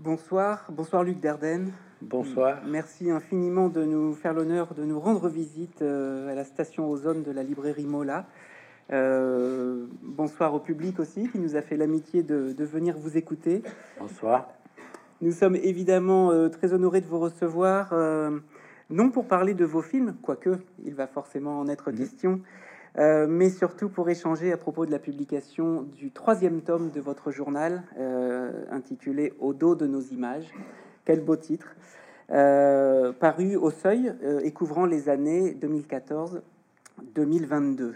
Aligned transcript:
Bonsoir, 0.00 0.66
bonsoir 0.70 1.04
Luc 1.04 1.20
Dardenne. 1.20 1.72
Bonsoir. 2.02 2.62
Merci 2.66 3.12
infiniment 3.12 3.68
de 3.68 3.84
nous 3.84 4.12
faire 4.12 4.34
l'honneur 4.34 4.74
de 4.74 4.84
nous 4.84 4.98
rendre 4.98 5.28
visite 5.28 5.82
euh, 5.82 6.32
à 6.32 6.34
la 6.34 6.42
station 6.42 6.90
Ozone 6.90 7.22
de 7.22 7.30
la 7.30 7.44
librairie 7.44 7.86
Mola. 7.86 8.26
Euh, 8.92 9.86
bonsoir 10.02 10.52
au 10.52 10.58
public 10.58 10.98
aussi 10.98 11.28
qui 11.28 11.38
nous 11.38 11.54
a 11.54 11.62
fait 11.62 11.76
l'amitié 11.76 12.24
de, 12.24 12.52
de 12.52 12.64
venir 12.64 12.98
vous 12.98 13.16
écouter. 13.16 13.62
Bonsoir. 14.00 14.48
Nous 15.20 15.30
sommes 15.30 15.54
évidemment 15.54 16.32
euh, 16.32 16.48
très 16.48 16.72
honorés 16.72 17.00
de 17.00 17.06
vous 17.06 17.20
recevoir, 17.20 17.94
non 18.90 19.10
pour 19.10 19.28
parler 19.28 19.54
de 19.54 19.64
vos 19.64 19.80
films, 19.80 20.16
quoique 20.20 20.58
il 20.84 20.94
va 20.94 21.06
forcément 21.06 21.60
en 21.60 21.68
être 21.68 21.92
question, 21.92 22.40
euh, 22.96 23.26
mais 23.28 23.50
surtout 23.50 23.88
pour 23.88 24.08
échanger 24.08 24.52
à 24.52 24.56
propos 24.56 24.86
de 24.86 24.92
la 24.92 25.00
publication 25.00 25.82
du 25.82 26.12
troisième 26.12 26.60
tome 26.60 26.90
de 26.90 27.00
votre 27.00 27.32
journal, 27.32 27.82
euh, 27.98 28.64
intitulé 28.70 29.32
Au 29.40 29.52
dos 29.52 29.74
de 29.74 29.88
nos 29.88 30.00
images. 30.00 30.54
Quel 31.04 31.20
beau 31.20 31.34
titre 31.34 31.74
euh, 32.30 33.12
Paru 33.12 33.56
au 33.56 33.70
seuil 33.70 34.14
et 34.42 34.52
couvrant 34.52 34.86
les 34.86 35.08
années 35.08 35.56
2014-2022. 37.16 37.94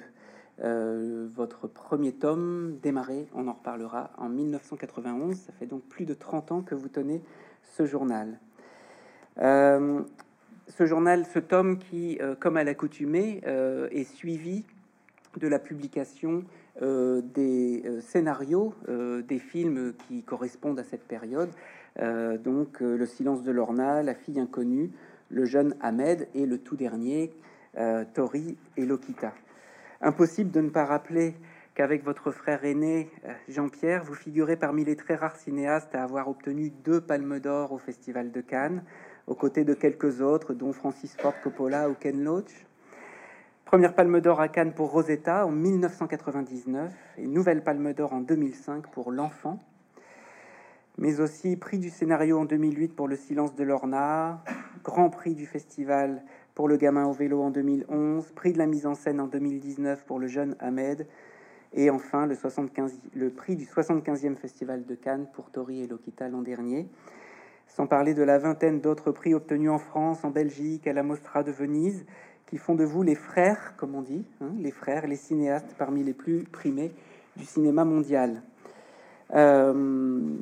Euh, 0.65 1.29
votre 1.33 1.69
premier 1.69 2.11
tome 2.11 2.79
démarré, 2.83 3.29
on 3.35 3.47
en 3.47 3.53
reparlera, 3.53 4.11
en 4.19 4.29
1991. 4.29 5.37
Ça 5.37 5.53
fait 5.53 5.67
donc 5.67 5.83
plus 5.85 6.07
de 6.07 6.15
30 6.15 6.51
ans 6.51 6.63
que 6.63 6.75
vous 6.75 6.89
tenez 6.89 7.23
ce 7.63 7.87
journal. 7.87 8.41
Ce 9.41 10.85
journal, 10.85 11.25
ce 11.25 11.39
tome 11.39 11.79
qui, 11.79 12.19
comme 12.41 12.57
à 12.57 12.65
l'accoutumée, 12.65 13.41
est 13.93 14.03
suivi 14.03 14.65
de 15.39 15.49
la 15.49 15.59
publication 15.59 16.45
euh, 16.83 17.23
des 17.23 17.83
euh, 17.87 18.01
scénarios 18.01 18.75
euh, 18.89 19.23
des 19.23 19.39
films 19.39 19.95
qui 20.07 20.23
correspondent 20.23 20.79
à 20.79 20.85
cette 20.85 21.05
période. 21.05 21.51
Donc, 22.45 22.79
Le 22.79 23.07
silence 23.07 23.43
de 23.43 23.51
Lorna, 23.51 24.05
La 24.05 24.15
fille 24.15 24.39
inconnue, 24.39 24.93
Le 25.31 25.45
jeune 25.47 25.75
Ahmed 25.81 26.29
et 26.33 26.47
le 26.47 26.59
tout 26.59 26.77
dernier, 26.77 27.33
Tori 28.15 28.57
et 28.77 28.87
Lokita. 28.87 29.33
Impossible 30.01 30.53
de 30.53 30.61
ne 30.61 30.69
pas 30.69 30.85
rappeler 30.85 31.35
qu'avec 31.75 32.05
votre 32.05 32.31
frère 32.31 32.65
aîné, 32.65 33.11
Jean-Pierre, 33.49 34.05
vous 34.05 34.15
figurez 34.15 34.55
parmi 34.55 34.85
les 34.85 34.95
très 34.95 35.17
rares 35.17 35.35
cinéastes 35.35 35.93
à 35.97 36.05
avoir 36.05 36.29
obtenu 36.29 36.71
deux 36.71 37.01
palmes 37.01 37.41
d'or 37.41 37.73
au 37.73 37.79
Festival 37.79 38.31
de 38.31 38.43
Cannes, 38.43 38.85
aux 39.27 39.35
côtés 39.35 39.65
de 39.65 39.75
quelques 39.75 40.21
autres, 40.21 40.55
dont 40.55 40.73
Francis 40.73 41.17
Ford 41.17 41.35
Coppola 41.43 41.91
ou 41.91 41.95
Ken 41.95 42.23
Loach. 42.23 42.68
Première 43.69 43.93
palme 43.93 44.23
d'or 44.23 44.41
à 44.41 44.49
Cannes 44.49 44.73
pour 44.73 44.91
Rosetta 44.93 45.45
en 45.45 45.51
1999 45.51 46.91
et 47.19 47.27
nouvelle 47.27 47.63
palme 47.63 47.93
d'or 47.93 48.15
en 48.15 48.23
2005 48.23 48.87
pour 48.87 49.13
L'Enfant, 49.13 49.63
mais 50.97 51.21
aussi 51.21 51.55
prix 51.55 51.79
du 51.79 51.91
scénario 51.91 52.39
en 52.39 52.47
2008 52.47 52.97
pour 52.97 53.09
Le 53.09 53.17
silence 53.17 53.55
de 53.55 53.65
Lorna, 53.65 54.43
grand 54.83 55.11
prix 55.11 55.35
du 55.35 55.45
festival 55.45 56.23
pour 56.55 56.67
Le 56.67 56.79
gamin 56.79 57.05
au 57.05 57.13
vélo 57.13 57.43
en 57.43 57.51
2011, 57.51 58.33
prix 58.33 58.55
de 58.55 58.59
la 58.59 58.65
mise 58.65 58.87
en 58.87 58.95
scène 58.95 59.21
en 59.21 59.27
2019 59.27 60.07
pour 60.07 60.19
Le 60.19 60.29
jeune 60.29 60.57
Ahmed, 60.61 61.07
et 61.75 61.91
enfin 61.91 62.25
le, 62.25 62.37
75, 62.37 62.99
le 63.15 63.29
prix 63.29 63.55
du 63.55 63.67
75e 63.67 64.37
festival 64.37 64.87
de 64.87 64.95
Cannes 64.95 65.27
pour 65.35 65.51
Tori 65.51 65.83
et 65.83 65.87
Lokita 65.87 66.27
l'an 66.31 66.41
dernier. 66.41 66.89
Sans 67.67 67.87
parler 67.87 68.15
de 68.15 68.23
la 68.23 68.39
vingtaine 68.39 68.81
d'autres 68.81 69.13
prix 69.13 69.35
obtenus 69.35 69.71
en 69.71 69.79
France, 69.79 70.25
en 70.25 70.31
Belgique, 70.31 70.87
à 70.87 70.95
la 70.95 71.03
Mostra 71.03 71.43
de 71.43 71.53
Venise, 71.53 72.07
qui 72.49 72.57
font 72.57 72.75
de 72.75 72.85
vous 72.85 73.03
les 73.03 73.15
frères, 73.15 73.75
comme 73.77 73.95
on 73.95 74.03
dit, 74.03 74.25
hein, 74.41 74.51
les 74.59 74.71
frères, 74.71 75.07
les 75.07 75.17
cinéastes 75.17 75.75
parmi 75.77 76.03
les 76.03 76.15
plus 76.15 76.45
primés 76.45 76.93
du 77.37 77.45
cinéma 77.45 77.85
mondial. 77.85 78.43
Euh, 79.35 80.35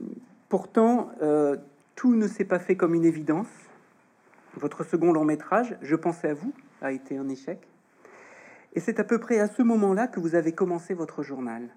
pourtant, 0.49 1.11
euh, 1.21 1.57
tout 1.97 2.15
ne 2.15 2.29
s'est 2.29 2.45
pas 2.45 2.61
fait 2.61 2.77
comme 2.77 2.95
une 2.95 3.05
évidence. 3.05 3.49
Votre 4.55 4.85
second 4.85 5.13
long 5.13 5.25
métrage, 5.25 5.77
Je 5.83 5.97
pensais 5.97 6.31
à 6.31 6.35
vous, 6.35 6.53
a 6.81 6.93
été 6.93 7.19
un 7.19 7.29
échec. 7.29 7.59
Et 8.75 8.81
c'est 8.81 9.01
à 9.01 9.05
peu 9.05 9.19
près 9.19 9.41
à 9.41 9.49
ce 9.49 9.63
moment-là 9.63 10.07
que 10.07 10.21
vous 10.21 10.35
avez 10.37 10.53
commencé 10.53 10.95
votre 10.95 11.23
journal. 11.23 11.69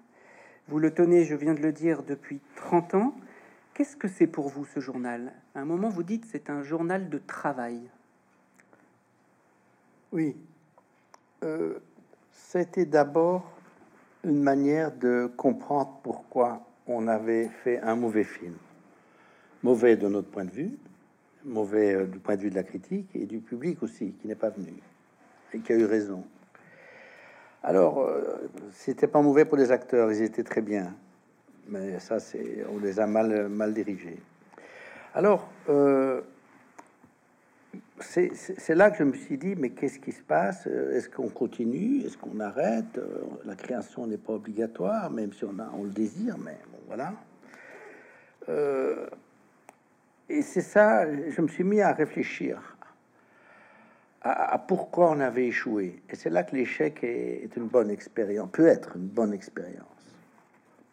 Vous 0.68 0.78
le 0.78 0.92
tenez, 0.92 1.24
je 1.24 1.34
viens 1.34 1.54
de 1.54 1.62
le 1.62 1.72
dire, 1.72 2.04
depuis 2.04 2.40
30 2.54 2.94
ans. 2.94 3.14
Qu'est-ce 3.74 3.96
que 3.96 4.06
c'est 4.06 4.28
pour 4.28 4.48
vous 4.48 4.64
ce 4.64 4.78
journal? 4.78 5.32
À 5.54 5.60
un 5.60 5.64
moment, 5.64 5.88
vous 5.88 6.04
dites 6.04 6.26
c'est 6.30 6.50
un 6.50 6.62
journal 6.62 7.08
de 7.08 7.18
travail. 7.18 7.80
Oui. 10.12 10.36
Euh, 11.44 11.78
C'était 12.32 12.84
d'abord 12.84 13.48
une 14.24 14.42
manière 14.42 14.90
de 14.92 15.30
comprendre 15.36 16.00
pourquoi 16.02 16.66
on 16.88 17.06
avait 17.06 17.48
fait 17.62 17.78
un 17.80 17.94
mauvais 17.94 18.24
film. 18.24 18.54
Mauvais 19.62 19.96
de 19.96 20.08
notre 20.08 20.28
point 20.28 20.44
de 20.44 20.50
vue, 20.50 20.78
mauvais 21.44 21.94
euh, 21.94 22.06
du 22.06 22.18
point 22.18 22.36
de 22.36 22.42
vue 22.42 22.50
de 22.50 22.56
la 22.56 22.64
critique 22.64 23.08
et 23.14 23.24
du 23.24 23.38
public 23.38 23.82
aussi, 23.84 24.12
qui 24.20 24.26
n'est 24.26 24.34
pas 24.34 24.50
venu 24.50 24.74
et 25.54 25.60
qui 25.60 25.72
a 25.72 25.76
eu 25.76 25.84
raison. 25.84 26.24
Alors, 27.62 28.00
euh, 28.00 28.50
c'était 28.72 29.06
pas 29.06 29.22
mauvais 29.22 29.44
pour 29.44 29.58
les 29.58 29.70
acteurs, 29.70 30.10
ils 30.10 30.22
étaient 30.22 30.42
très 30.42 30.62
bien, 30.62 30.94
mais 31.68 32.00
ça, 32.00 32.18
c'est 32.18 32.64
on 32.74 32.78
les 32.78 32.98
a 32.98 33.06
mal 33.06 33.48
mal 33.48 33.74
dirigés. 33.74 34.18
Alors, 35.14 35.48
c'est 38.00 38.74
là 38.74 38.90
que 38.90 38.98
je 38.98 39.04
me 39.04 39.12
suis 39.12 39.38
dit, 39.38 39.54
mais 39.56 39.70
qu'est-ce 39.70 39.98
qui 39.98 40.12
se 40.12 40.22
passe? 40.22 40.66
Est-ce 40.66 41.08
qu'on 41.08 41.28
continue? 41.28 42.04
Est-ce 42.04 42.16
qu'on 42.16 42.40
arrête? 42.40 42.98
Euh, 42.98 43.22
La 43.44 43.54
création 43.54 44.06
n'est 44.06 44.18
pas 44.18 44.32
obligatoire, 44.32 45.10
même 45.10 45.32
si 45.32 45.44
on, 45.44 45.58
a, 45.58 45.70
on 45.74 45.84
le 45.84 45.90
désire, 45.90 46.36
mais 46.38 46.58
bon, 46.72 46.78
voilà. 46.86 47.12
Euh, 48.48 49.06
et 50.28 50.42
c'est 50.42 50.62
ça, 50.62 51.06
je 51.12 51.40
me 51.40 51.48
suis 51.48 51.64
mis 51.64 51.80
à 51.80 51.92
réfléchir 51.92 52.76
à, 54.22 54.58
pourquoi 54.58 55.10
on 55.10 55.20
avait 55.20 55.46
échoué. 55.46 56.02
Et 56.10 56.16
c'est 56.16 56.30
là 56.30 56.42
que 56.42 56.54
l'échec 56.54 57.02
est, 57.02 57.50
une 57.56 57.68
bonne 57.68 57.90
expérience, 57.90 58.50
peut 58.52 58.66
être 58.66 58.96
une 58.96 59.08
bonne 59.08 59.32
expérience 59.32 59.86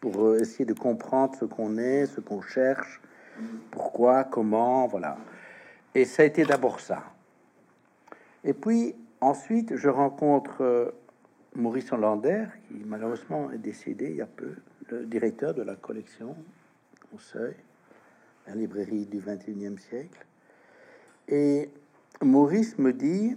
pour 0.00 0.24
euh, 0.24 0.38
essayer 0.38 0.64
de 0.64 0.74
comprendre 0.74 1.34
ce 1.38 1.44
qu'on 1.44 1.76
est, 1.76 2.06
ce 2.06 2.20
qu'on 2.20 2.40
cherche, 2.40 3.00
pourquoi, 3.70 4.24
comment, 4.24 4.86
voilà. 4.86 5.18
Et 5.94 6.04
ça 6.04 6.22
a 6.22 6.26
été 6.26 6.44
d'abord 6.44 6.80
ça. 6.80 7.04
Et 8.44 8.52
puis 8.52 8.94
ensuite, 9.20 9.76
je 9.76 9.88
rencontre 9.88 10.62
euh, 10.62 10.90
Maurice 11.54 11.92
Hollander, 11.92 12.46
qui 12.68 12.82
malheureusement 12.86 13.50
est 13.50 13.58
décédé 13.58 14.10
il 14.10 14.16
y 14.16 14.20
a 14.20 14.26
peu, 14.26 14.54
le 14.90 15.06
directeur 15.06 15.54
de 15.54 15.62
la 15.62 15.74
collection 15.74 16.36
au 17.14 17.18
Seuil, 17.18 17.54
la 18.46 18.54
librairie 18.54 19.06
du 19.06 19.18
21e 19.20 19.78
siècle. 19.78 20.24
Et 21.26 21.70
Maurice 22.22 22.78
me 22.78 22.92
dit, 22.92 23.36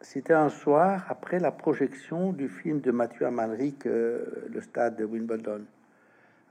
c'était 0.00 0.34
un 0.34 0.48
soir 0.48 1.04
après 1.08 1.38
la 1.38 1.50
projection 1.50 2.32
du 2.32 2.48
film 2.48 2.80
de 2.80 2.90
Mathieu 2.90 3.26
Amalric, 3.26 3.86
euh, 3.86 4.24
Le 4.50 4.60
Stade 4.60 4.96
de 4.96 5.04
Wimbledon, 5.04 5.62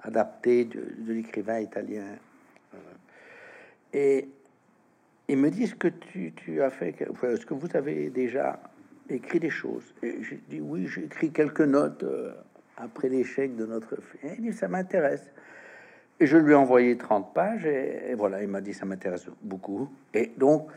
adapté 0.01 0.65
de, 0.65 0.83
de 0.99 1.13
l'écrivain 1.13 1.59
italien. 1.59 2.05
Euh, 2.73 2.77
et 3.93 4.29
il 5.27 5.37
me 5.37 5.49
dit, 5.49 5.63
est-ce 5.63 5.75
que 5.75 5.87
tu, 5.87 6.61
as 6.61 6.69
fait, 6.69 6.95
est-ce 6.99 7.45
que 7.45 7.53
vous 7.53 7.75
avez 7.75 8.09
déjà 8.09 8.59
écrit 9.09 9.39
des 9.39 9.49
choses? 9.49 9.93
Et 10.01 10.23
j'ai 10.23 10.39
dit, 10.49 10.61
oui, 10.61 10.87
j'ai 10.87 11.05
écrit 11.05 11.31
quelques 11.31 11.61
notes 11.61 12.03
euh, 12.03 12.33
après 12.77 13.09
l'échec 13.09 13.55
de 13.55 13.65
notre 13.65 14.01
film. 14.01 14.33
Il 14.37 14.51
dit, 14.51 14.53
ça 14.53 14.67
m'intéresse. 14.67 15.31
Et 16.19 16.25
je 16.25 16.37
lui 16.37 16.53
ai 16.53 16.55
envoyé 16.55 16.97
30 16.97 17.33
pages, 17.33 17.65
et, 17.65 18.11
et 18.11 18.15
voilà, 18.15 18.41
il 18.41 18.47
m'a 18.47 18.61
dit, 18.61 18.73
ça 18.73 18.85
m'intéresse 18.85 19.27
beaucoup. 19.43 19.89
Et 20.13 20.31
donc, 20.37 20.67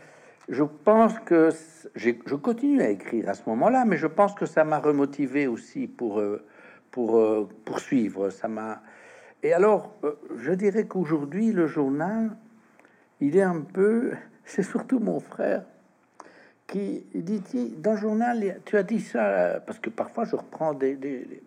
je 0.51 0.65
pense 0.65 1.19
que 1.21 1.51
je 1.95 2.35
continue 2.35 2.83
à 2.83 2.91
écrire 2.91 3.29
à 3.29 3.35
ce 3.35 3.49
moment-là, 3.51 3.85
mais 3.85 3.97
je 3.97 4.09
pense 4.09 4.35
que 4.35 4.47
ça 4.47 4.65
m'a 4.65 4.79
remotivé 4.79 5.47
aussi 5.47 5.87
pour, 5.87 6.19
euh, 6.19 6.45
pour 6.91 7.19
euh, 7.19 7.49
poursuivre. 7.65 8.31
Ça 8.31 8.49
m'a. 8.49 8.83
Et 9.45 9.53
alors, 9.53 9.95
je 10.37 10.53
dirais 10.53 10.87
qu'aujourd'hui, 10.87 11.53
le 11.53 11.67
journal, 11.69 12.37
il 13.21 13.37
est 13.37 13.43
un 13.43 13.61
peu. 13.61 14.13
C'est 14.45 14.63
surtout 14.63 14.99
mon 14.99 15.21
frère 15.21 15.63
qui 16.67 17.05
dit 17.15 17.43
dans 17.79 17.93
le 17.93 17.97
journal, 17.97 18.61
tu 18.65 18.77
as 18.77 18.83
dit 18.83 19.01
ça, 19.01 19.61
parce 19.67 19.79
que 19.79 19.91
parfois 19.91 20.25
je 20.25 20.37
reprends 20.37 20.73
des. 20.73 21.43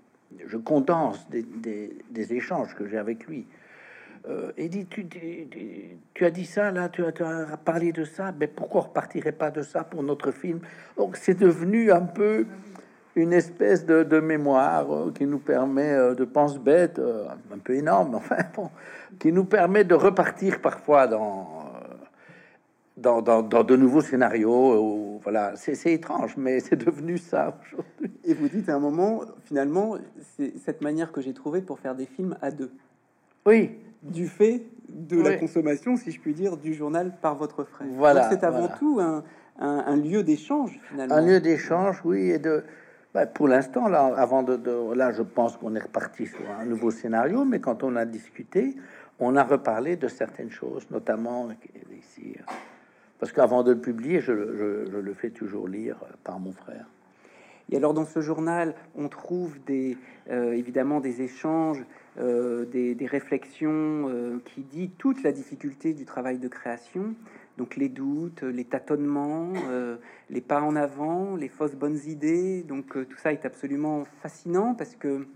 je 0.45 0.57
condense 0.57 1.27
des, 1.29 2.33
échanges 2.33 2.75
que 2.75 2.87
j'ai 2.87 2.97
avec 2.97 3.25
lui. 3.27 3.45
Euh, 4.29 4.53
et 4.55 4.69
dit 4.69 4.85
tu, 4.85 5.05
as 6.21 6.31
dit 6.31 6.45
ça 6.45 6.71
là, 6.71 6.87
tu 6.87 7.03
as, 7.03 7.57
parlé 7.63 7.91
de 7.91 8.05
ça, 8.05 8.33
mais 8.37 8.47
pourquoi 8.47 8.81
on 8.81 8.83
repartirait 8.85 9.33
pas 9.33 9.51
de 9.51 9.61
ça 9.61 9.83
pour 9.83 10.01
notre 10.01 10.31
film? 10.31 10.59
Donc 10.97 11.17
c'est 11.17 11.37
devenu 11.37 11.91
un 11.91 12.01
peu 12.01 12.45
une 13.15 13.33
espèce 13.33 13.85
de, 13.85 14.19
mémoire 14.19 14.91
euh, 14.91 15.11
qui 15.15 15.25
nous 15.25 15.39
permet 15.39 15.91
euh, 15.91 16.15
de 16.15 16.25
pense 16.25 16.57
bête, 16.57 16.99
euh, 16.99 17.27
un 17.53 17.57
peu 17.57 17.75
énorme, 17.75 18.15
enfin 18.15 18.37
bon, 18.55 18.69
qui 19.19 19.31
nous 19.31 19.45
permet 19.45 19.83
de 19.83 19.95
repartir 19.95 20.61
parfois 20.61 21.07
dans 21.07 21.62
dans, 22.97 23.21
dans, 23.21 23.41
dans 23.41 23.63
de 23.63 23.75
nouveaux 23.75 24.01
scénarios. 24.01 24.81
Où, 24.81 25.19
voilà, 25.23 25.55
c'est 25.55 25.75
c'est 25.75 25.93
étrange, 25.93 26.35
mais 26.37 26.59
c'est 26.59 26.75
devenu 26.75 27.17
ça 27.17 27.57
aujourd'hui. 27.65 28.11
Et 28.23 28.33
vous 28.33 28.49
dites 28.49 28.69
à 28.69 28.75
un 28.75 28.79
moment, 28.79 29.21
finalement, 29.45 29.97
c'est 30.37 30.57
cette 30.59 30.81
manière 30.81 31.11
que 31.11 31.21
j'ai 31.21 31.33
trouvée 31.33 31.61
pour 31.61 31.79
faire 31.79 31.95
des 31.95 32.05
films 32.05 32.37
à 32.41 32.51
deux. 32.51 32.71
Oui, 33.45 33.77
Du 34.01 34.27
fait 34.27 34.63
de 34.89 35.21
la 35.21 35.37
consommation, 35.37 35.97
si 35.97 36.11
je 36.11 36.19
puis 36.19 36.33
dire, 36.33 36.57
du 36.57 36.73
journal 36.73 37.13
par 37.21 37.35
votre 37.35 37.63
frère. 37.63 37.87
Voilà. 37.93 38.29
C'est 38.29 38.43
avant 38.43 38.67
tout 38.67 38.99
un, 39.01 39.23
un, 39.59 39.95
lieu 39.95 40.23
d'échange, 40.23 40.79
finalement. 40.89 41.15
Un 41.15 41.21
lieu 41.25 41.39
d'échange, 41.39 42.01
oui, 42.05 42.31
et 42.31 42.39
de. 42.39 42.63
Bah, 43.13 43.27
pour 43.27 43.47
l'instant, 43.47 43.87
là, 43.87 44.13
avant 44.17 44.41
de, 44.41 44.55
de, 44.55 44.93
là, 44.93 45.11
je 45.11 45.21
pense 45.21 45.55
qu'on 45.57 45.75
est 45.75 45.83
reparti 45.83 46.25
sur 46.25 46.49
un 46.59 46.65
nouveau 46.65 46.89
scénario, 46.89 47.45
mais 47.45 47.59
quand 47.59 47.83
on 47.83 47.95
a 47.95 48.05
discuté, 48.05 48.75
on 49.19 49.35
a 49.35 49.43
reparlé 49.43 49.95
de 49.97 50.07
certaines 50.07 50.49
choses, 50.49 50.87
notamment 50.89 51.49
ici, 51.95 52.35
parce 53.23 53.31
qu'avant 53.31 53.63
de 53.63 53.71
le 53.71 53.79
publier, 53.79 54.19
je, 54.19 54.33
le 54.33 55.13
fais 55.13 55.29
toujours 55.29 55.69
lire 55.69 55.95
par 56.25 56.41
mon 56.41 56.51
frère. 56.51 56.87
Et 57.71 57.77
alors 57.77 57.93
dans 57.93 58.03
ce 58.03 58.19
journal, 58.19 58.75
on 58.97 59.07
trouve 59.07 59.59
euh, 59.69 60.51
évidemment 60.51 60.99
des 60.99 61.21
échanges, 61.21 61.81
euh, 62.19 62.65
des, 62.65 62.95
des, 62.95 63.05
réflexions 63.05 64.09
euh, 64.09 64.41
qui 64.43 64.63
dit 64.63 64.89
toute 64.97 65.23
la 65.23 65.31
difficulté 65.31 65.93
du 65.93 66.03
travail 66.03 66.37
de 66.37 66.49
création, 66.49 67.15
donc 67.57 67.77
les 67.77 67.87
doutes, 67.87 68.43
les 68.43 68.65
tâtonnements, 68.65 69.53
les 70.29 70.41
pas 70.41 70.61
en 70.61 70.75
avant, 70.75 71.37
les 71.37 71.47
fausses 71.47 71.75
bonnes 71.75 72.01
idées. 72.05 72.63
Donc 72.63 72.91
tout 73.07 73.17
ça 73.19 73.31
est 73.31 73.45
absolument 73.45 74.03
fascinant 74.21 74.75
parce 74.75 74.97
que 74.97 75.27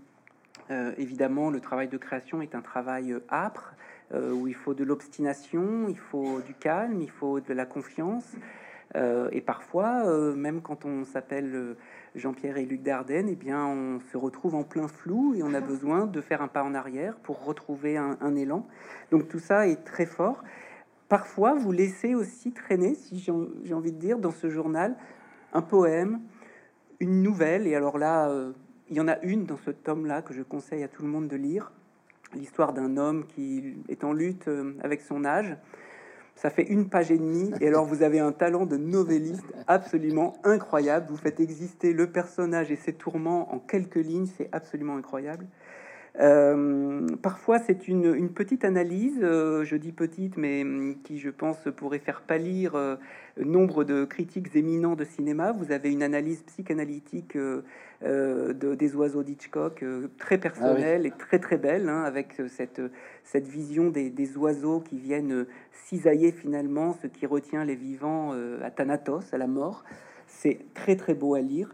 évidemment 0.98 1.48
le 1.48 1.60
travail 1.60 1.88
de 1.88 1.96
création 1.96 2.42
est 2.42 2.54
un 2.54 2.60
travail 2.60 3.16
âpre 3.30 3.72
où 4.14 4.46
il 4.46 4.54
faut 4.54 4.74
de 4.74 4.84
l'obstination, 4.84 5.86
il 5.88 5.98
faut 5.98 6.40
du 6.40 6.54
calme, 6.54 7.00
il 7.02 7.10
faut 7.10 7.40
de 7.40 7.52
la 7.52 7.66
confiance. 7.66 8.36
et 8.94 9.40
parfois, 9.40 10.04
même 10.34 10.62
quand 10.62 10.84
on 10.86 11.04
s'appelle 11.04 11.76
Jean-Pierre 12.14 12.58
et 12.58 12.66
Luc 12.66 12.82
Dardenne, 12.82 13.28
eh 13.28 13.36
bien, 13.36 13.66
on 13.66 14.00
se 14.00 14.16
retrouve 14.16 14.54
en 14.54 14.64
plein 14.64 14.88
flou 14.88 15.34
et 15.34 15.42
on 15.42 15.54
a 15.54 15.60
besoin 15.72 16.06
de 16.06 16.20
faire 16.20 16.42
un 16.42 16.48
pas 16.48 16.62
en 16.62 16.74
arrière 16.74 17.16
pour 17.16 17.44
retrouver 17.44 17.96
un, 17.96 18.36
élan. 18.36 18.66
Donc 19.10 19.28
tout 19.28 19.38
ça 19.38 19.66
est 19.66 19.84
très 19.84 20.06
fort. 20.06 20.42
Parfois, 21.08 21.54
vous 21.54 21.72
laissez 21.72 22.14
aussi 22.14 22.52
traîner, 22.52 22.94
si 22.94 23.18
j'ai 23.18 23.74
envie 23.74 23.92
de 23.92 23.98
dire, 23.98 24.18
dans 24.18 24.30
ce 24.30 24.50
journal, 24.50 24.96
un 25.54 25.62
poème, 25.62 26.20
une 27.00 27.22
nouvelle. 27.22 27.66
Et 27.66 27.74
alors 27.74 27.96
là, 27.96 28.28
euh, 28.28 28.52
il 28.90 28.96
y 28.96 29.00
en 29.00 29.08
a 29.08 29.18
une 29.22 29.44
dans 29.44 29.56
ce 29.56 29.70
tome-là 29.70 30.20
que 30.20 30.34
je 30.34 30.42
conseille 30.42 30.82
à 30.82 30.88
tout 30.88 31.02
le 31.02 31.08
monde 31.08 31.28
de 31.28 31.36
lire. 31.36 31.72
L'histoire 32.34 32.72
d'un 32.72 32.96
homme 32.96 33.26
qui 33.26 33.76
est 33.88 34.04
en 34.04 34.12
lutte 34.12 34.48
euh, 34.48 34.74
avec 34.82 35.00
son 35.00 35.24
âge 35.24 35.56
ça 36.38 36.50
fait 36.50 36.62
une 36.62 36.88
page 36.88 37.10
et 37.10 37.18
demie, 37.18 37.50
et 37.60 37.66
alors 37.66 37.84
vous 37.84 38.04
avez 38.04 38.20
un 38.20 38.30
talent 38.30 38.64
de 38.64 38.76
novelliste 38.76 39.52
absolument 39.66 40.34
incroyable. 40.44 41.08
Vous 41.10 41.16
faites 41.16 41.40
exister 41.40 41.92
le 41.92 42.12
personnage 42.12 42.70
et 42.70 42.76
ses 42.76 42.92
tourments 42.92 43.52
en 43.52 43.58
quelques 43.58 43.96
lignes, 43.96 44.26
c'est 44.26 44.48
absolument 44.52 44.96
incroyable. 44.96 45.48
Euh, 46.20 47.06
parfois, 47.22 47.60
c'est 47.60 47.86
une, 47.86 48.28
petite 48.30 48.64
analyse, 48.64 49.20
euh, 49.22 49.64
je 49.64 49.76
dis 49.76 49.92
petite, 49.92 50.36
mais 50.36 50.62
hum, 50.62 50.96
qui, 51.04 51.18
je 51.18 51.30
pense, 51.30 51.58
pourrait 51.76 52.00
faire 52.00 52.22
pâlir 52.22 52.74
euh, 52.74 52.96
nombre 53.38 53.84
de 53.84 54.04
critiques 54.04 54.54
éminents 54.56 54.96
de 54.96 55.04
cinéma. 55.04 55.52
Vous 55.52 55.70
avez 55.70 55.92
une 55.92 56.02
analyse 56.02 56.42
psychanalytique 56.42 57.36
de, 57.36 58.74
des 58.74 58.96
oiseaux 58.96 59.22
d'Hitchcock, 59.22 59.84
très 60.18 60.38
personnelle 60.38 61.02
ah 61.04 61.06
et 61.06 61.10
très 61.10 61.38
très 61.38 61.56
belle, 61.56 61.88
hein, 61.88 62.02
avec 62.02 62.40
cette, 62.48 62.82
cette 63.22 63.46
vision 63.46 63.90
des, 63.90 64.10
des, 64.10 64.36
oiseaux 64.36 64.80
qui 64.80 64.98
viennent 64.98 65.46
cisailler 65.72 66.32
finalement 66.32 66.94
ce 67.00 67.06
qui 67.06 67.26
retient 67.26 67.64
les 67.64 67.76
vivants 67.76 68.32
à 68.62 68.70
Thanatos, 68.70 69.32
à 69.32 69.38
la 69.38 69.46
mort. 69.46 69.84
C'est 70.26 70.58
très 70.74 70.96
très 70.96 71.14
beau 71.14 71.34
à 71.34 71.40
lire. 71.40 71.72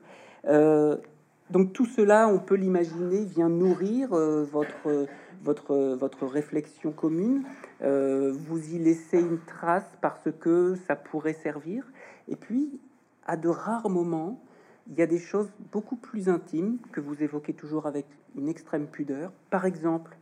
Donc 1.50 1.72
tout 1.72 1.86
cela, 1.86 2.28
on 2.28 2.38
peut 2.38 2.54
l'imaginer, 2.54 3.24
vient 3.24 3.48
nourrir 3.48 4.12
euh, 4.12 4.44
votre, 4.44 5.06
votre, 5.42 5.94
votre 5.94 6.26
réflexion 6.26 6.90
commune. 6.90 7.44
Euh, 7.82 8.32
vous 8.32 8.74
y 8.74 8.78
laissez 8.78 9.20
une 9.20 9.38
trace 9.38 9.96
parce 10.00 10.30
que 10.40 10.74
ça 10.86 10.96
pourrait 10.96 11.34
servir. 11.34 11.84
Et 12.28 12.36
puis, 12.36 12.80
à 13.26 13.36
de 13.36 13.48
rares 13.48 13.90
moments, 13.90 14.40
il 14.88 14.94
y 14.98 15.02
a 15.02 15.06
des 15.06 15.18
choses 15.18 15.50
beaucoup 15.70 15.96
plus 15.96 16.28
intimes 16.28 16.78
que 16.92 17.00
vous 17.00 17.22
évoquez 17.22 17.52
toujours 17.52 17.86
avec 17.86 18.06
une 18.36 18.48
extrême 18.48 18.86
pudeur. 18.86 19.32
Par 19.50 19.66
exemple, 19.66 20.16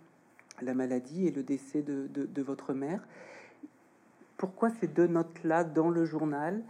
la 0.60 0.74
maladie 0.74 1.26
et 1.26 1.30
le 1.30 1.42
décès 1.42 1.82
de, 1.82 2.08
de 2.12 2.42
votre 2.42 2.72
mère. 2.72 3.00
Pourquoi 4.36 4.70
ces 4.80 4.88
deux 4.88 5.06
notes-là 5.06 5.64
dans 5.64 5.88
le 5.88 6.04
journal? 6.04 6.62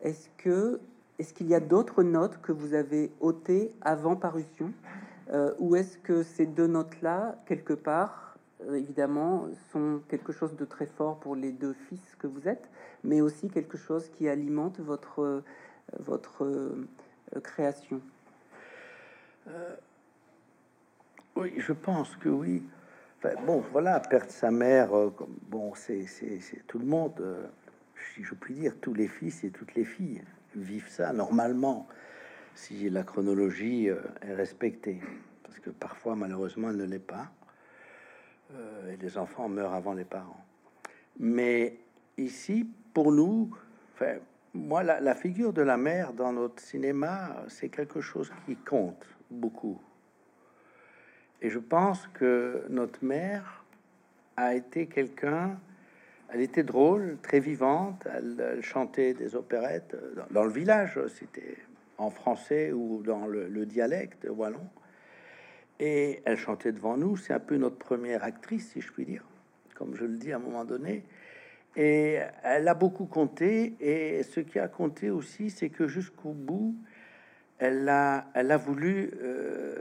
Est-ce 0.00 0.28
que 0.38 0.80
est-ce 1.18 1.34
qu'il 1.34 1.48
y 1.48 1.54
a 1.54 1.60
d'autres 1.60 2.02
notes 2.04 2.40
que 2.42 2.52
vous 2.52 2.74
avez 2.74 3.10
ôtées 3.20 3.74
avant 3.80 4.14
parution 4.14 4.72
euh, 5.30 5.52
Ou 5.58 5.74
est-ce 5.74 5.98
que 5.98 6.22
ces 6.22 6.46
deux 6.46 6.68
notes-là, 6.68 7.36
quelque 7.46 7.72
part, 7.72 8.36
euh, 8.62 8.74
évidemment, 8.74 9.48
sont 9.72 10.00
quelque 10.08 10.32
chose 10.32 10.54
de 10.54 10.64
très 10.64 10.86
fort 10.86 11.18
pour 11.18 11.34
les 11.34 11.50
deux 11.50 11.74
fils 11.88 12.14
que 12.20 12.28
vous 12.28 12.46
êtes, 12.46 12.70
mais 13.02 13.20
aussi 13.20 13.48
quelque 13.48 13.76
chose 13.76 14.08
qui 14.10 14.28
alimente 14.28 14.78
votre, 14.78 15.44
euh, 16.42 16.84
création? 17.42 18.00
Oui, 21.34 21.54
je 21.56 21.72
pense 21.72 22.14
que 22.16 22.28
oui. 22.28 22.62
bon, 23.46 23.64
voilà, 23.72 23.98
perdre 23.98 24.30
sa 24.30 24.50
mère, 24.50 24.90
bon, 25.48 25.72
c'est 25.74 26.06
tout 26.66 26.78
le 26.78 26.84
monde, 26.84 27.48
si 28.14 28.22
je 28.22 28.34
puis 28.34 28.54
dire, 28.54 28.74
tous 28.80 28.92
les 28.94 29.08
fils 29.08 29.42
et 29.42 29.50
toutes 29.50 29.74
les 29.74 29.84
filles 29.84 30.22
vivent 30.54 30.88
ça 30.88 31.12
normalement, 31.12 31.86
si 32.54 32.90
la 32.90 33.02
chronologie 33.02 33.88
euh, 33.88 34.00
est 34.22 34.34
respectée. 34.34 35.00
Parce 35.42 35.58
que 35.58 35.70
parfois, 35.70 36.16
malheureusement, 36.16 36.70
elle 36.70 36.76
ne 36.76 36.84
l'est 36.84 36.98
pas. 36.98 37.30
Euh, 38.54 38.92
et 38.92 38.96
les 38.96 39.18
enfants 39.18 39.48
meurent 39.48 39.74
avant 39.74 39.92
les 39.92 40.04
parents. 40.04 40.44
Mais 41.18 41.76
ici, 42.16 42.66
pour 42.94 43.12
nous, 43.12 43.50
moi, 44.54 44.82
la, 44.82 45.14
figure 45.14 45.52
de 45.52 45.62
la 45.62 45.76
mère 45.76 46.12
dans 46.12 46.32
notre 46.32 46.62
cinéma, 46.62 47.44
c'est 47.48 47.68
quelque 47.68 48.00
chose 48.00 48.30
qui 48.46 48.56
compte 48.56 49.06
beaucoup. 49.30 49.80
Et 51.42 51.50
je 51.50 51.58
pense 51.58 52.06
que 52.08 52.64
notre 52.68 53.04
mère 53.04 53.64
a 54.36 54.54
été 54.54 54.86
quelqu'un 54.86 55.58
elle 56.30 56.40
était 56.40 56.62
drôle, 56.62 57.16
très 57.22 57.40
vivante. 57.40 58.06
Elle, 58.12 58.62
chantait 58.62 59.14
des 59.14 59.34
opérettes 59.34 59.96
dans, 60.30 60.44
le 60.44 60.50
village. 60.50 60.98
C'était 61.18 61.56
en 61.96 62.10
français 62.10 62.72
ou 62.72 63.02
dans 63.02 63.26
le, 63.26 63.66
dialecte 63.66 64.26
wallon. 64.28 64.66
Et 65.80 66.22
elle 66.24 66.36
chantait 66.36 66.72
devant 66.72 66.96
nous. 66.96 67.16
C'est 67.16 67.32
un 67.32 67.40
peu 67.40 67.56
notre 67.56 67.78
première 67.78 68.24
actrice, 68.24 68.72
si 68.72 68.80
je 68.80 68.92
puis 68.92 69.04
dire, 69.04 69.24
comme 69.74 69.94
je 69.94 70.04
le 70.04 70.16
dis 70.16 70.32
à 70.32 70.36
un 70.36 70.40
moment 70.40 70.64
donné. 70.64 71.04
Et 71.76 72.18
elle 72.42 72.68
a 72.68 72.74
beaucoup 72.74 73.06
compté. 73.06 73.74
Et 73.80 74.22
ce 74.22 74.40
qui 74.40 74.58
a 74.58 74.68
compté 74.68 75.10
aussi, 75.10 75.50
c'est 75.50 75.70
que 75.70 75.86
jusqu'au 75.86 76.32
bout, 76.32 76.74
elle 77.58 77.88
a, 77.88 78.26
elle 78.34 78.50
a 78.50 78.56
voulu 78.56 79.10
euh, 79.22 79.76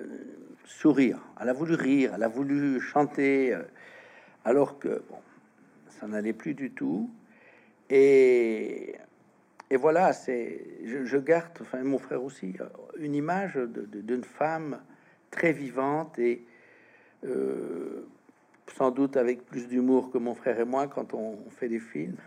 sourire, 0.66 1.20
elle 1.40 1.50
a 1.50 1.54
voulu 1.54 1.76
rire, 1.76 2.14
elle 2.16 2.24
a 2.24 2.28
voulu 2.28 2.80
chanter. 2.80 3.54
Euh, 3.54 3.64
alors 4.46 4.80
que, 4.80 5.04
bon, 5.10 5.18
ça 6.00 6.08
n'allait 6.08 6.34
plus 6.34 6.54
du 6.54 6.72
tout. 6.72 7.10
Et, 7.90 8.96
et 9.70 9.78
voilà, 9.78 10.14
c'est, 10.14 10.62
je, 10.84 11.18
garde, 11.18 11.52
enfin 11.62 11.84
mon 11.84 11.98
frère 11.98 12.24
aussi, 12.24 12.54
une 12.98 13.16
image 13.16 13.56
d'une 13.56 14.24
femme 14.24 14.80
très 15.32 15.52
vivante 15.52 16.20
et 16.20 16.46
euh, 17.26 18.06
sans 18.76 18.92
doute 18.92 19.18
avec 19.18 19.46
plus 19.46 19.68
d'humour 19.68 20.12
que 20.12 20.18
mon 20.18 20.36
frère 20.36 20.60
et 20.60 20.66
moi 20.66 20.88
quand 20.88 21.14
on, 21.14 21.38
fait 21.50 21.70
des 21.70 21.80
films. 21.80 22.18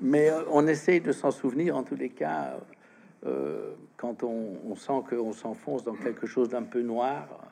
Mais 0.00 0.30
euh, 0.30 0.42
on 0.50 0.66
essaye 0.66 1.00
de 1.00 1.12
s'en 1.12 1.30
souvenir 1.30 1.76
en 1.76 1.82
tous 1.82 1.96
les 1.96 2.10
cas 2.10 2.58
euh, 3.26 3.72
quand 3.96 4.22
on, 4.24 4.58
on 4.66 4.74
sent 4.74 5.02
qu'on 5.08 5.32
s'enfonce 5.32 5.84
dans 5.84 5.94
quelque 5.94 6.26
chose 6.26 6.48
d'un 6.48 6.64
peu 6.64 6.82
noir 6.82 7.51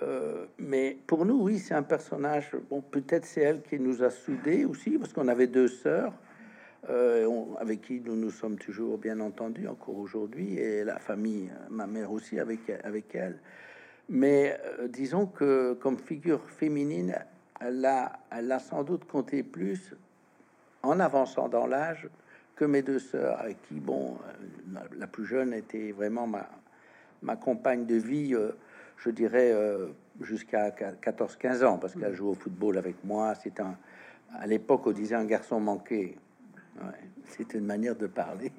euh, 0.00 0.46
mais 0.58 0.96
pour 1.06 1.24
nous, 1.24 1.42
oui, 1.42 1.58
c'est 1.58 1.74
un 1.74 1.82
personnage. 1.82 2.50
Bon, 2.70 2.80
peut-être 2.80 3.24
c'est 3.24 3.42
elle 3.42 3.62
qui 3.62 3.78
nous 3.78 4.02
a 4.02 4.10
soudés 4.10 4.64
aussi, 4.64 4.98
parce 4.98 5.12
qu'on 5.12 5.28
avait 5.28 5.46
deux 5.46 5.68
sœurs 5.68 6.12
euh, 6.90 7.28
avec 7.58 7.82
qui 7.82 8.00
nous 8.00 8.16
nous 8.16 8.30
sommes 8.30 8.58
toujours 8.58 8.98
bien 8.98 9.20
entendus 9.20 9.68
encore 9.68 9.98
aujourd'hui, 9.98 10.58
et 10.58 10.84
la 10.84 10.98
famille, 10.98 11.50
ma 11.70 11.86
mère 11.86 12.10
aussi 12.10 12.40
avec 12.40 12.70
avec 12.82 13.14
elle. 13.14 13.38
Mais 14.08 14.58
euh, 14.64 14.88
disons 14.88 15.26
que 15.26 15.74
comme 15.74 15.98
figure 15.98 16.40
féminine, 16.50 17.14
elle 17.60 17.84
a, 17.84 18.18
elle 18.32 18.50
a 18.50 18.58
sans 18.58 18.82
doute 18.82 19.04
compté 19.04 19.44
plus 19.44 19.94
en 20.82 20.98
avançant 20.98 21.48
dans 21.48 21.66
l'âge 21.66 22.08
que 22.56 22.64
mes 22.64 22.82
deux 22.82 22.98
sœurs, 22.98 23.40
avec 23.40 23.62
qui, 23.62 23.74
bon, 23.74 24.18
la, 24.98 25.06
plus 25.06 25.24
jeune 25.24 25.54
était 25.54 25.92
vraiment 25.92 26.26
ma, 26.26 26.48
ma 27.22 27.36
compagne 27.36 27.86
de 27.86 27.94
vie 27.94 28.34
je 29.04 29.10
dirais, 29.10 29.52
euh, 29.52 29.88
jusqu'à 30.20 30.70
14-15 30.70 31.64
ans, 31.64 31.78
parce 31.78 31.94
qu'elle 31.94 32.14
joue 32.14 32.28
au 32.28 32.34
football 32.34 32.78
avec 32.78 32.96
moi. 33.04 33.34
C'est 33.34 33.60
un, 33.60 33.76
à 34.34 34.46
l'époque, 34.46 34.86
on 34.86 34.92
disait 34.92 35.14
un 35.14 35.24
garçon 35.24 35.60
manqué. 35.60 36.16
C'était 37.26 37.58
une 37.58 37.66
manière 37.66 37.96
de 37.96 38.06
parler 38.06 38.52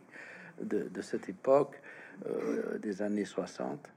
de, 0.62 1.02
cette 1.02 1.30
époque, 1.30 1.82
euh, 2.28 2.78
des 2.78 3.02
années 3.02 3.26
60, 3.26 3.90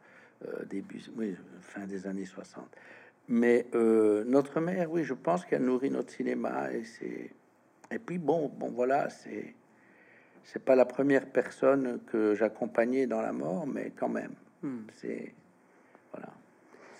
euh, 0.47 0.65
début, 0.65 1.03
oui, 1.17 1.37
fin 1.61 1.87
des 1.87 2.07
années 2.07 2.25
60. 2.25 2.65
Mais 3.29 3.67
notre 3.75 4.61
mère, 4.61 4.91
oui, 4.91 5.03
je 5.03 5.15
pense 5.15 5.45
qu'elle 5.45 5.65
nourrit 5.65 5.91
notre 5.91 6.13
cinéma 6.13 6.73
et 6.73 6.85
c'est. 6.85 7.31
Et 7.91 7.99
puis 7.99 8.19
bon, 8.19 8.49
bon 8.57 8.71
voilà, 8.71 9.11
c'est 9.11 9.55
c'est 10.45 10.65
pas 10.65 10.77
la 10.77 10.85
première 10.85 11.27
personne 11.27 11.99
que 12.07 12.37
j'accompagnais 12.37 13.09
dans 13.09 13.21
la 13.21 13.33
mort, 13.33 13.67
mais 13.67 13.93
quand 13.97 14.09
même, 14.09 14.35
Hmm. 14.63 14.87
c'est 14.95 15.35
voilà, 16.17 16.33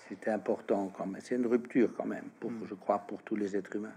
c'était 0.07 0.31
important 0.31 0.91
quand 0.95 1.05
même. 1.05 1.21
C'est 1.21 1.35
une 1.35 1.47
rupture 1.47 1.89
quand 1.97 2.05
même, 2.05 2.25
pour, 2.39 2.51
Hmm. 2.51 2.65
je 2.69 2.75
crois, 2.75 2.99
pour 2.99 3.21
tous 3.23 3.35
les 3.35 3.55
êtres 3.55 3.75
humains. 3.75 3.95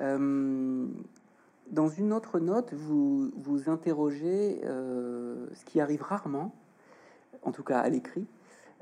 Euh, 0.00 0.86
dans 1.70 1.88
une 1.88 2.12
autre 2.12 2.38
note, 2.40 2.72
vous 2.74 3.30
vous 3.36 3.68
interrogez 3.70 4.60
euh, 4.64 5.46
ce 5.54 5.64
qui 5.64 5.80
arrive 5.80 6.02
rarement, 6.02 6.54
en 7.42 7.52
tout 7.52 7.62
cas 7.62 7.78
à 7.80 7.88
l'écrit, 7.88 8.26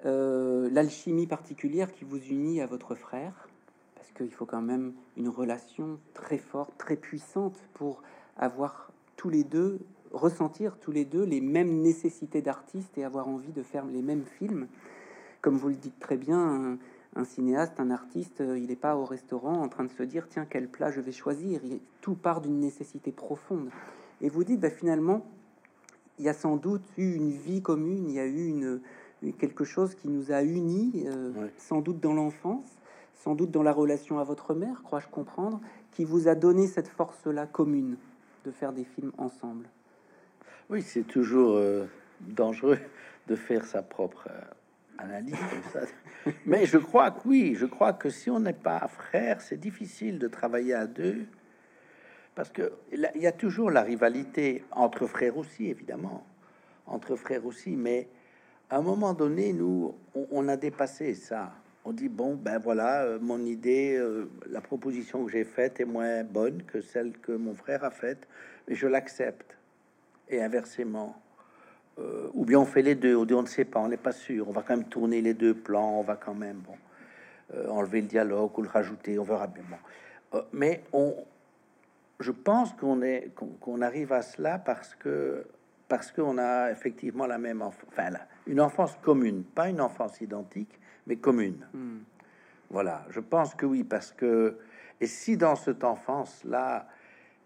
euh, 0.07 0.69
l'alchimie 0.73 1.27
particulière 1.27 1.93
qui 1.93 2.05
vous 2.05 2.19
unit 2.19 2.61
à 2.61 2.67
votre 2.67 2.95
frère, 2.95 3.49
parce 3.97 4.11
qu'il 4.13 4.33
faut 4.33 4.47
quand 4.47 4.63
même 4.63 4.95
une 5.17 5.29
relation 5.29 5.99
très 6.15 6.39
forte, 6.39 6.73
très 6.79 6.97
puissante 6.97 7.59
pour 7.75 8.03
avoir 8.37 8.91
tous 9.17 9.29
les 9.29 9.45
deux, 9.45 9.79
ressentir 10.13 10.77
tous 10.79 10.91
les 10.93 11.05
deux 11.05 11.25
les 11.25 11.41
mêmes 11.41 11.81
nécessités 11.83 12.43
d'artistes 12.43 12.97
et 12.99 13.05
avoir 13.05 13.29
envie 13.29 13.53
de 13.53 13.63
faire 13.63 13.85
les 13.87 14.03
mêmes 14.03 14.25
films. 14.39 14.67
Comme 15.41 15.57
vous 15.57 15.69
le 15.69 15.75
dites 15.75 15.99
très 15.99 16.17
bien, 16.17 16.39
un, 16.39 16.79
un 17.17 17.25
cinéaste, 17.25 17.79
un 17.81 17.91
artiste, 17.91 18.41
euh, 18.41 18.59
il 18.59 18.67
n'est 18.67 18.77
pas 18.77 18.97
au 18.97 19.05
restaurant 19.05 19.63
en 19.63 19.69
train 19.69 19.85
de 19.85 19.91
se 19.91 20.03
dire 20.03 20.27
tiens 20.29 20.47
quel 20.49 20.69
plat 20.69 20.91
je 20.91 21.01
vais 21.01 21.13
choisir. 21.13 21.61
Il- 21.65 21.81
tout 22.01 22.15
part 22.15 22.41
d'une 22.41 22.61
nécessité 22.61 23.13
profonde. 23.13 23.69
Et 24.21 24.29
vous 24.29 24.45
dites 24.45 24.61
bah, 24.61 24.71
finalement 24.71 25.25
il 26.19 26.25
y 26.25 26.29
a 26.29 26.35
sans 26.35 26.57
doute 26.57 26.83
eu 26.99 27.15
une 27.15 27.31
vie 27.31 27.63
commune, 27.63 28.11
il 28.11 28.15
y 28.15 28.21
a 28.21 28.27
eu 28.27 28.47
une- 28.49 28.81
quelque 29.39 29.65
chose 29.65 29.95
qui 29.95 30.09
nous 30.09 30.33
a 30.33 30.43
unis, 30.43 31.05
euh, 31.07 31.33
Ouais. 31.33 31.51
sans 31.57 31.81
doute 31.81 32.01
dans 32.01 32.13
l'enfance, 32.13 32.67
sans 33.15 33.35
doute 33.35 33.51
dans 33.51 33.63
la 33.63 33.73
relation 33.73 34.19
à 34.19 34.25
votre 34.25 34.53
mère, 34.55 34.83
crois-je 34.83 35.09
comprendre, 35.09 35.61
qui 35.93 36.05
vous 36.05 36.29
a 36.29 36.35
donné 36.35 36.67
cette 36.67 36.89
force-là 36.89 37.47
commune 37.47 37.97
de 38.45 38.51
faire 38.51 38.73
des 38.73 38.85
films 38.85 39.13
ensemble. 39.19 39.67
Oui, 40.71 40.83
c'est 40.83 41.03
toujours 41.03 41.57
euh, 41.57 41.87
dangereux 42.21 42.79
de 43.27 43.35
faire 43.35 43.65
sa 43.65 43.83
propre 43.83 44.29
euh, 44.31 44.41
analyse 44.99 45.35
comme 45.35 45.73
ça. 45.73 45.81
Mais 46.47 46.65
je 46.65 46.79
crois 46.79 47.11
que 47.11 47.27
oui, 47.27 47.57
je 47.57 47.67
crois 47.67 47.93
que 47.93 48.09
si 48.09 48.31
on 48.31 48.39
n'est 48.39 48.53
pas 48.53 48.87
frère, 48.87 49.41
c'est 49.41 49.59
difficile 49.59 50.21
de 50.21 50.29
travailler 50.29 50.75
à 50.75 50.87
deux. 50.87 51.27
Parce 52.37 52.51
que 52.51 52.73
il 52.93 53.11
y 53.17 53.27
a 53.27 53.33
toujours 53.33 53.73
la 53.73 53.83
rivalité 53.83 54.63
entre 54.71 55.09
frères 55.09 55.37
aussi, 55.37 55.67
évidemment, 55.67 56.25
entre 56.87 57.17
frères 57.17 57.45
aussi. 57.47 57.75
Mais 57.75 58.09
à 58.71 58.77
un 58.77 58.83
moment 58.83 59.13
donné, 59.13 59.53
nous, 59.53 59.93
on, 60.15 60.29
on 60.31 60.47
a 60.47 60.57
dépassé 60.57 61.15
ça. 61.15 61.53
On 61.85 61.93
dit 61.93 62.09
bon, 62.09 62.37
ben 62.37 62.59
voilà, 62.59 63.03
euh, 63.03 63.19
mon 63.21 63.45
idée, 63.45 63.97
euh, 63.97 64.31
la 64.49 64.61
proposition 64.61 65.25
que 65.25 65.33
j'ai 65.33 65.45
faite 65.45 65.81
est 65.81 65.85
moins 65.85 66.23
bonne 66.23 66.63
que 66.63 66.81
celle 66.81 67.19
que 67.19 67.33
mon 67.33 67.55
frère 67.55 67.83
a 67.83 67.91
faite, 67.91 68.29
mais 68.69 68.77
je 68.77 68.87
l'accepte 68.87 69.57
et 70.31 70.43
inversement. 70.43 71.21
Euh, 71.99 72.29
ou 72.35 72.45
bien 72.45 72.59
on 72.59 72.65
fait 72.65 72.83
les 72.83 72.95
deux, 72.95 73.15
ou 73.15 73.27
bien 73.27 73.37
on 73.37 73.43
ne 73.43 73.49
sait 73.49 73.65
pas, 73.65 73.81
on 73.81 73.89
n'est 73.89 73.97
pas 73.97 74.13
sûr. 74.13 74.49
On 74.49 74.53
va 74.53 74.63
quand 74.63 74.77
même 74.77 74.89
tourner 74.89 75.21
les 75.21 75.35
deux 75.35 75.55
plans, 75.55 75.99
on 75.99 76.03
va 76.03 76.17
quand 76.17 76.35
même 76.35 76.59
bon, 76.59 76.77
euh, 77.55 77.69
enlever 77.69 78.01
le 78.01 78.07
dialogue 78.07 78.57
ou 78.59 78.63
le 78.63 78.69
rajouter, 78.69 79.19
on 79.19 79.25
verra 79.25 79.47
bien. 79.47 79.65
Bon. 79.69 80.39
Euh, 80.39 80.43
mais 80.53 80.85
on, 80.93 81.15
je 82.21 82.31
pense 82.31 82.73
qu'on 82.75 83.03
est 83.03 83.31
qu'on 83.35 83.83
arrive 83.83 84.13
à 84.13 84.23
cela 84.23 84.59
parce 84.59 84.95
que 84.95 85.45
parce 85.89 86.13
qu'on 86.13 86.39
a 86.39 86.71
effectivement 86.71 87.27
la 87.27 87.39
même 87.39 87.63
enfance, 87.63 87.89
enfin 87.89 88.11
une 88.47 88.61
enfance 88.61 88.97
commune, 89.03 89.43
pas 89.43 89.69
une 89.69 89.81
enfance 89.81 90.21
identique, 90.21 90.79
mais 91.07 91.17
commune. 91.17 91.67
Hmm. 91.75 91.99
Voilà, 92.71 93.05
je 93.11 93.19
pense 93.19 93.57
que 93.57 93.67
oui, 93.67 93.83
parce 93.83 94.13
que 94.13 94.57
et 95.01 95.07
si 95.07 95.37
dans 95.37 95.57
cette 95.57 95.83
enfance-là, 95.83 96.87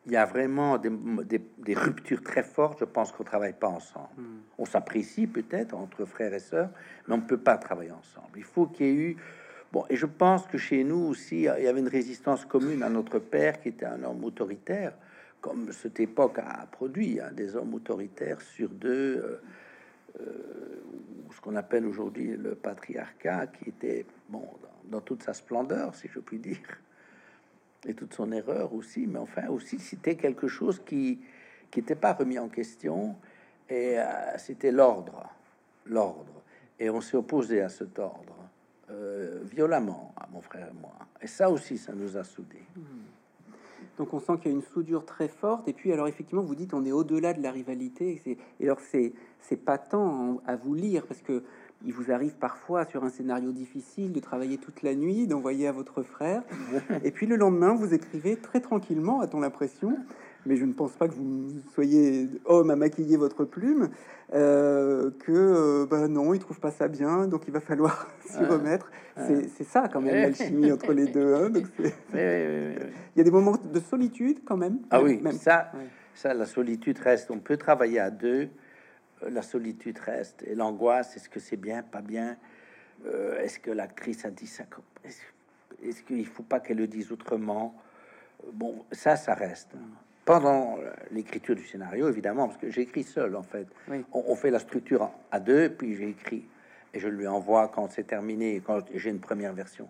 il 0.06 0.12
y 0.12 0.16
a 0.16 0.26
vraiment 0.26 0.76
des, 0.78 0.90
des- 1.24 1.42
des 1.58 1.74
ruptures 1.74 2.22
très 2.22 2.42
fortes, 2.42 2.80
je 2.80 2.84
pense 2.84 3.10
qu'on 3.12 3.24
travaille 3.24 3.54
pas 3.54 3.68
ensemble. 3.68 4.08
Hmm. 4.18 4.40
On 4.58 4.64
s'apprécie 4.66 5.26
peut-être 5.26 5.74
entre 5.74 6.04
frères 6.04 6.34
et 6.34 6.38
sœurs, 6.40 6.70
mais 7.08 7.14
on 7.14 7.18
ne 7.18 7.22
peut 7.22 7.38
pas 7.40 7.56
travailler 7.56 7.92
ensemble. 7.92 8.36
Il 8.36 8.44
faut 8.44 8.66
qu'il 8.66 8.86
y 8.86 8.88
ait 8.90 8.94
eu 9.10 9.16
bon, 9.72 9.84
et 9.88 9.96
je 9.96 10.06
pense 10.06 10.46
que 10.46 10.58
chez 10.58 10.84
nous 10.84 11.06
aussi, 11.06 11.36
il 11.58 11.64
y 11.64 11.66
avait 11.66 11.80
une 11.80 11.88
résistance 11.88 12.44
commune 12.44 12.82
à 12.82 12.88
notre 12.90 13.18
père, 13.18 13.60
qui 13.60 13.68
était 13.70 13.86
un 13.86 14.02
homme 14.04 14.22
autoritaire, 14.24 14.92
comme 15.40 15.72
cette 15.72 16.00
époque 16.00 16.38
a 16.38 16.66
produit 16.70 17.20
hein, 17.20 17.30
des 17.32 17.56
hommes 17.56 17.74
autoritaires 17.74 18.40
sur 18.40 18.68
deux. 18.68 19.16
euh, 19.16 19.40
euh, 20.20 20.24
ce 21.34 21.40
qu'on 21.40 21.56
appelle 21.56 21.84
aujourd'hui 21.86 22.36
le 22.36 22.54
patriarcat, 22.54 23.48
qui 23.48 23.70
était 23.70 24.06
bon 24.28 24.46
dans, 24.62 24.98
dans 24.98 25.00
toute 25.00 25.24
sa 25.24 25.34
splendeur, 25.34 25.94
si 25.96 26.06
je 26.08 26.20
puis 26.20 26.38
dire, 26.38 26.58
et 27.86 27.94
toute 27.94 28.14
son 28.14 28.32
erreur 28.32 28.72
aussi, 28.74 29.06
mais 29.06 29.18
enfin 29.18 29.48
aussi 29.48 29.78
c'était 29.78 30.16
quelque 30.16 30.48
chose 30.48 30.80
qui 30.84 31.20
n'était 31.74 31.94
pas 31.94 32.12
remis 32.12 32.38
en 32.38 32.48
question, 32.48 33.16
et 33.68 33.98
euh, 33.98 34.04
c'était 34.38 34.70
l'ordre, 34.70 35.28
l'ordre, 35.86 36.42
et 36.78 36.90
on 36.90 37.00
s'est 37.00 37.16
opposé 37.16 37.60
à 37.60 37.68
cet 37.68 37.98
ordre 37.98 38.36
euh, 38.90 39.40
violemment, 39.44 40.14
à 40.16 40.28
mon 40.32 40.40
frère 40.40 40.68
et 40.68 40.80
moi, 40.80 40.94
et 41.20 41.26
ça 41.26 41.50
aussi, 41.50 41.78
ça 41.78 41.92
nous 41.92 42.16
a 42.16 42.24
soudés. 42.24 42.66
Donc 43.98 44.12
on 44.12 44.18
sent 44.18 44.38
qu'il 44.38 44.50
y 44.50 44.54
a 44.54 44.56
une 44.56 44.62
soudure 44.62 45.04
très 45.04 45.28
forte. 45.28 45.68
Et 45.68 45.72
puis 45.72 45.92
alors 45.92 46.08
effectivement, 46.08 46.42
vous 46.42 46.54
dites 46.54 46.74
on 46.74 46.84
est 46.84 46.92
au-delà 46.92 47.32
de 47.32 47.42
la 47.42 47.50
rivalité. 47.50 48.20
Et 48.26 48.64
alors 48.64 48.80
c'est 48.80 49.12
c'est 49.40 49.56
pas 49.56 49.78
tant 49.78 50.40
à 50.46 50.56
vous 50.56 50.74
lire 50.74 51.06
parce 51.06 51.22
que 51.22 51.44
il 51.86 51.92
vous 51.92 52.10
arrive 52.10 52.34
parfois 52.34 52.84
sur 52.86 53.04
un 53.04 53.10
scénario 53.10 53.52
difficile 53.52 54.12
de 54.12 54.20
travailler 54.20 54.58
toute 54.58 54.82
la 54.82 54.94
nuit, 54.94 55.26
d'envoyer 55.26 55.66
à 55.68 55.72
votre 55.72 56.02
frère. 56.02 56.42
Et 57.04 57.10
puis 57.10 57.26
le 57.26 57.36
lendemain, 57.36 57.74
vous 57.74 57.92
écrivez 57.94 58.36
très 58.36 58.60
tranquillement, 58.60 59.20
a-t-on 59.20 59.40
l'impression. 59.40 59.96
Mais 60.46 60.56
je 60.56 60.66
ne 60.66 60.74
pense 60.74 60.92
pas 60.92 61.08
que 61.08 61.14
vous 61.14 61.46
soyez 61.74 62.28
homme 62.44 62.70
à 62.70 62.76
maquiller 62.76 63.16
votre 63.16 63.44
plume. 63.44 63.88
euh, 64.34 65.10
que 65.20 65.32
euh, 65.32 65.86
bah 65.86 66.08
non, 66.08 66.32
il 66.34 66.38
trouve 66.40 66.58
pas 66.58 66.70
ça 66.70 66.88
bien, 66.88 67.26
donc 67.26 67.42
il 67.46 67.52
va 67.52 67.60
falloir 67.60 68.08
s'y 68.26 68.38
Ah. 68.40 68.46
remettre. 68.48 68.90
C'est 69.16 69.48
c'est 69.48 69.64
ça 69.64 69.88
quand 69.92 70.00
même 70.00 70.14
l'alchimie 70.14 70.72
entre 70.72 70.92
les 70.92 71.06
deux. 71.06 71.34
hein, 71.34 71.50
donc 71.50 71.64
c'est- 71.76 71.94
Mais, 72.12 72.46
oui, 72.48 72.56
oui, 72.56 72.74
oui, 72.78 72.84
oui. 72.86 72.92
il 73.14 73.18
y 73.18 73.20
a 73.20 73.24
des 73.24 73.30
moments 73.30 73.56
de 73.72 73.80
solitude 73.80 74.38
quand 74.44 74.56
même. 74.56 74.78
Ah 74.90 74.98
même- 74.98 75.06
oui, 75.06 75.20
même. 75.22 75.34
ça, 75.34 75.70
ça, 76.14 76.32
la 76.34 76.46
solitude 76.46 76.98
reste. 76.98 77.30
On 77.30 77.38
peut 77.38 77.56
travailler 77.58 78.00
à 78.00 78.10
deux. 78.10 78.48
La 79.28 79.42
solitude 79.42 79.98
reste. 79.98 80.42
Et 80.46 80.54
l'angoisse, 80.54 81.16
est-ce 81.16 81.28
que 81.28 81.40
c'est 81.40 81.56
bien, 81.56 81.82
pas 81.82 82.02
bien? 82.02 82.36
Euh, 83.06 83.38
Est-ce 83.40 83.58
que 83.58 83.70
l'actrice 83.70 84.24
a 84.24 84.30
dit 84.30 84.46
ça 84.46 84.64
Est-ce 85.04 85.20
est-ce 85.82 86.02
qu'il 86.02 86.26
faut 86.26 86.42
pas 86.42 86.60
qu'elle 86.60 86.78
le 86.78 86.86
dise 86.86 87.12
autrement? 87.12 87.74
Bon, 88.52 88.84
ça, 88.92 89.16
ça 89.16 89.34
reste. 89.34 89.72
Pendant 90.24 90.78
l'écriture 91.10 91.54
du 91.54 91.64
scénario, 91.66 92.08
évidemment, 92.08 92.46
parce 92.46 92.58
que 92.58 92.70
j'écris 92.70 93.02
seul, 93.02 93.36
en 93.36 93.42
fait. 93.42 93.66
Oui. 93.88 94.04
On, 94.12 94.24
on 94.28 94.36
fait 94.36 94.50
la 94.50 94.60
structure 94.60 95.10
à 95.30 95.40
deux, 95.40 95.68
puis 95.68 95.96
j'écris. 95.96 96.44
Et 96.94 97.00
je 97.00 97.08
lui 97.08 97.26
envoie 97.26 97.68
quand 97.68 97.90
c'est 97.90 98.04
terminé, 98.04 98.62
quand 98.64 98.80
j'ai 98.94 99.10
une 99.10 99.20
première 99.20 99.52
version. 99.52 99.88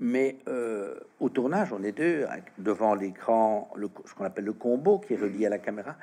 Mais 0.00 0.36
euh, 0.48 0.98
au 1.20 1.28
tournage, 1.28 1.72
on 1.72 1.82
est 1.82 1.92
deux, 1.92 2.26
devant 2.58 2.94
l'écran, 2.94 3.70
ce 4.04 4.14
qu'on 4.14 4.24
appelle 4.24 4.44
le 4.44 4.52
combo 4.52 4.98
qui 4.98 5.14
est 5.14 5.16
relié 5.16 5.46
à 5.46 5.50
la 5.50 5.58
caméra. 5.58 5.96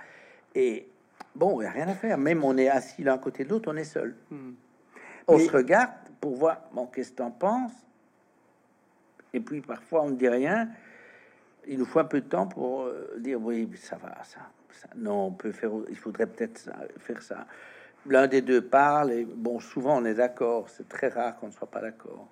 Et 0.56 0.88
bon, 1.36 1.60
il 1.60 1.64
n'y 1.64 1.68
a 1.70 1.72
rien 1.72 1.88
à 1.88 1.94
faire. 1.96 2.18
Même 2.18 2.44
on 2.44 2.58
est 2.58 2.70
assis 2.70 3.04
l'un 3.04 3.18
côté 3.18 3.44
de 3.44 3.50
l'autre, 3.50 3.72
on 3.72 3.76
est 3.78 3.84
seul. 3.84 4.16
Hmm. 4.30 4.52
On 5.28 5.38
Mais- 5.38 5.46
se 5.46 5.52
regarde 5.52 5.92
pour 6.20 6.36
voir, 6.36 6.62
bon, 6.74 6.88
qu'est-ce 6.88 7.12
que 7.12 7.18
t'en 7.18 7.32
penses? 7.32 7.74
Et 9.34 9.40
puis 9.40 9.62
parfois, 9.62 10.04
on 10.04 10.10
ne 10.10 10.16
dit 10.16 10.28
rien. 10.28 10.70
Il 11.68 11.78
nous 11.80 11.86
faut 11.86 12.00
un 12.00 12.06
peu 12.06 12.22
de 12.22 12.28
temps 12.28 12.48
pour 12.48 12.82
euh, 12.84 13.16
dire, 13.20 13.40
oui, 13.42 13.70
ça 13.76 13.96
va, 13.98 14.24
ça, 14.24 14.40
ça. 14.72 14.88
Non, 14.96 15.28
on 15.28 15.32
peut 15.32 15.52
faire, 15.52 15.72
il 15.90 15.96
faudrait 15.96 16.26
peut-être 16.28 16.70
faire 16.98 17.22
ça. 17.22 17.46
L'un 18.08 18.28
des 18.28 18.42
deux 18.42 18.62
parle, 18.62 19.12
et 19.12 19.26
bon, 19.26 19.60
souvent 19.60 20.02
on 20.02 20.06
est 20.06 20.16
d'accord. 20.16 20.70
C'est 20.70 20.90
très 20.90 21.08
rare 21.10 21.38
qu'on 21.38 21.48
ne 21.48 21.52
soit 21.52 21.70
pas 21.70 21.82
d'accord. 21.82 22.28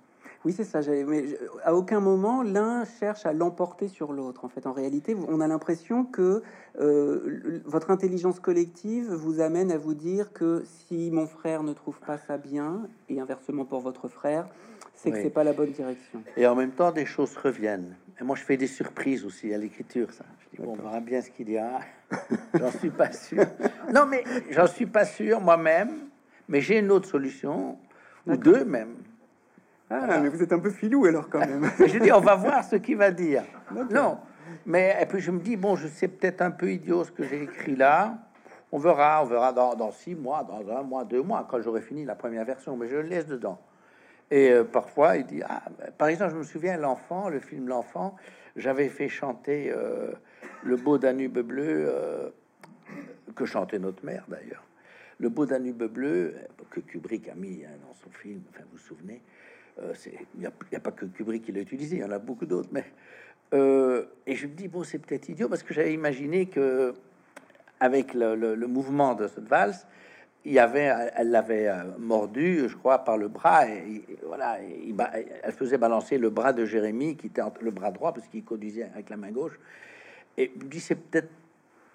Oui, 0.46 0.53
c'est 0.53 0.63
ça. 0.63 0.79
Mais 1.05 1.27
je- 1.27 1.36
à 1.63 1.75
aucun 1.75 2.00
moment 2.00 2.43
l'un 2.43 2.86
cherche 2.86 3.25
à 3.25 3.34
l'emporter 3.34 3.88
sur 3.89 4.13
l'autre. 4.13 4.46
En 4.46 4.50
fait, 4.50 4.65
en 4.67 4.72
réalité, 4.72 5.15
on 5.27 5.41
a 5.41 5.48
l'impression 5.48 6.05
que 6.05 6.41
euh, 6.79 7.62
votre 7.65 7.91
intelligence 7.91 8.39
collective 8.39 9.12
vous 9.12 9.41
amène 9.41 9.72
à 9.72 9.77
vous 9.77 9.93
dire 9.93 10.31
que 10.31 10.63
si 10.65 11.12
mon 11.12 11.27
frère 11.27 11.63
ne 11.63 11.74
trouve 11.74 12.00
pas 12.00 12.17
ça 12.17 12.38
bien, 12.38 12.88
et 13.10 13.19
inversement 13.19 13.65
pour 13.65 13.81
votre 13.81 14.08
frère, 14.08 14.48
c'est 14.96 15.12
que 15.12 15.15
Oui. 15.17 15.22
c'est 15.24 15.29
pas 15.29 15.43
la 15.43 15.53
bonne 15.53 15.72
direction. 15.72 16.22
Et 16.38 16.48
en 16.48 16.55
même 16.55 16.72
temps, 16.72 16.91
des 16.91 17.05
choses 17.05 17.36
reviennent. 17.36 17.96
Et 18.19 18.24
moi, 18.24 18.36
je 18.36 18.43
fais 18.43 18.58
des 18.58 18.67
surprises 18.67 19.25
aussi 19.25 19.53
à 19.53 19.58
l'écriture. 19.58 20.12
Ça, 20.13 20.24
je 20.39 20.58
dis 20.58 20.63
bon, 20.65 20.74
on 20.74 20.81
verra 20.81 21.00
bien 21.01 21.22
ce 21.22 21.29
qu'il 21.31 21.46
dira. 21.48 21.79
j'en 22.53 22.72
suis 22.72 22.89
pas 22.89 23.12
sûr. 23.12 23.43
Non, 23.93 24.05
mais 24.05 24.24
j'en 24.51 24.67
suis 24.67 24.86
pas 24.86 25.05
sûr 25.05 25.39
moi-même. 25.41 25.91
Mais 26.48 26.62
j'ai 26.62 26.79
une 26.79 26.91
autre 26.91 27.08
solution 27.08 27.77
ou 28.25 28.36
deux 28.36 28.65
même. 28.65 28.96
Ah, 29.89 30.19
mais 30.22 30.29
vous 30.29 30.43
êtes 30.43 30.53
un 30.53 30.60
peu 30.60 30.69
filou 30.69 31.05
alors 31.05 31.29
quand 31.29 31.39
même. 31.39 31.69
Je 31.79 31.98
dis, 31.98 32.12
on 32.12 32.19
va 32.19 32.36
voir 32.36 32.63
ce 32.63 32.75
qu'il 32.75 32.98
va 32.98 33.12
dire. 33.12 33.43
Non, 33.91 34.19
mais 34.65 34.96
et 35.01 35.05
puis 35.05 35.19
je 35.19 35.31
me 35.31 35.39
dis 35.39 35.55
bon, 35.55 35.75
je 35.75 35.88
sais 35.88 36.08
peut-être 36.08 36.41
un 36.41 36.51
peu 36.51 36.72
idiot 36.72 37.03
ce 37.03 37.12
que 37.12 37.24
j'ai 37.24 37.43
écrit 37.43 37.75
là. 37.75 38.17
On 38.72 38.77
verra, 38.77 39.24
on 39.24 39.25
verra 39.25 39.51
dans, 39.51 39.74
dans 39.74 39.91
six 39.91 40.13
mois, 40.13 40.43
dans 40.43 40.69
un 40.72 40.84
mois, 40.84 41.03
deux 41.03 41.24
mois, 41.24 41.48
quand 41.50 41.60
j'aurai 41.60 41.81
fini 41.81 42.05
la 42.05 42.13
première 42.13 42.46
version. 42.46 42.77
Mais 42.77 42.88
je 42.88 42.98
le 42.98 43.01
laisse 43.01 43.25
dedans. 43.25 43.60
Et 44.31 44.51
euh, 44.51 44.63
parfois, 44.63 45.17
il 45.17 45.25
dit, 45.25 45.41
ah, 45.48 45.63
par 45.98 46.08
exemple, 46.08 46.34
je 46.34 46.38
me 46.38 46.43
souviens, 46.43 46.77
l'enfant, 46.77 47.29
le 47.29 47.39
film 47.39 47.67
L'enfant, 47.67 48.15
j'avais 48.55 48.89
fait 48.89 49.10
chanter 49.10 49.72
euh, 49.75 50.12
le 50.63 50.75
beau 50.75 50.98
Danube 50.98 51.39
bleu, 51.39 51.88
euh, 51.89 52.29
que 53.36 53.46
chantait 53.46 53.79
notre 53.79 54.05
mère 54.05 54.25
d'ailleurs. 54.27 54.63
Le 55.17 55.29
beau 55.29 55.46
Danube 55.46 55.84
bleu, 55.84 56.36
que 56.69 56.79
Kubrick 56.79 57.27
a 57.27 57.36
mis 57.36 57.63
hein, 57.65 57.72
dans 57.88 57.93
son 57.93 58.10
film, 58.12 58.41
enfin, 58.50 58.63
vous 58.72 58.77
vous 58.77 58.84
souvenez, 58.84 59.22
il 60.05 60.39
n'y 60.39 60.45
a, 60.45 60.79
pas 60.79 60.91
que 60.91 61.05
Kubrick 61.05 61.43
qui 61.43 61.51
l'a 61.51 61.62
utilisé, 61.62 61.98
il 61.98 62.01
y 62.01 62.03
en 62.03 62.12
a 62.12 62.19
beaucoup 62.19 62.45
d'autres, 62.45 62.69
mais. 62.71 62.86
et 63.53 64.36
je 64.36 64.48
me 64.48 64.53
dis, 64.53 64.67
bon, 64.67 64.83
c'est 64.83 65.00
peut-être 65.00 65.29
idiot 65.29 65.50
parce 65.50 65.63
que 65.63 65.74
j'avais 65.74 65.93
imaginé 65.93 66.48
que, 66.48 66.93
avec 67.79 68.13
le, 68.13 68.55
mouvement 68.67 69.15
de 69.15 69.27
cette 69.27 69.48
valse, 69.48 69.88
il 70.45 70.53
y 70.53 70.59
avait, 70.59 70.91
elle 71.15 71.31
l'avait 71.31 71.67
euh, 71.67 71.83
mordu, 71.98 72.67
je 72.67 72.75
crois, 72.75 73.00
par 73.00 73.17
le 73.17 73.27
bras, 73.27 73.67
et, 73.67 74.03
voilà, 74.25 74.57
elle 74.62 75.51
faisait 75.51 75.77
balancer 75.77 76.17
le 76.17 76.29
bras 76.29 76.53
de 76.53 76.65
Jérémie, 76.65 77.15
qui 77.17 77.27
était 77.27 77.41
le 77.62 77.71
bras 77.71 77.91
droit, 77.91 78.13
parce 78.13 78.27
qu'il 78.27 78.43
conduisait 78.43 78.83
avec 78.83 79.09
la 79.09 79.17
main 79.17 79.31
gauche. 79.31 79.59
Et 80.38 80.51
je 80.59 80.65
dis, 80.65 80.79
c'est 80.79 80.95
peut-être 80.95 81.29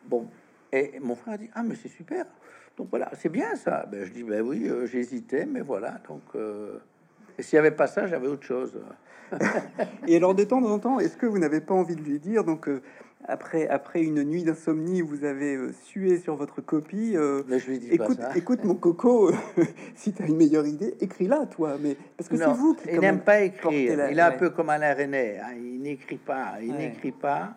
bon. 0.05 0.29
Et 0.71 0.99
mon 1.01 1.15
frère 1.15 1.35
a 1.35 1.39
dit, 1.39 1.51
ah, 1.55 1.63
mais 1.63 1.75
c'est 1.75 1.89
super. 1.89 2.27
Donc 2.77 2.89
voilà, 2.91 3.11
c'est 3.15 3.29
bien 3.29 3.55
ça. 3.57 3.87
Ben, 3.91 4.05
je 4.05 4.13
dis, 4.13 4.23
ben 4.23 4.43
oui, 4.43 4.69
euh, 4.69 4.87
j'hésitais, 4.87 5.47
mais 5.47 5.61
voilà. 5.61 6.01
Donc, 6.09 6.23
euh, 6.35 6.79
et 7.39 7.43
s'il 7.43 7.57
n'y 7.57 7.61
avait 7.61 7.77
pas 7.77 7.87
ça, 7.87 8.07
j'avais 8.07 8.29
autre 8.29 8.45
chose. 8.45 8.79
et 10.07 10.17
alors, 10.17 10.35
de 10.35 10.45
temps 10.45 10.63
en 10.63 10.79
temps, 10.79 11.01
est-ce 11.01 11.17
que 11.17 11.27
vous 11.27 11.39
n'avez 11.39 11.61
pas 11.61 11.75
envie 11.75 11.97
de 11.97 12.03
lui 12.03 12.19
dire, 12.19 12.45
donc, 12.45 12.69
après, 13.27 13.69
après 13.69 14.03
une 14.03 14.23
nuit 14.23 14.45
d'insomnie, 14.45 15.01
vous 15.01 15.25
avez 15.25 15.57
euh, 15.57 15.73
sué 15.85 16.19
sur 16.19 16.37
votre 16.37 16.61
copie. 16.61 17.17
Euh, 17.17 17.43
je 17.49 17.71
lui 17.71 17.79
dis 17.79 17.89
écoute, 17.91 18.21
écoute, 18.37 18.65
mon 18.65 18.75
coco, 18.75 19.33
si 19.95 20.13
tu 20.13 20.23
as 20.23 20.27
une 20.27 20.37
meilleure 20.37 20.67
idée, 20.67 20.95
écris-la, 21.01 21.47
toi. 21.47 21.77
Mais 21.81 21.97
parce 22.19 22.29
que 22.29 22.37
c'est 22.37 22.53
vous 22.53 22.75
qui. 22.75 22.91
Il 22.93 23.01
n'aime 23.01 23.21
pas 23.21 23.41
écrire. 23.41 24.11
Il 24.11 24.19
est 24.19 24.23
un 24.23 24.33
peu 24.33 24.51
comme 24.51 24.69
Alain 24.69 24.95
René. 24.95 25.39
Hein. 25.39 25.55
Il 25.57 25.81
n'écrit 25.81 26.19
pas. 26.19 26.57
Il 26.61 26.75
n'écrit 26.75 27.13
pas. 27.13 27.55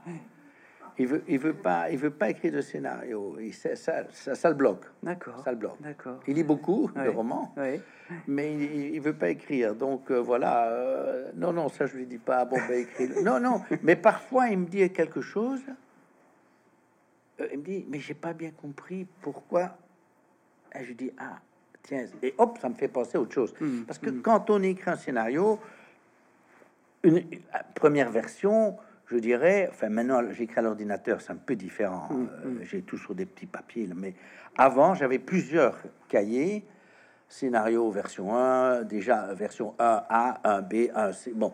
Il 0.99 1.05
veut, 1.07 1.23
il 1.27 1.37
veut 1.37 1.53
pas, 1.53 1.91
il 1.91 1.97
veut 1.97 2.09
pas 2.11 2.29
écrire 2.31 2.53
de 2.53 2.61
scénario. 2.61 3.37
Il, 3.39 3.53
ça, 3.53 3.75
ça, 3.75 4.05
ça, 4.11 4.49
le 4.49 4.55
bloque. 4.55 4.85
D'accord. 5.03 5.43
Ça 5.43 5.51
le 5.51 5.57
bloque. 5.57 5.79
D'accord. 5.79 6.19
Il 6.27 6.35
lit 6.35 6.43
beaucoup 6.43 6.89
de 6.95 7.09
romans, 7.09 7.53
mais 8.27 8.53
il, 8.53 8.95
il, 8.95 9.01
veut 9.01 9.13
pas 9.13 9.29
écrire. 9.29 9.75
Donc 9.75 10.09
euh, 10.09 10.19
voilà. 10.19 10.69
Euh, 10.69 11.31
non, 11.35 11.53
non, 11.53 11.69
ça 11.69 11.85
je 11.85 11.97
lui 11.97 12.07
dis 12.07 12.17
pas. 12.17 12.45
Bon, 12.45 12.57
ben 12.67 12.79
écrit. 12.79 13.09
non, 13.23 13.39
non. 13.39 13.61
Mais 13.83 13.95
parfois 13.95 14.47
il 14.47 14.57
me 14.57 14.65
dit 14.65 14.89
quelque 14.91 15.21
chose. 15.21 15.61
Euh, 17.41 17.47
il 17.51 17.59
me 17.59 17.63
dit, 17.63 17.85
mais 17.89 17.99
j'ai 17.99 18.15
pas 18.15 18.33
bien 18.33 18.49
compris 18.49 19.05
pourquoi. 19.21 19.77
Et 20.73 20.83
je 20.83 20.93
dis 20.93 21.11
ah 21.19 21.37
tiens 21.83 22.05
et 22.21 22.33
hop, 22.37 22.57
ça 22.59 22.69
me 22.69 22.73
fait 22.73 22.87
penser 22.87 23.17
à 23.17 23.21
autre 23.21 23.33
chose. 23.33 23.53
Mmh, 23.59 23.83
Parce 23.83 23.99
que 23.99 24.09
mmh. 24.09 24.21
quand 24.21 24.49
on 24.49 24.61
écrit 24.63 24.91
un 24.91 24.95
scénario, 24.95 25.59
une 27.03 27.23
première 27.75 28.09
version 28.09 28.77
je 29.07 29.17
dirais, 29.17 29.67
enfin 29.71 29.89
maintenant 29.89 30.21
j'écris 30.31 30.59
à 30.59 30.61
l'ordinateur, 30.61 31.21
c'est 31.21 31.31
un 31.31 31.37
peu 31.37 31.55
différent. 31.55 32.07
Mm, 32.09 32.13
euh, 32.13 32.49
mm. 32.49 32.59
J'ai 32.63 32.81
tout 32.81 32.97
sur 32.97 33.15
des 33.15 33.25
petits 33.25 33.45
papiers, 33.45 33.89
mais 33.95 34.13
avant 34.57 34.93
j'avais 34.93 35.19
plusieurs 35.19 35.77
cahiers, 36.07 36.65
scénario 37.29 37.89
version 37.89 38.35
1, 38.35 38.83
déjà 38.83 39.33
version 39.33 39.73
1A, 39.79 40.41
1B, 40.43 40.91
1C. 40.91 41.33
Bon, 41.33 41.53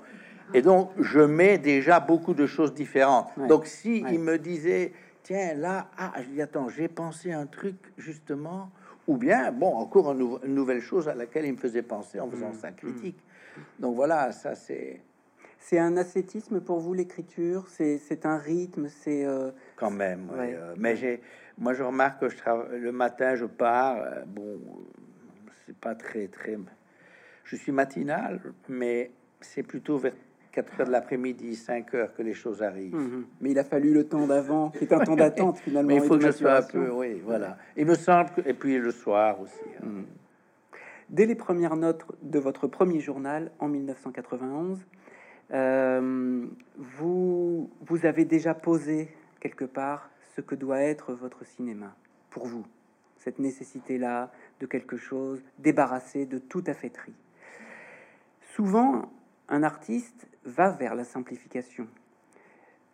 et 0.54 0.62
donc 0.62 0.92
je 1.00 1.20
mets 1.20 1.58
déjà 1.58 2.00
beaucoup 2.00 2.34
de 2.34 2.48
choses 2.48 2.74
différentes. 2.74 3.30
donc 3.48 3.68
si 3.68 4.04
il 4.10 4.20
me 4.20 4.38
disait, 4.38 4.94
tiens 5.22 5.54
là, 5.54 5.88
ah, 5.98 6.14
je 6.22 6.30
dis 6.30 6.42
attends, 6.42 6.70
j'ai 6.70 6.88
pensé 6.88 7.32
un 7.32 7.46
truc 7.46 7.76
justement, 7.98 8.72
ou 9.08 9.18
bien 9.18 9.52
bon 9.52 9.76
encore 9.76 10.12
une, 10.12 10.40
nouvelle 10.54 10.82
chose 10.82 11.08
à 11.08 11.14
laquelle 11.14 11.46
il 11.46 11.54
me 11.54 11.58
faisait 11.58 11.84
penser 11.84 12.20
en 12.20 12.30
faisant 12.30 12.50
mm, 12.50 12.56
sa 12.56 12.72
critique. 12.72 13.20
Donc 13.80 13.96
voilà, 13.96 14.32
ça 14.32 14.56
c'est 14.56 15.02
c'est 15.64 15.80
un 15.80 15.96
ascétisme 15.96 16.60
pour 16.60 16.80
vous 16.80 16.94
l'écriture? 16.94 17.68
C'est 17.70 18.26
un 18.26 18.38
rythme? 18.38 18.88
C'est 18.90 19.26
euh, 19.26 19.52
quand 19.78 19.92
même. 19.92 20.30
Euh, 20.34 20.76
mais 20.78 20.96
j'ai, 20.98 21.22
moi 21.58 21.74
je 21.74 21.84
remarque 21.84 22.20
que 22.20 22.30
je 22.30 22.38
travaille 22.38 22.80
le 22.80 22.92
matin, 22.92 23.36
je 23.36 23.46
pars. 23.46 23.98
Euh, 23.98 24.24
bon, 24.28 24.60
c'est 25.66 25.78
pas 25.78 25.96
très 25.96 26.28
très. 26.28 26.58
Je 27.46 27.56
suis 27.56 27.72
matinal, 27.72 28.42
mais 28.68 29.12
c'est 29.40 29.64
plutôt 29.64 29.98
vers 29.98 30.14
4 30.52 30.82
heures 30.82 30.88
de 30.88 30.92
l'après-midi, 30.92 31.56
5 31.56 31.94
heures 31.96 32.14
que 32.14 32.22
les 32.22 32.34
choses 32.34 32.62
arrivent. 32.62 32.96
Mhm. 32.96 33.26
Mais 33.40 33.52
il 33.52 33.60
a 33.60 33.64
fallu 33.64 33.94
le 33.94 34.04
temps 34.04 34.28
d'avant, 34.28 34.70
qui 34.70 34.84
est 34.84 34.94
un 34.94 35.00
temps 35.00 35.16
d'attente 35.16 35.58
finalement. 35.64 35.88
Mais 35.88 35.96
il 35.96 36.04
faut 36.04 36.18
que 36.18 36.26
je 36.26 36.32
sois 36.32 36.58
un 36.58 36.62
peu, 36.62 36.92
oui, 36.92 37.22
voilà. 37.24 37.58
Il 37.78 37.86
me 37.86 37.96
semble 37.96 38.32
que, 38.32 38.42
et 38.48 38.54
puis 38.54 38.78
le 38.78 38.92
soir 38.92 39.40
aussi. 39.40 39.64
Hein. 39.82 39.86
Mhm. 39.86 40.06
Dès 41.10 41.26
les 41.26 41.36
premières 41.36 41.76
notes 41.76 42.06
de 42.22 42.40
votre 42.40 42.68
premier 42.68 43.00
journal 43.00 43.52
en 43.60 43.68
1991, 43.68 44.86
euh, 45.52 46.48
vous, 46.78 47.70
vous 47.82 48.06
avez 48.06 48.26
déjà 48.26 48.54
posé 48.54 49.16
quelque 49.40 49.66
part 49.66 50.10
ce 50.36 50.42
que 50.42 50.56
doit 50.56 50.82
être 50.82 51.14
votre 51.14 51.46
cinéma 51.46 51.96
pour 52.30 52.48
vous, 52.48 52.66
cette 53.18 53.40
nécessité-là 53.40 54.32
de 54.60 54.66
quelque 54.66 54.98
chose 54.98 55.44
débarrassé 55.60 56.26
de 56.26 56.40
toute 56.40 56.70
affaîtrie. 56.70 57.16
Souvent, 58.56 59.12
un 59.50 59.64
artiste 59.64 60.28
va 60.46 60.72
vers 60.72 60.96
la 60.96 61.04
simplification. 61.04 61.88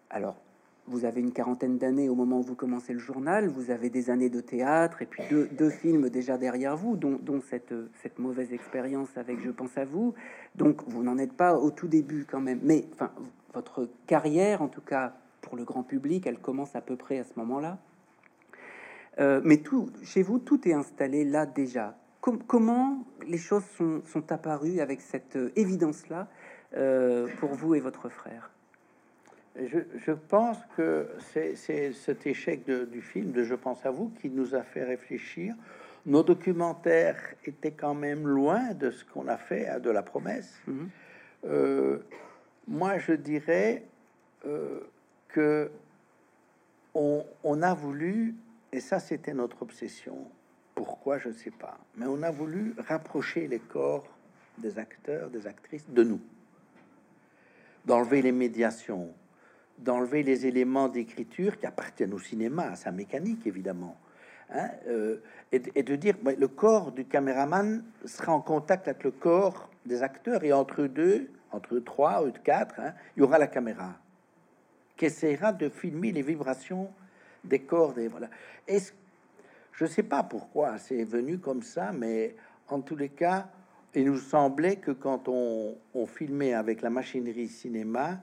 Alors, 0.10 0.42
vous 0.90 1.06
avez 1.06 1.22
une 1.22 1.32
quarantaine 1.32 1.78
d'années 1.78 2.10
au 2.10 2.16
moment 2.16 2.40
où 2.40 2.44
vous 2.44 2.56
commencez 2.56 2.94
le 2.94 3.00
journal, 3.00 3.48
vous 3.48 3.72
avez 3.72 3.90
des 3.90 4.10
années 4.10 4.30
de 4.30 4.42
théâtre 4.42 5.02
et 5.02 5.06
puis 5.06 5.24
deux, 5.52 5.70
films 5.70 6.10
déjà 6.10 6.38
derrière 6.38 6.76
vous, 6.76 6.98
dont, 6.98 7.42
cette, 7.42 7.74
mauvaise 8.18 8.52
expérience 8.52 9.10
avec 9.16 9.40
Je 9.42 9.52
pense 9.52 9.78
à 9.78 9.86
vous. 9.86 10.14
Donc 10.56 10.82
vous 10.88 11.04
n'en 11.04 11.18
êtes 11.18 11.34
pas 11.34 11.56
au 11.56 11.72
tout 11.72 11.88
début 11.88 12.26
quand 12.30 12.42
même. 12.42 12.60
Mais 12.64 12.86
enfin, 12.94 13.12
votre 13.54 13.88
carrière, 14.08 14.62
en 14.62 14.68
tout 14.68 14.82
cas 14.82 15.14
pour 15.42 15.56
le 15.56 15.64
grand 15.64 15.84
public, 15.84 16.26
elle 16.28 16.40
commence 16.40 16.76
à 16.76 16.82
peu 16.82 16.96
près 16.96 17.20
à 17.20 17.24
ce 17.24 17.34
moment-là. 17.38 17.78
Euh, 19.20 19.42
mais 19.44 19.58
tout, 19.58 19.90
chez 20.04 20.24
vous, 20.24 20.40
tout 20.40 20.68
est 20.68 20.74
installé 20.74 21.24
là 21.24 21.46
déjà. 21.46 21.98
comment 22.22 23.06
les 23.28 23.38
choses 23.38 23.64
sont, 24.06 24.32
apparues 24.32 24.80
avec 24.80 25.02
cette 25.02 25.38
évidence-là 25.56 26.28
euh, 26.76 27.28
pour 27.40 27.54
vous 27.54 27.76
et 27.76 27.80
votre 27.80 28.10
frère? 28.10 28.52
Je, 29.56 30.12
pense 30.12 30.58
que 30.78 31.10
c'est 31.34 31.56
cet 31.94 32.26
échec 32.28 32.66
du 32.66 33.02
film 33.02 33.32
de 33.32 33.44
Je 33.44 33.56
pense 33.56 33.86
à 33.86 33.92
vous 33.92 34.10
qui 34.22 34.30
nous 34.30 34.56
a 34.56 34.64
fait 34.64 34.84
réfléchir. 34.84 35.56
Nos 36.06 36.24
documentaires 36.24 37.20
étaient 37.46 37.72
quand 37.72 37.94
même 37.94 38.28
loin 38.28 38.74
de 38.74 38.90
ce 38.90 39.04
qu'on 39.04 39.28
a 39.28 39.38
fait 39.38 39.68
à 39.68 39.80
de 39.80 39.90
la 39.90 40.02
promesse. 40.02 40.60
Mhm. 40.68 40.90
Euh, 41.46 42.00
moi, 42.68 42.98
je 42.98 43.14
dirais 43.14 43.84
euh, 44.46 44.80
que 45.28 45.70
on, 46.94 47.26
on, 47.44 47.62
a 47.62 47.74
voulu, 47.74 48.36
et 48.72 48.80
ça 48.80 49.00
c'était 49.00 49.34
notre 49.34 49.62
obsession, 49.62 50.28
pourquoi 50.76 51.18
je 51.18 51.30
ne 51.30 51.34
sais 51.34 51.52
pas, 51.52 51.78
mais 51.98 52.06
on 52.08 52.24
a 52.24 52.32
voulu 52.32 52.74
rapprocher 52.88 53.48
les 53.48 53.60
corps 53.60 54.08
des 54.58 54.80
acteurs, 54.80 55.30
des 55.30 55.48
actrices 55.48 55.90
de 55.90 56.04
nous, 56.04 56.22
d'enlever 57.86 58.22
les 58.22 58.32
médiations, 58.32 59.14
d'enlever 59.80 60.24
les 60.24 60.46
éléments 60.46 60.90
d'écriture 60.90 61.58
qui 61.58 61.66
appartiennent 61.66 62.14
au 62.14 62.20
cinéma, 62.20 62.72
à 62.72 62.76
sa 62.76 62.92
mécanique 62.92 63.48
évidemment, 63.48 63.98
hein, 64.54 64.70
euh, 64.88 65.18
et, 65.52 65.60
de 65.60 65.96
dire 65.96 66.16
bah, 66.22 66.32
le 66.38 66.48
corps 66.48 66.92
du 66.92 67.06
caméraman 67.06 67.84
sera 68.06 68.34
en 68.34 68.42
contact 68.42 68.88
avec 68.88 69.04
le 69.04 69.12
corps 69.12 69.70
des 69.86 70.04
acteurs 70.04 70.44
et 70.44 70.54
entre 70.54 70.84
deux, 70.84 71.30
entre 71.52 71.80
trois 71.80 72.24
ou 72.26 72.32
quatre, 72.44 72.80
hein, 72.80 72.94
il 73.16 73.22
y 73.22 73.24
aura 73.24 73.40
la 73.40 73.48
caméra 73.48 73.96
qui 74.98 75.06
essaiera 75.06 75.54
de 75.54 75.70
filmer 75.70 76.12
les 76.12 76.22
vibrations 76.22 76.90
des 77.44 77.60
corps. 77.60 77.94
Des, 77.94 78.10
voilà. 78.10 78.30
Est-ce, 78.68 78.92
je 79.72 79.86
ne 79.86 79.90
sais 79.90 80.04
pas 80.04 80.24
pourquoi 80.24 80.78
c'est 80.78 81.06
venu 81.06 81.40
comme 81.40 81.64
ça, 81.64 81.94
mais 81.94 82.36
en 82.68 82.82
tous 82.82 82.98
les 82.98 83.08
cas, 83.08 83.48
il 83.96 84.06
nous 84.06 84.18
semblait 84.18 84.76
que 84.76 84.92
quand 84.92 85.30
on 85.30 86.06
filmait 86.06 86.54
avec 86.54 86.82
la 86.82 86.90
machinerie 86.90 87.48
cinéma, 87.48 88.20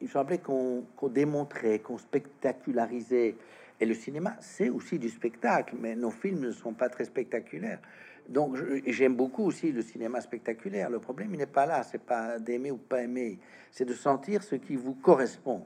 il 0.00 0.08
semblait 0.08 0.38
qu'on 0.38 0.84
démontrait, 1.08 1.80
qu'on 1.80 1.98
spectacularisait. 1.98 3.36
Et 3.80 3.86
le 3.86 3.94
cinéma, 3.94 4.36
c'est 4.40 4.70
aussi 4.70 4.98
du 4.98 5.08
spectacle, 5.08 5.74
mais 5.78 5.94
nos 5.94 6.10
films 6.10 6.40
ne 6.40 6.50
sont 6.50 6.72
pas 6.72 6.88
très 6.88 7.04
spectaculaires. 7.04 7.80
Donc, 8.28 8.56
j'aime 8.86 9.14
beaucoup 9.14 9.44
aussi 9.44 9.70
le 9.70 9.82
cinéma 9.82 10.20
spectaculaire. 10.20 10.90
Le 10.90 10.98
problème, 10.98 11.28
il 11.32 11.38
n'est 11.38 11.46
pas 11.46 11.66
là, 11.66 11.82
c'est 11.82 12.02
pas 12.02 12.38
d'aimer 12.38 12.70
ou 12.70 12.76
pas 12.76 13.02
aimer, 13.02 13.38
c'est 13.70 13.84
de 13.84 13.94
sentir 13.94 14.42
ce 14.42 14.56
qui 14.56 14.76
vous 14.76 14.94
correspond. 14.94 15.62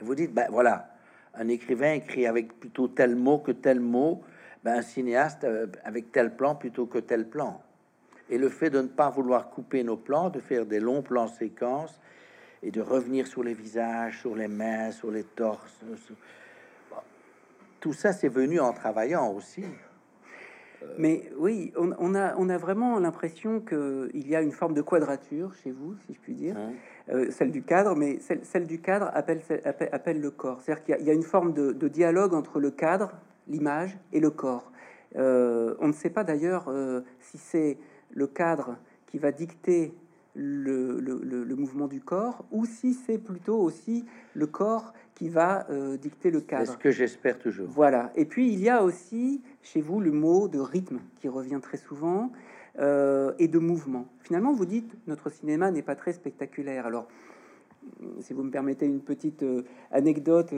Et 0.00 0.04
vous 0.04 0.14
dites, 0.14 0.32
ben 0.32 0.46
voilà, 0.50 0.94
un 1.34 1.48
écrivain 1.48 1.94
écrit 1.94 2.26
avec 2.26 2.60
plutôt 2.60 2.88
tel 2.88 3.16
mot 3.16 3.38
que 3.38 3.52
tel 3.52 3.80
mot, 3.80 4.22
ben, 4.62 4.78
un 4.78 4.82
cinéaste 4.82 5.44
euh, 5.44 5.66
avec 5.84 6.12
tel 6.12 6.36
plan 6.36 6.54
plutôt 6.54 6.86
que 6.86 6.98
tel 6.98 7.28
plan. 7.28 7.60
Et 8.30 8.38
le 8.38 8.48
fait 8.48 8.70
de 8.70 8.80
ne 8.80 8.88
pas 8.88 9.10
vouloir 9.10 9.50
couper 9.50 9.82
nos 9.82 9.96
plans, 9.96 10.30
de 10.30 10.40
faire 10.40 10.66
des 10.66 10.80
longs 10.80 11.02
plans 11.02 11.28
séquences, 11.28 12.00
et 12.64 12.70
de 12.70 12.80
revenir 12.80 13.26
sur 13.26 13.42
les 13.44 13.54
visages, 13.54 14.20
sur 14.20 14.34
les 14.34 14.48
mains, 14.48 14.90
sur 14.90 15.10
les 15.10 15.22
torses. 15.24 15.78
Tout 17.80 17.92
ça, 17.92 18.12
c'est 18.12 18.28
venu 18.28 18.58
en 18.60 18.72
travaillant 18.72 19.30
aussi. 19.32 19.64
Mais 20.98 21.30
oui, 21.38 21.72
on, 21.78 22.14
a, 22.14 22.34
on 22.36 22.48
a 22.50 22.58
vraiment 22.58 22.98
l'impression 22.98 23.60
qu'il 23.60 24.28
y 24.28 24.36
a 24.36 24.42
une 24.42 24.52
forme 24.52 24.74
de 24.74 24.82
quadrature 24.82 25.54
chez 25.62 25.70
vous, 25.70 25.94
si 26.06 26.12
je 26.14 26.18
puis 26.20 26.34
dire, 26.34 26.56
Hein. 26.58 26.72
euh, 27.10 27.30
celle 27.30 27.50
du 27.52 27.62
cadre, 27.62 27.94
mais 27.96 28.18
celle, 28.20 28.44
celle 28.44 28.66
du 28.66 28.80
cadre 28.80 29.10
appelle, 29.14 29.40
appelle, 29.64 29.88
appelle 29.92 30.20
le 30.20 30.30
corps. 30.30 30.60
C'est-à-dire 30.60 30.84
qu'il 30.84 30.94
y, 30.94 30.98
a- 30.98 31.00
il 31.00 31.06
y 31.06 31.10
a 31.10 31.14
une 31.14 31.22
forme 31.22 31.54
de, 31.54 31.72
de 31.72 31.88
dialogue 31.88 32.34
entre 32.34 32.60
le 32.60 32.70
cadre, 32.70 33.12
l'image 33.48 33.96
et 34.12 34.20
le 34.20 34.30
corps. 34.30 34.70
Euh, 35.16 35.74
on 35.80 35.88
ne 35.88 35.92
sait 35.92 36.10
pas 36.10 36.22
d'ailleurs 36.24 36.66
euh, 36.68 37.00
si 37.20 37.38
c'est 37.38 37.78
le 38.10 38.26
cadre 38.26 38.76
qui 39.06 39.18
va 39.18 39.32
dicter 39.32 39.94
le, 40.34 40.98
le- 41.00 41.44
le- 41.44 41.54
mouvement 41.56 41.86
du 41.86 42.00
corps 42.00 42.44
ou 42.50 42.66
si 42.66 42.92
c'est 42.94 43.18
plutôt 43.18 43.56
aussi 43.58 44.04
le 44.34 44.46
corps 44.46 44.92
qui 45.14 45.28
va 45.28 45.66
euh, 45.70 45.96
dicter 45.96 46.30
le 46.30 46.40
C'est 46.40 46.46
cadre. 46.46 46.72
ce 46.72 46.76
que 46.76 46.90
j'espère 46.90 47.38
toujours. 47.38 47.68
Voilà. 47.68 48.12
Et 48.16 48.24
puis 48.24 48.52
il 48.52 48.60
y 48.60 48.68
a 48.68 48.82
aussi 48.82 49.40
chez 49.62 49.80
vous 49.80 50.00
le 50.00 50.10
mot 50.10 50.48
de 50.48 50.58
rythme 50.58 50.98
qui 51.20 51.28
revient 51.28 51.60
très 51.62 51.76
souvent 51.76 52.32
euh, 52.80 53.32
et 53.38 53.46
de 53.46 53.58
mouvement. 53.60 54.08
Finalement, 54.20 54.52
vous 54.52 54.66
dites 54.66 54.92
notre 55.06 55.30
cinéma 55.30 55.70
n'est 55.70 55.82
pas 55.82 55.94
très 55.94 56.12
spectaculaire. 56.12 56.86
Alors, 56.86 57.06
si 58.20 58.32
vous 58.32 58.42
me 58.42 58.50
permettez 58.50 58.86
une 58.86 59.00
petite 59.00 59.42
euh, 59.44 59.62
anecdote, 59.92 60.52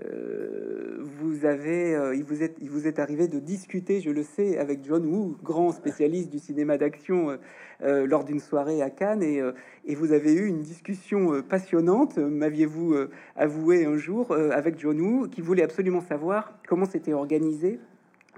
euh, 0.00 0.96
vous 1.00 1.44
avez, 1.44 1.94
euh, 1.94 2.14
il 2.14 2.24
vous 2.24 2.42
est, 2.42 2.56
il 2.62 2.70
vous 2.70 2.86
est 2.86 2.98
arrivé 2.98 3.28
de 3.28 3.38
discuter, 3.38 4.00
je 4.00 4.10
le 4.10 4.22
sais, 4.22 4.56
avec 4.56 4.84
John 4.84 5.04
Woo, 5.04 5.36
grand 5.42 5.70
spécialiste 5.72 6.30
du 6.30 6.38
cinéma 6.38 6.78
d'action, 6.78 7.36
euh, 7.82 8.06
lors 8.06 8.24
d'une 8.24 8.40
soirée 8.40 8.80
à 8.80 8.88
Cannes, 8.88 9.22
et, 9.22 9.94
vous 9.94 10.12
avez 10.12 10.32
eu 10.32 10.46
une 10.46 10.60
discussion 10.60 11.42
passionnante, 11.42 12.16
m'aviez-vous 12.16 12.94
avoué 13.36 13.84
un 13.84 13.96
jour, 13.96 14.32
avec 14.32 14.78
John 14.78 15.00
Woo, 15.00 15.28
qui 15.28 15.40
voulait 15.40 15.62
absolument 15.62 16.00
savoir 16.00 16.58
comment 16.66 16.86
s'était 16.86 17.12
organisé 17.12 17.78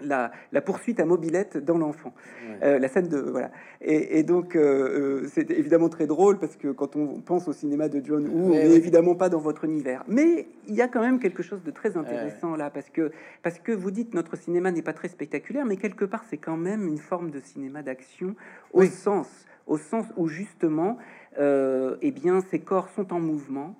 la, 0.02 0.33
la 0.52 0.61
poursuite 0.61 0.98
à 1.00 1.04
mobilette 1.04 1.57
dans 1.57 1.78
l'enfant, 1.78 2.12
Ouais. 2.48 2.59
Euh, 2.66 2.78
la 2.78 2.88
scène 2.88 3.09
de 3.09 3.18
voilà. 3.18 3.50
Et, 3.80 4.18
et 4.18 4.22
donc 4.22 4.57
euh, 4.57 5.22
euh, 5.22 5.28
c'est 5.33 5.50
évidemment 5.50 5.88
très 5.88 6.07
drôle 6.07 6.38
parce 6.38 6.57
que 6.57 6.68
quand 6.72 6.96
on 6.96 7.20
pense 7.20 7.46
au 7.48 7.52
cinéma 7.52 7.88
de 7.88 8.04
John 8.04 8.26
Woo, 8.26 8.46
on 8.46 8.50
n'est 8.50 8.66
oui. 8.68 8.74
évidemment 8.74 9.14
pas 9.14 9.28
dans 9.28 9.38
votre 9.38 9.64
univers. 9.64 10.04
Mais 10.09 10.46
il 10.66 10.74
y 10.74 10.83
a 10.83 10.88
quand 10.88 11.00
même 11.00 11.18
quelque 11.20 11.42
chose 11.42 11.62
de 11.62 11.70
très 11.70 11.96
intéressant 11.96 12.57
là 12.57 12.70
parce 12.70 12.90
que 12.90 13.12
parce 13.42 13.59
que 13.59 13.72
vous 13.72 13.90
dites 13.90 14.14
notre 14.14 14.37
cinéma 14.37 14.70
n'est 14.72 14.83
pas 14.83 14.92
très 14.92 15.09
spectaculaire, 15.09 15.64
mais 15.64 15.76
quelque 15.76 16.04
part 16.04 16.24
c'est 16.28 16.38
quand 16.38 16.57
même 16.57 16.87
une 16.88 16.98
forme 16.98 17.30
de 17.30 17.40
cinéma 17.40 17.83
d'action 17.83 18.35
au 18.72 18.80
Oui. 18.80 18.88
sens 18.88 19.28
au 19.66 19.78
sens 19.78 20.07
où 20.16 20.28
justement 20.28 20.98
euh, 21.38 21.96
eh 22.02 22.11
bien 22.11 22.40
ces 22.50 22.59
corps 22.59 22.88
sont 22.90 23.12
en 23.14 23.20
mouvement 23.20 23.74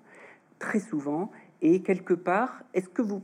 très 0.59 0.79
souvent 0.81 1.31
et 1.61 1.83
quelque 1.83 2.15
part 2.15 2.63
est-ce 2.73 2.89
que 2.89 3.03
vous 3.03 3.23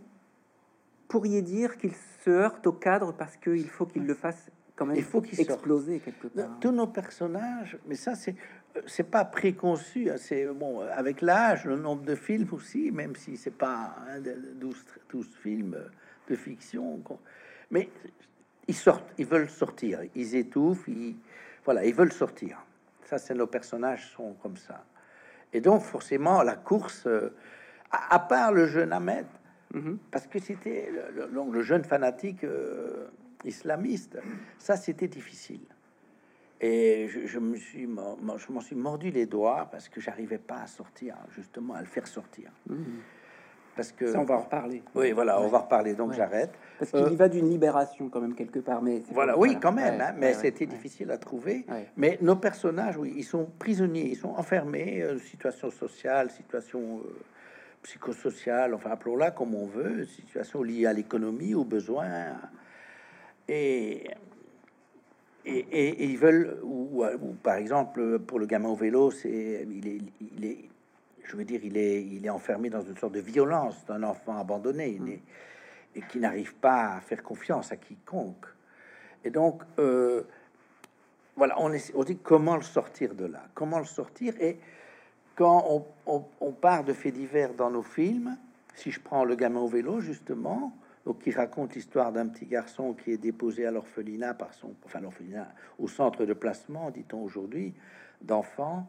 pourriez 1.11 1.43
dire 1.43 1.77
qu'il 1.77 1.93
se 2.25 2.31
heurte 2.31 2.67
au 2.67 2.73
cadre 2.73 3.13
parce 3.13 3.37
qu'il 3.37 3.69
faut 3.69 3.85
qu'il 3.87 4.07
le 4.07 4.15
fasse 4.15 4.49
quand 4.77 4.87
même 4.87 4.97
Il 4.97 5.03
faut 5.03 5.21
qu'il 5.21 5.37
sorte. 5.37 5.51
exploser 5.51 5.99
quelque 6.01 6.29
part. 6.29 6.59
Tous 6.61 6.71
nos 6.73 6.87
personnages, 6.87 7.77
mais 7.87 7.97
ça 7.97 8.15
c'est 8.15 8.35
euh, 8.77 8.81
c'est 8.87 9.11
pas 9.11 9.25
préconçu, 9.25 10.09
hein, 10.11 10.15
c'est 10.17 10.47
bon 10.47 10.81
avec 10.81 11.21
l'âge, 11.21 11.65
le 11.65 11.77
nombre 11.77 12.03
de 12.03 12.15
films 12.15 12.49
aussi, 12.53 12.91
même 12.93 13.17
si 13.17 13.37
c'est 13.37 13.51
pas 13.67 13.97
hein, 14.09 14.21
de- 14.21 14.31
de 14.31 14.53
12, 14.55 14.85
12 15.11 15.29
films 15.43 15.77
de 16.29 16.37
fiction, 16.37 17.03
mais 17.73 17.91
ils 18.69 18.75
sortent, 18.77 19.11
ils 19.19 19.27
veulent 19.27 19.51
sortir, 19.51 20.01
ils 20.15 20.37
étouffent, 20.37 20.87
ils, 20.87 21.17
voilà, 21.65 21.85
ils 21.85 21.95
veulent 21.95 22.13
sortir. 22.13 22.65
Ça 23.05 23.19
c'est 23.19 23.35
nos 23.35 23.49
personnages 23.49 24.13
sont 24.15 24.35
comme 24.35 24.57
ça. 24.57 24.85
Et 25.53 25.61
donc 25.61 25.83
forcément 25.83 26.43
la 26.45 26.55
course, 26.55 27.05
euh, 27.09 27.35
à, 27.91 28.15
à 28.15 28.19
part 28.21 28.53
le 28.53 28.67
jeune 28.69 28.93
Ahmed, 28.93 29.27
Mhm. 29.75 29.99
parce 30.11 30.27
que 30.27 30.39
c'était 30.41 30.91
le, 30.91 31.23
le- 31.27 31.29
donc 31.33 31.53
le 31.55 31.63
jeune 31.63 31.85
fanatique 31.85 32.43
euh, 32.45 33.07
islamiste, 33.45 34.19
ça 34.59 34.77
c'était 34.77 35.09
difficile. 35.09 35.61
Et 36.61 37.09
je, 37.09 37.27
je 37.27 37.39
me 37.39 37.57
suis, 37.57 37.83
je 37.89 38.53
m'en 38.53 38.61
suis 38.61 38.77
mordu 38.77 39.11
les 39.11 39.27
doigts 39.27 39.69
parce 39.71 39.89
que 39.89 40.01
j'arrivais 40.01 40.39
pas 40.39 40.59
à 40.63 40.67
sortir, 40.67 41.17
justement, 41.35 41.75
à 41.75 41.81
le 41.81 41.87
faire 41.87 42.07
sortir. 42.07 42.51
Mhm. 42.69 42.85
Parce 43.77 43.93
que, 43.93 44.07
Ça, 44.13 44.21
on 44.21 44.25
va 44.25 44.35
en 44.35 44.41
reparler. 44.43 44.83
oui, 44.95 45.13
voilà, 45.13 45.41
on 45.41 45.47
va 45.47 45.59
reparler. 45.61 45.95
Donc 45.95 46.11
Ouais. 46.11 46.17
j'arrête. 46.17 46.51
Parce 46.79 46.91
qu'il 46.91 47.01
Euh, 47.05 47.11
y 47.11 47.17
va 47.17 47.29
d'une 47.29 47.49
libération 47.49 48.11
quand 48.11 48.21
même 48.21 48.35
quelque 48.35 48.59
part. 48.59 48.83
Mais 48.83 49.01
c'est 49.07 49.15
Voilà, 49.15 49.39
oui, 49.39 49.57
quand 49.63 49.73
même, 49.73 49.95
Ouais, 49.95 50.03
hein, 50.03 50.15
mais 50.19 50.27
ouais, 50.29 50.35
c'était 50.35 50.67
ouais, 50.67 50.71
difficile 50.73 51.11
à 51.13 51.17
trouver. 51.17 51.65
ouais. 51.69 51.87
Mais 51.97 52.19
nos 52.21 52.37
personnages, 52.37 52.97
oui, 52.99 53.15
ils 53.17 53.25
sont 53.25 53.47
prisonniers, 53.59 54.09
ils 54.09 54.17
sont 54.17 54.35
enfermés, 54.37 55.01
euh, 55.03 55.19
situation 55.19 55.71
sociale, 55.71 56.31
situation 56.31 56.99
euh, 57.07 57.11
psychosociale, 57.83 58.75
enfin 58.75 58.91
appelons-la 58.91 59.31
comme 59.31 59.55
on 59.55 59.67
veut, 59.67 60.05
situation 60.05 60.63
liée 60.63 60.87
à 60.87 60.93
l'économie, 60.93 61.55
aux 61.55 61.65
besoins. 61.65 62.37
Et, 63.49 64.05
et, 65.45 65.59
et- 65.59 65.89
et 65.89 66.05
ils 66.05 66.19
veulent, 66.19 66.59
ou, 66.63 67.05
ou 67.05 67.33
par 67.43 67.55
exemple, 67.57 68.19
pour 68.21 68.39
le 68.39 68.47
gamin 68.47 68.69
au 68.69 68.77
vélo, 68.77 69.11
c'est, 69.11 69.67
il 69.71 69.89
est, 69.89 70.01
il 70.21 70.45
est, 70.45 70.59
je 71.25 71.37
veux 71.37 71.45
dire, 71.45 71.61
il 71.65 71.77
est, 71.77 72.03
il 72.05 72.25
est 72.27 72.31
enfermé 72.31 72.71
dans 72.71 72.83
une 72.83 72.97
sorte 72.97 73.15
de 73.15 73.21
violence 73.21 73.85
d'un 73.87 74.03
enfant 74.03 74.39
abandonné 74.39 75.01
est- 75.09 75.23
et 75.97 76.03
qui 76.03 76.21
n'arrive 76.21 76.55
pas 76.55 76.97
à 76.97 77.01
faire 77.01 77.23
confiance 77.23 77.73
à 77.73 77.77
quiconque. 77.77 78.47
Et 79.25 79.31
donc, 79.31 79.63
euh, 79.79 80.23
voilà, 81.37 81.57
on, 81.59 81.73
essaie- 81.73 81.93
on 81.97 82.05
dit 82.05 82.19
comment 82.19 82.57
le 82.57 82.63
sortir 82.63 83.15
de 83.15 83.25
là, 83.27 83.43
comment 83.55 83.79
le 83.79 83.85
sortir. 83.87 84.35
Et 84.41 84.59
quand 85.37 85.85
on, 86.07 86.25
on- 86.41 86.53
part 86.53 86.85
de 86.85 86.93
faits 86.93 87.15
divers 87.15 87.55
dans 87.55 87.71
nos 87.71 87.83
films, 87.83 88.37
si 88.75 88.91
je 88.91 89.01
prends 89.01 89.25
le 89.25 89.35
gamin 89.35 89.61
au 89.61 89.69
vélo, 89.69 90.01
justement, 90.01 90.77
qui 91.23 91.31
raconte 91.31 91.75
l'histoire 91.75 92.13
d'un 92.13 92.27
petit 92.29 92.47
garçon 92.47 92.93
qui 92.93 93.13
est 93.13 93.17
déposé 93.17 93.67
à 93.67 93.71
l'orphelinat 93.71 94.35
par 94.35 94.53
son, 94.55 94.75
enfin 94.85 95.01
l'orphelinat, 95.01 95.53
au 95.79 95.89
centre 95.89 96.25
de 96.25 96.35
placement, 96.35 96.91
dit-on 96.91 97.23
aujourd'hui, 97.23 97.75
d'enfants 98.21 98.87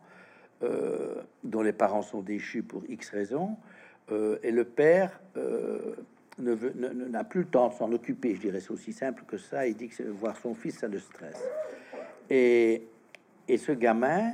euh, 0.64 1.24
dont 1.44 1.62
les 1.62 1.74
parents 1.74 2.02
sont 2.04 2.22
déchus 2.22 2.64
pour 2.64 2.84
X 2.88 3.10
raisons, 3.10 3.56
euh, 4.12 4.38
et 4.44 4.52
le 4.52 4.66
père 4.66 5.20
euh, 5.38 5.96
n'a 6.38 7.24
plus 7.24 7.42
le 7.42 7.48
temps 7.48 7.70
de 7.70 7.74
s'en 7.74 7.92
occuper. 7.92 8.36
Je 8.36 8.42
dirais 8.42 8.60
c'est 8.60 8.72
aussi 8.72 8.94
simple 8.94 9.24
que 9.26 9.38
ça. 9.38 9.66
Il 9.68 9.76
dit 9.76 9.88
que 9.88 10.04
voir 10.04 10.38
son 10.38 10.54
fils, 10.54 10.80
ça 10.80 10.88
le 10.88 11.00
stresse. 11.00 11.42
Et, 12.30 12.88
et 13.48 13.58
ce 13.58 13.72
gamin, 13.72 14.34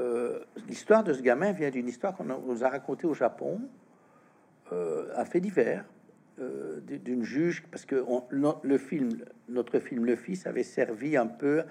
euh, 0.00 0.40
l'histoire 0.68 1.04
de 1.04 1.12
ce 1.12 1.20
gamin 1.22 1.52
vient 1.52 1.70
d'une 1.70 1.88
histoire 1.88 2.14
qu'on 2.16 2.24
nous 2.24 2.64
a 2.64 2.68
racontée 2.68 3.06
au 3.06 3.14
Japon, 3.14 3.60
euh, 4.72 5.08
un 5.16 5.24
fait 5.24 5.40
divers 5.40 5.84
euh, 6.40 6.80
d'une 6.80 7.22
juge, 7.22 7.62
parce 7.70 7.84
que 7.84 8.02
on- 8.08 8.24
le 8.62 8.78
film, 8.78 9.10
notre 9.48 9.78
film 9.78 10.06
Le 10.06 10.16
Fils 10.16 10.46
avait 10.46 10.62
servi 10.62 11.16
un 11.16 11.26
peu 11.26 11.64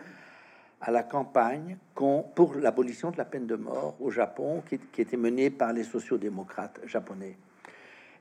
à 0.82 0.92
la 0.92 1.02
campagne 1.04 1.78
pour 1.96 2.56
l'abolition 2.56 3.10
de 3.12 3.18
la 3.18 3.26
peine 3.26 3.48
de 3.48 3.56
mort 3.56 3.96
au 4.00 4.12
Japon, 4.12 4.62
qui, 4.68 4.78
qui 4.78 5.02
était 5.02 5.18
menée 5.18 5.50
par 5.50 5.74
les 5.74 5.84
sociodémocrates 5.84 6.80
japonais. 6.86 7.36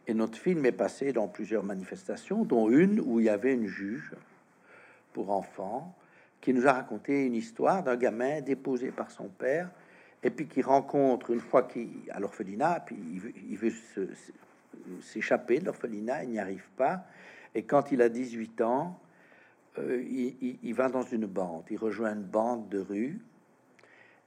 Et 0.07 0.15
notre 0.15 0.39
film 0.39 0.65
est 0.65 0.73
passé 0.73 1.13
dans 1.13 1.29
plusieurs 1.29 1.63
manifestations, 1.65 2.45
dont 2.45 2.71
une 2.71 2.99
où 3.01 3.21
il 3.21 3.27
y 3.27 3.29
avait 3.29 3.53
une 3.53 3.67
juge 3.67 4.13
pour 5.13 5.31
enfants 5.31 5.95
qui 6.41 6.55
nous 6.55 6.67
a 6.67 6.73
raconté 6.73 7.27
une 7.27 7.35
histoire 7.35 7.83
d'un 7.83 7.97
gamin 7.97 8.41
déposé 8.41 8.91
par 8.91 9.11
son 9.11 9.29
père 9.29 9.69
et 10.23 10.31
puis 10.31 10.47
qui 10.47 10.63
rencontre 10.63 11.31
une 11.31 11.41
fois 11.41 11.63
qu'il 11.63 11.89
à 12.11 12.21
l'orphelinat, 12.21 12.81
puis 12.81 12.97
il 13.51 13.57
veut, 13.57 13.73
s'échapper 15.01 15.61
de 15.61 15.67
l'orphelinat, 15.67 16.25
il 16.25 16.31
n'y 16.31 16.39
arrive 16.39 16.69
pas. 16.77 17.05
Et 17.55 17.63
quand 17.63 17.93
il 17.93 18.03
a 18.03 18.09
18 18.09 18.61
ans, 18.63 18.99
euh, 19.79 20.03
il 20.03 20.75
va 20.75 20.89
dans 20.89 21.03
une 21.03 21.27
bande, 21.27 21.65
il 21.71 21.79
rejoint 21.79 22.15
une 22.15 22.23
bande 22.23 22.69
de 22.69 22.79
rue 22.79 23.21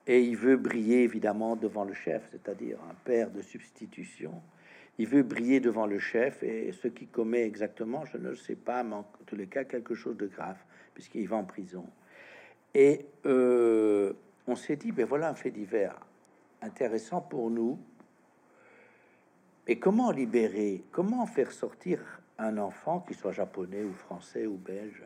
et 0.07 0.21
il 0.21 0.35
veut 0.35 0.57
briller 0.57 1.03
évidemment 1.03 1.55
devant 1.55 1.83
le 1.83 1.93
chef, 1.93 2.23
c'est-à-dire 2.31 2.77
un 2.89 2.95
père 3.05 3.29
de 3.29 3.41
substitution. 3.41 4.41
Il 4.97 5.07
veut 5.07 5.23
briller 5.23 5.59
devant 5.59 5.85
le 5.85 5.99
chef 5.99 6.43
et 6.43 6.71
ce 6.71 6.87
qu'il 6.87 7.07
commet 7.07 7.43
exactement, 7.43 8.05
je 8.05 8.17
ne 8.17 8.29
le 8.29 8.35
sais 8.35 8.55
pas, 8.55 8.83
mais 8.83 8.95
en 8.95 9.05
tous 9.25 9.35
les 9.35 9.47
cas, 9.47 9.63
quelque 9.63 9.95
chose 9.95 10.17
de 10.17 10.27
grave, 10.27 10.57
puisqu'il 10.93 11.27
va 11.27 11.37
en 11.37 11.43
prison. 11.43 11.85
Et 12.73 13.05
euh, 13.25 14.13
on 14.47 14.55
s'est 14.55 14.75
dit, 14.75 14.91
ben 14.91 15.05
voilà 15.05 15.29
un 15.29 15.35
fait 15.35 15.51
divers 15.51 15.95
intéressant 16.61 17.21
pour 17.21 17.49
nous. 17.49 17.79
Et 19.67 19.79
comment 19.79 20.11
libérer, 20.11 20.83
comment 20.91 21.25
faire 21.25 21.51
sortir 21.51 21.99
un 22.37 22.57
enfant, 22.57 23.01
qu'il 23.01 23.15
soit 23.15 23.31
japonais 23.31 23.83
ou 23.83 23.93
français 23.93 24.47
ou 24.47 24.57
belge, 24.57 25.03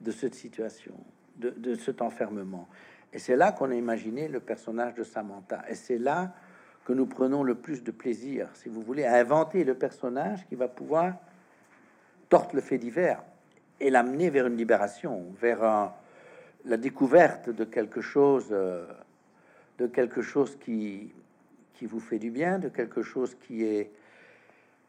de 0.00 0.10
cette 0.10 0.34
situation, 0.34 0.94
de, 1.36 1.50
de 1.50 1.74
cet 1.74 2.02
enfermement? 2.02 2.68
Et 3.12 3.18
c'est 3.18 3.36
là 3.36 3.52
qu'on 3.52 3.70
a 3.70 3.74
imaginé 3.74 4.26
le 4.26 4.40
personnage 4.40 4.94
de 4.94 5.04
Samantha. 5.04 5.64
Et 5.68 5.76
c'est 5.76 5.98
là 5.98 6.34
que 6.84 6.92
nous 6.92 7.06
prenons 7.06 7.44
le 7.44 7.54
plus 7.54 7.82
de 7.84 7.92
plaisir, 7.92 8.48
si 8.54 8.68
vous 8.68 8.82
voulez, 8.82 9.04
à 9.04 9.14
inventer 9.14 9.64
le 9.64 9.74
personnage 9.74 10.44
qui 10.48 10.56
va 10.56 10.68
pouvoir 10.68 11.14
tordre 12.28 12.54
le 12.54 12.60
fait 12.60 12.78
divers 12.78 13.22
et 13.80 13.88
l'amener 13.88 14.30
vers 14.30 14.48
une 14.48 14.56
libération, 14.56 15.24
vers 15.40 15.62
un- 15.62 15.94
la 16.64 16.76
découverte 16.76 17.50
de 17.50 17.64
quelque 17.64 18.00
chose, 18.00 18.48
euh, 18.50 18.86
de 19.78 19.86
quelque 19.86 20.22
chose 20.22 20.56
qui, 20.56 21.12
vous 21.82 22.00
fait 22.00 22.18
du 22.18 22.30
bien, 22.30 22.58
de 22.58 22.70
quelque 22.70 23.02
chose 23.02 23.36
qui 23.46 23.62
est, 23.62 23.90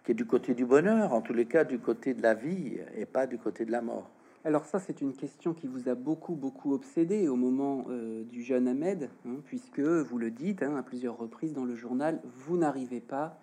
du 0.08 0.26
côté 0.26 0.54
du 0.54 0.66
bonheur, 0.66 1.12
en 1.12 1.22
tous 1.22 1.34
les 1.34 1.46
cas 1.46 1.66
du 1.66 1.80
côté 1.80 2.14
de 2.14 2.22
la 2.22 2.34
vie 2.34 2.78
et 2.96 3.06
pas 3.06 3.28
du 3.28 3.38
côté 3.38 3.66
de 3.66 3.72
la 3.72 3.82
mort. 3.82 4.10
Alors 4.46 4.64
ça, 4.66 4.80
c'est 4.80 5.02
une 5.02 5.14
question 5.14 5.54
qui 5.54 5.68
vous 5.68 5.90
a 5.90 5.96
beaucoup, 5.96 6.36
beaucoup 6.36 6.74
obsédé 6.74 7.28
au 7.28 7.36
moment 7.36 7.86
euh, 7.90 8.24
du 8.24 8.44
jeune 8.44 8.68
Ahmed, 8.68 9.10
hein, 9.26 9.38
puisque 9.46 9.80
vous 9.80 10.18
le 10.18 10.30
dites 10.30 10.62
hein, 10.64 10.78
à 10.78 10.84
plusieurs 10.84 11.18
reprises 11.18 11.54
dans 11.54 11.66
le 11.66 11.76
journal, 11.76 12.22
vous 12.24 12.56
n'arrivez 12.56 13.02
pas 13.02 13.40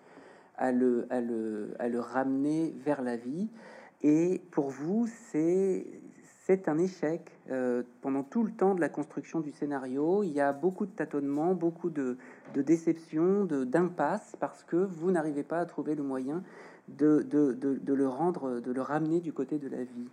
à 0.57 0.71
le, 0.71 1.05
à, 1.09 1.19
le, 1.19 1.75
à 1.77 1.89
le 1.89 1.99
ramener 1.99 2.73
vers 2.85 3.01
la 3.01 3.17
vie. 3.17 3.49
Et 4.01 4.41
pour 4.49 4.69
vous, 4.69 5.07
c'est 5.29 5.85
c'est 6.45 6.67
un 6.67 6.77
échec. 6.77 7.31
Euh, 7.51 7.83
pendant 8.01 8.23
tout 8.23 8.43
le 8.43 8.51
temps 8.51 8.75
de 8.75 8.81
la 8.81 8.89
construction 8.89 9.39
du 9.39 9.51
scénario, 9.51 10.23
il 10.23 10.31
y 10.31 10.41
a 10.41 10.51
beaucoup 10.51 10.85
de 10.85 10.91
tâtonnements, 10.91 11.53
beaucoup 11.53 11.89
de, 11.89 12.17
de 12.53 12.61
déceptions, 12.61 13.45
d'impasses, 13.45 14.35
parce 14.39 14.63
que 14.63 14.75
vous 14.75 15.11
n'arrivez 15.11 15.43
pas 15.43 15.59
à 15.59 15.65
trouver 15.65 15.95
le 15.95 16.03
moyen 16.03 16.43
de, 16.89 17.21
de, 17.21 17.53
de, 17.53 17.93
le 17.93 18.07
rendre, 18.07 18.59
de 18.59 18.71
le 18.71 18.81
ramener 18.81 19.21
du 19.21 19.31
côté 19.31 19.57
de 19.57 19.69
la 19.69 19.83
vie. 19.83 20.09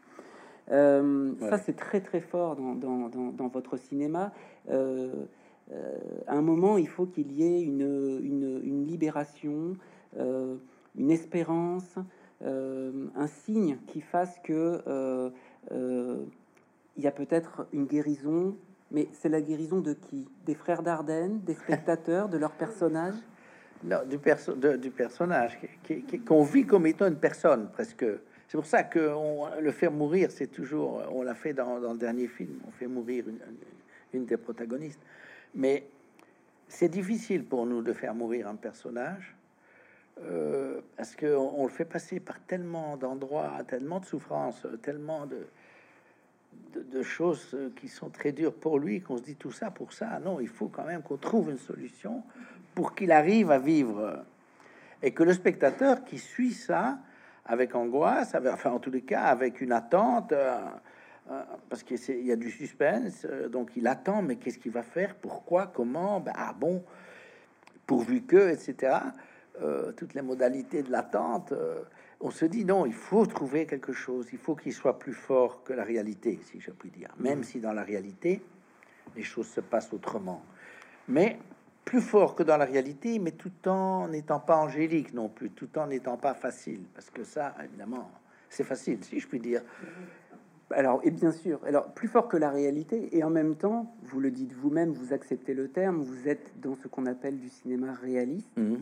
Euh, 0.70 1.32
ça, 1.40 1.58
c'est 1.58 1.74
très 1.74 2.00
très 2.00 2.20
fort 2.20 2.54
dans, 2.54 2.76
dans, 2.76 3.08
dans, 3.08 3.48
votre 3.48 3.76
cinéma. 3.76 4.32
Euh, 4.70 5.12
à 6.28 6.36
un 6.36 6.42
moment, 6.42 6.78
il 6.78 6.86
faut 6.86 7.06
qu'il 7.06 7.32
y 7.32 7.42
ait 7.42 7.60
une, 7.60 8.20
une, 8.22 8.60
une 8.62 8.84
libération, 8.84 9.76
une 10.16 11.10
espérance, 11.10 11.96
un 12.44 13.26
signe 13.26 13.78
qui 13.88 14.00
fasse 14.00 14.38
que 14.44 15.32
il 15.70 17.02
y 17.02 17.06
a 17.06 17.12
peut-être 17.12 17.66
une 17.72 17.86
guérison, 17.86 18.56
mais 18.90 19.08
c'est 19.12 19.28
la 19.28 19.40
guérison 19.40 19.80
de 19.80 19.92
qui? 19.94 20.28
Des 20.46 20.54
frères 20.54 20.82
d'Ardenne, 20.82 21.40
des 21.40 21.54
spectateurs, 21.54 22.28
de 22.28 22.38
leur 22.38 22.52
personnage? 22.52 23.14
Non, 23.82 23.98
du, 24.06 24.18
perso 24.18 24.54
du 24.54 24.90
personnage 24.90 25.58
qu'on 26.26 26.42
vit 26.42 26.66
comme 26.66 26.86
étant 26.86 27.06
une 27.06 27.16
personne 27.16 27.70
presque. 27.72 28.04
C'est 28.46 28.58
pour 28.58 28.66
ça 28.66 28.82
que 28.82 29.10
on, 29.14 29.48
le 29.58 29.70
faire 29.70 29.92
mourir, 29.92 30.30
c'est 30.30 30.48
toujours. 30.48 31.02
On 31.12 31.22
l'a 31.22 31.34
fait 31.34 31.54
dans, 31.54 31.78
le 31.78 31.96
dernier 31.96 32.26
film. 32.26 32.60
On 32.66 32.70
fait 32.72 32.88
mourir 32.88 33.24
une 34.12 34.26
des 34.26 34.36
protagonistes. 34.36 35.00
Mais 35.54 35.86
c'est 36.68 36.88
difficile 36.88 37.44
pour 37.44 37.64
nous 37.64 37.80
de 37.80 37.92
faire 37.92 38.14
mourir 38.14 38.48
un 38.48 38.56
personnage 38.56 39.34
euh, 40.22 40.80
parce 40.96 41.16
qu'on 41.16 41.54
on 41.56 41.64
le 41.64 41.70
fait 41.70 41.84
passer 41.84 42.20
par 42.20 42.40
tellement 42.40 42.96
d'endroits, 42.96 43.52
tellement 43.66 44.00
de 44.00 44.04
souffrances, 44.04 44.66
tellement 44.82 45.26
de, 45.26 45.46
choses 47.02 47.56
qui 47.76 47.88
sont 47.88 48.10
très 48.10 48.32
dures 48.32 48.54
pour 48.54 48.78
lui, 48.78 49.00
qu'on 49.00 49.16
se 49.16 49.22
dit 49.22 49.36
tout 49.36 49.50
ça 49.50 49.70
pour 49.70 49.92
ça. 49.92 50.20
Non, 50.20 50.40
il 50.40 50.48
faut 50.48 50.68
quand 50.68 50.84
même 50.84 51.02
qu'on 51.02 51.16
trouve 51.16 51.50
une 51.50 51.58
solution 51.58 52.22
pour 52.74 52.94
qu'il 52.94 53.12
arrive 53.12 53.50
à 53.50 53.58
vivre. 53.58 54.24
Et 55.02 55.12
que 55.12 55.22
le 55.22 55.32
spectateur 55.32 56.04
qui 56.04 56.18
suit 56.18 56.52
ça 56.52 56.98
avec 57.46 57.74
angoisse, 57.74 58.34
enfin 58.34 58.70
en 58.70 58.78
tous 58.78 58.90
les 58.90 59.00
cas 59.00 59.22
avec 59.22 59.60
une 59.60 59.72
attente, 59.72 60.32
euh, 60.32 60.58
euh, 61.30 61.42
parce 61.68 61.82
qu'il 61.82 62.26
y 62.26 62.30
a 62.30 62.36
du 62.36 62.50
suspense, 62.50 63.26
donc 63.50 63.76
il 63.76 63.86
attend, 63.86 64.22
mais 64.22 64.36
qu'est-ce 64.36 64.58
qu'il 64.58 64.72
va 64.72 64.82
faire, 64.82 65.14
pourquoi, 65.14 65.66
comment, 65.66 66.20
ben, 66.20 66.32
ah 66.36 66.54
bon, 66.56 66.84
pourvu 67.86 68.22
que, 68.22 68.50
etc. 68.50 68.98
Euh, 69.62 69.92
toutes 69.92 70.14
les 70.14 70.22
modalités 70.22 70.82
de 70.82 70.90
l'attente, 70.90 71.52
euh, 71.52 71.82
on 72.20 72.30
se 72.30 72.46
dit 72.46 72.64
non, 72.64 72.86
il 72.86 72.94
faut 72.94 73.26
trouver 73.26 73.66
quelque 73.66 73.92
chose, 73.92 74.26
il 74.32 74.38
faut 74.38 74.54
qu'il 74.54 74.72
soit 74.72 74.98
plus 74.98 75.12
fort 75.12 75.64
que 75.64 75.72
la 75.72 75.84
réalité, 75.84 76.38
si 76.44 76.60
je 76.60 76.70
puis 76.70 76.90
dire, 76.90 77.08
même 77.18 77.44
si 77.44 77.60
dans 77.60 77.72
la 77.72 77.82
réalité, 77.82 78.40
les 79.16 79.22
choses 79.22 79.48
se 79.48 79.60
passent 79.60 79.92
autrement. 79.92 80.42
Mais 81.08 81.38
plus 81.84 82.00
fort 82.00 82.34
que 82.36 82.42
dans 82.42 82.56
la 82.56 82.64
réalité, 82.64 83.18
mais 83.18 83.32
tout 83.32 83.68
en 83.68 84.08
n'étant 84.08 84.40
pas 84.40 84.56
angélique 84.56 85.12
non 85.12 85.28
plus, 85.28 85.50
tout 85.50 85.76
en 85.76 85.88
n'étant 85.88 86.16
pas 86.16 86.34
facile, 86.34 86.80
parce 86.94 87.10
que 87.10 87.24
ça, 87.24 87.54
évidemment, 87.62 88.10
c'est 88.48 88.64
facile, 88.64 89.02
si 89.02 89.20
je 89.20 89.26
puis 89.26 89.40
dire. 89.40 89.62
Alors, 90.70 91.00
et 91.02 91.10
bien 91.10 91.32
sûr, 91.32 91.60
alors 91.66 91.92
plus 91.92 92.06
fort 92.06 92.28
que 92.28 92.36
la 92.36 92.50
réalité, 92.50 93.14
et 93.16 93.24
en 93.24 93.30
même 93.30 93.56
temps, 93.56 93.94
vous 94.04 94.20
le 94.20 94.30
dites 94.30 94.52
vous-même, 94.52 94.92
vous 94.92 95.12
acceptez 95.12 95.52
le 95.52 95.68
terme, 95.68 96.00
vous 96.00 96.28
êtes 96.28 96.52
dans 96.60 96.76
ce 96.76 96.86
qu'on 96.86 97.06
appelle 97.06 97.38
du 97.38 97.48
cinéma 97.48 97.92
réaliste. 97.92 98.56
Mmh. 98.56 98.76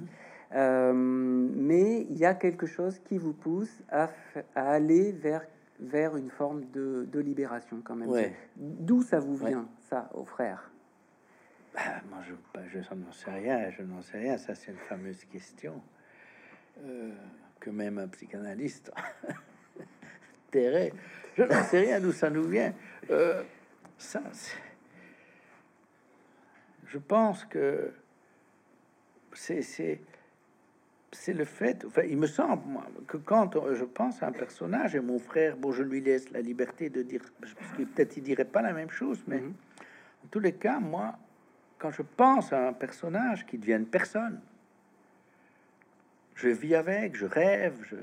Euh, 0.54 0.92
mais 0.94 2.06
il 2.08 2.16
y 2.16 2.24
a 2.24 2.34
quelque 2.34 2.66
chose 2.66 2.98
qui 3.00 3.18
vous 3.18 3.34
pousse 3.34 3.82
à, 3.90 4.10
aller 4.54 5.12
vers, 5.12 5.44
vers 5.78 6.16
une 6.16 6.30
forme 6.30 6.64
de, 6.70 7.06
de 7.10 7.20
libération 7.20 7.80
quand 7.84 7.94
même. 7.94 8.10
D'où 8.56 9.02
ça 9.02 9.18
vous 9.18 9.36
vient, 9.36 9.68
ça, 9.90 10.08
aux 10.14 10.24
frères 10.24 10.70
bah, 11.74 11.80
Moi, 12.08 12.20
je, 12.26 12.34
bah, 12.54 12.66
je 12.68 12.78
n'en 12.94 13.12
sais 13.12 13.30
rien, 13.30 13.70
je 13.70 13.82
n'en 13.82 14.00
sais 14.00 14.18
rien. 14.18 14.38
Ça, 14.38 14.54
c'est 14.54 14.70
une 14.70 14.78
fameuse 14.78 15.24
question 15.24 15.82
euh, 16.84 17.12
que 17.60 17.70
même 17.70 17.98
un 17.98 18.08
psychanalyste 18.08 18.90
tairait. 20.50 20.92
Je 21.36 21.42
n'en 21.42 21.62
sais 21.64 21.80
rien 21.80 22.00
d'où 22.00 22.12
ça 22.12 22.30
nous 22.30 22.44
vient. 22.44 22.72
Euh, 23.10 23.42
ça, 23.98 24.22
je 26.86 26.98
pense 26.98 27.44
que 27.44 27.92
c'est 29.34 30.00
c'est 31.12 31.32
le 31.32 31.44
fait, 31.44 31.84
enfin, 31.86 32.02
il 32.02 32.18
me 32.18 32.26
semble 32.26 32.62
moi, 32.66 32.86
que 33.06 33.16
quand 33.16 33.50
je 33.74 33.84
pense 33.84 34.22
à 34.22 34.26
un 34.26 34.32
personnage 34.32 34.94
et 34.94 35.00
mon 35.00 35.18
frère, 35.18 35.56
bon, 35.56 35.72
je 35.72 35.82
lui 35.82 36.00
laisse 36.00 36.30
la 36.30 36.40
liberté 36.40 36.90
de 36.90 37.02
dire, 37.02 37.22
parce 37.40 37.54
que 37.54 37.82
peut-être 37.82 38.16
il 38.16 38.22
dirait 38.22 38.44
pas 38.44 38.60
la 38.60 38.72
même 38.72 38.90
chose, 38.90 39.22
mais 39.26 39.40
mhm. 39.40 39.54
en 40.24 40.28
tous 40.30 40.40
les 40.40 40.52
cas, 40.52 40.80
moi, 40.80 41.18
quand 41.78 41.90
je 41.90 42.02
pense 42.02 42.52
à 42.52 42.68
un 42.68 42.72
personnage 42.72 43.46
qui 43.46 43.56
devient 43.56 43.74
une 43.74 43.86
personne, 43.86 44.40
je 46.34 46.48
vis 46.48 46.74
avec, 46.74 47.16
je 47.16 47.26
rêve, 47.26 47.76
je 47.88 47.96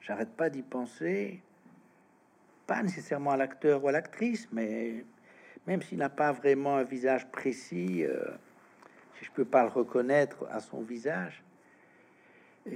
j'arrête 0.00 0.30
pas 0.30 0.48
d'y 0.50 0.62
penser, 0.62 1.42
pas 2.66 2.82
nécessairement 2.82 3.32
à 3.32 3.36
l'acteur 3.36 3.84
ou 3.84 3.88
à 3.88 3.92
l'actrice, 3.92 4.48
mais 4.52 5.04
même 5.66 5.82
s'il 5.82 5.98
n'a 5.98 6.08
pas 6.08 6.32
vraiment 6.32 6.76
un 6.76 6.82
visage 6.82 7.26
précis, 7.30 8.04
euh, 8.04 8.24
si 9.18 9.24
je 9.24 9.30
peux 9.32 9.44
pas 9.44 9.64
le 9.64 9.68
reconnaître 9.68 10.46
à 10.50 10.60
son 10.60 10.80
visage, 10.80 11.42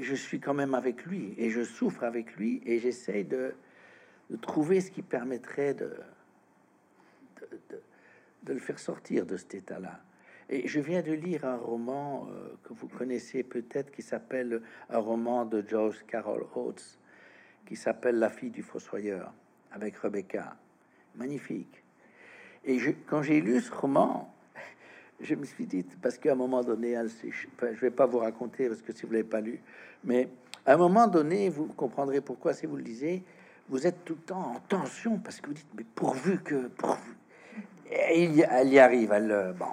je 0.00 0.14
suis 0.14 0.40
quand 0.40 0.54
même 0.54 0.74
avec 0.74 1.04
lui 1.04 1.34
et 1.36 1.50
je 1.50 1.62
souffre 1.62 2.04
avec 2.04 2.36
lui 2.36 2.62
et 2.64 2.78
j'essaie 2.78 3.24
de, 3.24 3.54
trouver 4.40 4.80
ce 4.80 4.90
qui 4.90 5.02
permettrait 5.02 5.74
de, 5.74 5.92
le 8.46 8.58
faire 8.58 8.78
sortir 8.78 9.26
de 9.26 9.36
cet 9.36 9.54
état-là. 9.54 10.00
Et 10.48 10.66
je 10.66 10.80
viens 10.80 11.02
de 11.02 11.12
lire 11.12 11.44
un 11.44 11.56
roman 11.56 12.28
euh, 12.30 12.54
que 12.64 12.72
vous 12.72 12.88
connaissez 12.88 13.42
peut-être 13.42 13.90
qui 13.90 14.02
s'appelle 14.02 14.60
un 14.90 14.98
roman 14.98 15.44
de 15.44 15.64
George 15.66 16.04
Carol 16.06 16.46
Oates 16.54 16.98
qui 17.66 17.76
s'appelle 17.76 18.18
La 18.18 18.28
fille 18.28 18.50
du 18.50 18.62
fossoyeur 18.62 19.32
avec 19.70 19.96
Rebecca. 19.96 20.56
Magnifique. 21.14 21.82
Et 22.64 22.78
quand 23.06 23.22
j'ai 23.22 23.40
lu 23.40 23.60
ce 23.60 23.72
roman, 23.72 24.34
je 25.22 25.34
me 25.34 25.44
suis 25.44 25.66
dit, 25.66 25.84
parce 26.00 26.18
qu'à 26.18 26.32
un 26.32 26.36
moment 26.36 26.62
donné, 26.62 26.96
je 27.22 27.66
ne 27.66 27.72
vais 27.74 27.90
pas 27.90 28.06
vous 28.06 28.18
raconter, 28.18 28.68
parce 28.68 28.82
que 28.82 28.92
si 28.92 29.06
vous 29.06 29.12
l'avez 29.12 29.24
pas 29.24 29.40
lu, 29.40 29.60
mais 30.04 30.28
à 30.66 30.74
un 30.74 30.76
moment 30.76 31.06
donné, 31.06 31.48
vous 31.48 31.66
comprendrez 31.66 32.20
pourquoi, 32.20 32.52
si 32.52 32.66
vous 32.66 32.76
le 32.76 32.82
lisez, 32.82 33.22
vous 33.68 33.86
êtes 33.86 34.04
tout 34.04 34.14
le 34.14 34.20
temps 34.20 34.54
en 34.56 34.60
tension, 34.60 35.18
parce 35.18 35.40
que 35.40 35.48
vous 35.48 35.54
dites, 35.54 35.72
mais 35.76 35.84
pourvu 35.94 36.38
que... 36.38 36.68
Pourvu, 36.68 37.16
et 37.90 38.24
y, 38.24 38.40
elle 38.40 38.68
y 38.68 38.78
arrive, 38.78 39.12
elle... 39.12 39.54
Bon, 39.58 39.66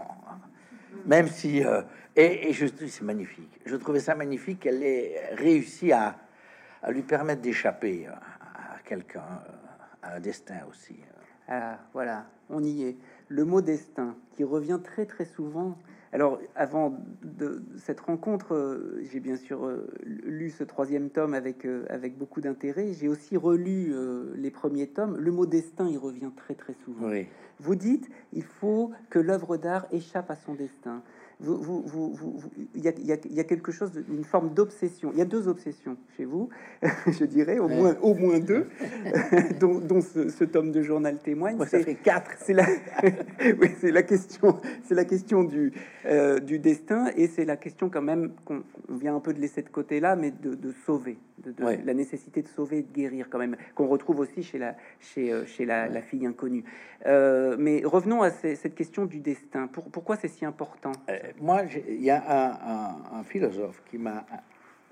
même 1.05 1.27
si... 1.27 1.65
Euh, 1.65 1.81
et, 2.15 2.51
je 2.53 2.65
dis, 2.65 2.89
c'est 2.89 3.03
magnifique. 3.03 3.59
Je 3.65 3.75
trouvais 3.75 3.99
ça 3.99 4.13
magnifique 4.13 4.61
qu'elle 4.61 4.83
ait 4.83 5.33
réussi 5.35 5.91
à, 5.91 6.15
lui 6.89 7.01
permettre 7.01 7.41
d'échapper 7.41 8.07
à, 8.07 8.13
à 8.75 8.79
quelqu'un, 8.85 9.23
à 10.01 10.15
un 10.15 10.19
destin 10.19 10.59
aussi. 10.69 10.99
Ah, 11.47 11.79
voilà, 11.93 12.25
on 12.49 12.63
y 12.63 12.83
est 12.83 12.97
le 13.29 13.45
mot 13.45 13.61
destin 13.61 14.15
qui 14.35 14.43
revient 14.43 14.79
très 14.83 15.05
très 15.05 15.25
souvent. 15.25 15.77
Alors, 16.11 16.39
avant 16.55 16.97
de 17.23 17.61
cette 17.77 17.99
rencontre, 17.99 18.55
euh, 18.55 18.99
j'ai 19.03 19.19
bien 19.19 19.37
sûr 19.37 19.65
euh, 19.65 19.87
lu 20.03 20.49
ce 20.49 20.63
troisième 20.63 21.11
tome 21.11 21.35
avec, 21.35 21.65
euh, 21.65 21.85
avec 21.87 22.17
beaucoup 22.17 22.41
d'intérêt. 22.41 22.93
J'ai 22.93 23.07
aussi 23.07 23.37
relu 23.37 23.93
les 24.35 24.49
premiers 24.49 24.87
tomes. 24.87 25.17
Le 25.17 25.31
mot 25.31 25.45
destin, 25.45 25.87
il 25.87 25.99
revient 25.99 26.31
très 26.35 26.55
très 26.55 26.73
souvent. 26.73 27.11
Vous 27.59 27.75
dites, 27.75 28.09
il 28.33 28.43
faut 28.43 28.91
que 29.09 29.19
l'œuvre 29.19 29.57
d'art 29.57 29.85
échappe 29.91 30.31
à 30.31 30.35
son 30.35 30.55
destin 30.55 31.03
vous, 31.41 31.81
vous, 31.85 32.13
vous, 32.13 32.41
il, 32.75 32.83
y 32.83 32.89
a, 32.89 32.91
il, 32.97 33.05
y 33.07 33.39
a, 33.39 33.43
quelque 33.45 33.71
chose 33.71 33.91
d'une 33.93 34.25
forme 34.25 34.53
d'obsession. 34.53 35.11
Il 35.13 35.19
y 35.19 35.21
a 35.21 35.25
deux 35.25 35.47
obsessions 35.47 35.95
chez 36.17 36.25
vous, 36.25 36.49
je 37.07 37.23
dirais, 37.23 37.59
au 37.59 37.69
moins, 37.69 37.95
au 38.01 38.13
moins 38.13 38.39
deux, 38.39 38.67
dont, 39.59 39.79
dont 39.79 40.01
ce, 40.01 40.43
tome 40.43 40.71
de 40.71 40.81
journal 40.81 41.17
témoigne. 41.17 41.55
Moi, 41.55 41.65
ça 41.65 41.79
fait 41.79 41.95
quatre. 41.95 42.31
C'est 42.39 42.53
la, 42.53 42.65
oui, 43.61 43.69
c'est 43.79 43.91
la 43.91 44.03
question, 44.03 44.59
c'est 44.83 44.95
la 44.95 45.05
question 45.05 45.45
du, 45.45 45.71
euh, 46.05 46.39
du 46.39 46.59
destin, 46.59 47.07
et 47.15 47.27
c'est 47.27 47.45
la 47.45 47.55
question 47.55 47.89
quand 47.89 48.01
même 48.01 48.33
qu'on 48.43 48.63
vient 48.89 49.15
un 49.15 49.21
peu 49.21 49.33
de 49.33 49.39
laisser 49.39 49.61
de 49.61 49.69
côté 49.69 50.01
là, 50.01 50.17
mais 50.17 50.31
de, 50.31 50.55
de 50.55 50.73
sauver, 50.85 51.17
de, 51.43 51.53
la 51.85 51.93
nécessité 51.93 52.41
de 52.41 52.47
sauver, 52.47 52.83
de 52.83 52.91
guérir 52.91 53.29
quand 53.29 53.39
même, 53.39 53.55
qu'on 53.75 53.87
retrouve 53.87 54.19
aussi 54.19 54.43
chez 54.43 54.57
la, 54.57 54.75
chez, 54.99 55.31
euh, 55.31 55.45
chez 55.45 55.65
la, 55.65 55.87
la 55.87 56.01
fille 56.01 56.25
inconnue. 56.25 56.63
Euh, 57.05 57.55
mais 57.57 57.81
revenons 57.83 58.21
à 58.21 58.31
cette 58.31 58.75
question 58.75 59.05
du 59.05 59.19
destin. 59.19 59.67
Pour, 59.67 59.89
pourquoi 59.89 60.15
c'est 60.15 60.27
si 60.27 60.45
important 60.45 60.91
moi, 61.39 61.63
il 61.87 62.01
y 62.01 62.09
a 62.09 62.93
un, 63.13 63.23
philosophe 63.23 63.81
qui 63.89 63.97
m'a 63.97 64.25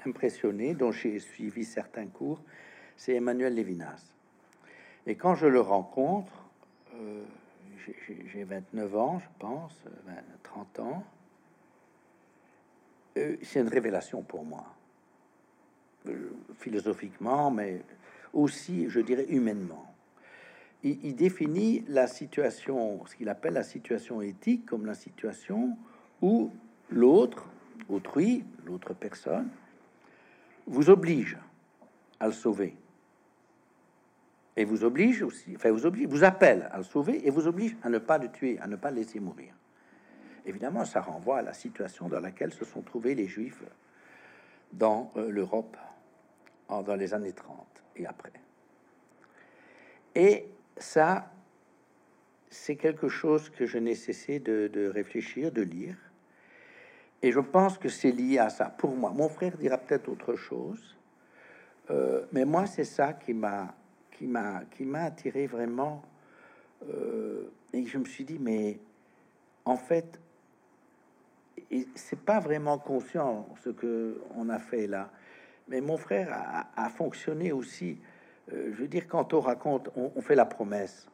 impressionné, 0.06 0.74
dont 0.74 0.92
j'ai 0.92 1.20
suivi 1.20 1.64
certains 1.64 2.08
cours, 2.08 2.42
c'est 2.96 3.14
Emmanuel 3.14 3.54
Lévinas. 3.54 4.14
Et 5.06 5.16
quand 5.16 5.36
je 5.36 5.48
le 5.48 5.62
rencontre, 5.62 6.32
euh, 6.96 7.24
j'ai 8.08 8.44
29 8.44 8.96
ans, 8.96 9.20
je 9.20 9.28
pense, 9.40 9.84
30 10.44 10.80
ans, 10.80 11.04
euh, 13.18 13.38
c'est 13.42 13.60
une 13.62 13.68
révélation 13.68 14.22
pour 14.22 14.44
moi, 14.44 14.66
euh, 14.66 14.77
philosophiquement, 16.58 17.52
mais 17.52 17.82
aussi, 18.34 18.89
je 18.89 19.00
dirais, 19.00 19.26
humainement. 19.30 19.86
Il, 20.84 21.00
il 21.04 21.15
définit 21.15 21.84
la 21.88 22.08
situation, 22.08 23.06
ce 23.06 23.15
qu'il 23.15 23.30
appelle 23.30 23.54
la 23.54 23.63
situation 23.63 24.22
éthique, 24.22 24.65
comme 24.65 24.86
la 24.86 24.93
situation 24.93 25.78
où 26.22 26.52
l'autre, 26.89 27.50
autrui, 27.89 28.43
l'autre 28.65 28.93
personne, 28.93 29.50
vous 30.65 30.89
oblige 30.89 31.38
à 32.20 32.28
le 32.28 32.34
sauver. 32.34 32.76
Et 34.56 34.65
vous 34.65 34.84
oblige 34.84 35.22
aussi, 35.22 35.54
enfin 35.56 35.72
vous 35.72 35.86
oblige, 35.86 36.08
vous 36.08 36.24
appelle 36.24 36.67
à 36.72 36.78
le 36.78 36.84
sauver 36.84 37.26
et 37.26 37.30
vous 37.30 37.48
oblige 37.48 37.78
à 37.84 37.89
ne 37.89 38.00
pas 38.00 38.17
le 38.17 38.30
tuer, 38.30 38.60
à 38.60 38.67
ne 38.67 38.76
pas 38.76 38.89
le 38.89 38.98
laisser 38.98 39.20
mourir. 39.20 39.54
Évidemment, 40.46 40.84
ça 40.84 41.00
renvoie 41.02 41.39
à 41.39 41.41
la 41.43 41.54
situation 41.54 42.08
dans 42.08 42.20
laquelle 42.20 42.52
se 42.54 42.65
sont 42.65 42.82
trouvés 42.82 43.13
les 43.13 43.28
Juifs 43.28 43.62
dans 44.74 45.12
euh, 45.15 45.30
l'Europe 45.30 45.78
dans 46.69 46.95
les 46.95 47.13
années 47.13 47.34
30 47.34 47.65
et 47.95 48.06
après. 48.06 48.34
Et 50.15 50.47
ça, 50.77 51.32
c'est 52.49 52.75
quelque 52.75 53.08
chose 53.08 53.49
que 53.49 53.65
je 53.65 53.77
n'ai 53.77 53.95
cessé 53.95 54.39
de, 54.39 54.91
réfléchir, 54.93 55.51
de 55.51 55.62
lire. 55.62 55.95
Et 57.21 57.32
je 57.32 57.39
pense 57.39 57.77
que 57.77 57.89
c'est 57.89 58.12
lié 58.12 58.39
à 58.39 58.49
ça. 58.49 58.65
Pour 58.65 58.95
moi, 58.95 59.12
mon 59.12 59.30
frère 59.30 59.58
dira 59.58 59.77
peut-être 59.77 60.08
autre 60.10 60.36
chose, 60.36 60.95
euh, 61.89 62.25
mais 62.32 62.45
moi, 62.45 62.65
c'est 62.67 62.84
ça 62.84 63.13
qui 63.13 63.34
m'a 63.34 63.73
qui 64.12 64.27
m'a 64.27 64.63
qui 64.71 64.86
m'a 64.86 65.03
attiré 65.03 65.47
vraiment. 65.47 66.03
Euh, 66.89 67.49
et 67.73 67.86
je 67.86 67.97
me 67.97 68.06
suis 68.06 68.23
dit, 68.23 68.38
mais 68.39 68.80
en 69.65 69.77
fait, 69.77 70.19
c'est 71.95 72.19
pas 72.19 72.39
vraiment 72.39 72.77
conscient 72.77 73.47
ce 73.63 73.69
que 73.69 74.21
on 74.36 74.49
a 74.49 74.60
fait 74.60 74.88
là. 74.88 75.10
Mais 75.67 75.82
mon 75.82 75.97
frère 75.97 76.65
a, 76.75 76.89
fonctionné 76.89 77.51
aussi. 77.51 77.97
Euh, 78.53 78.71
je 78.73 78.82
veux 78.82 78.88
dire, 78.88 79.08
quand 79.08 79.34
on 79.34 79.41
raconte, 79.41 79.89
on, 79.95 80.21
fait 80.21 80.36
la 80.36 80.45
promesse. 80.45 81.08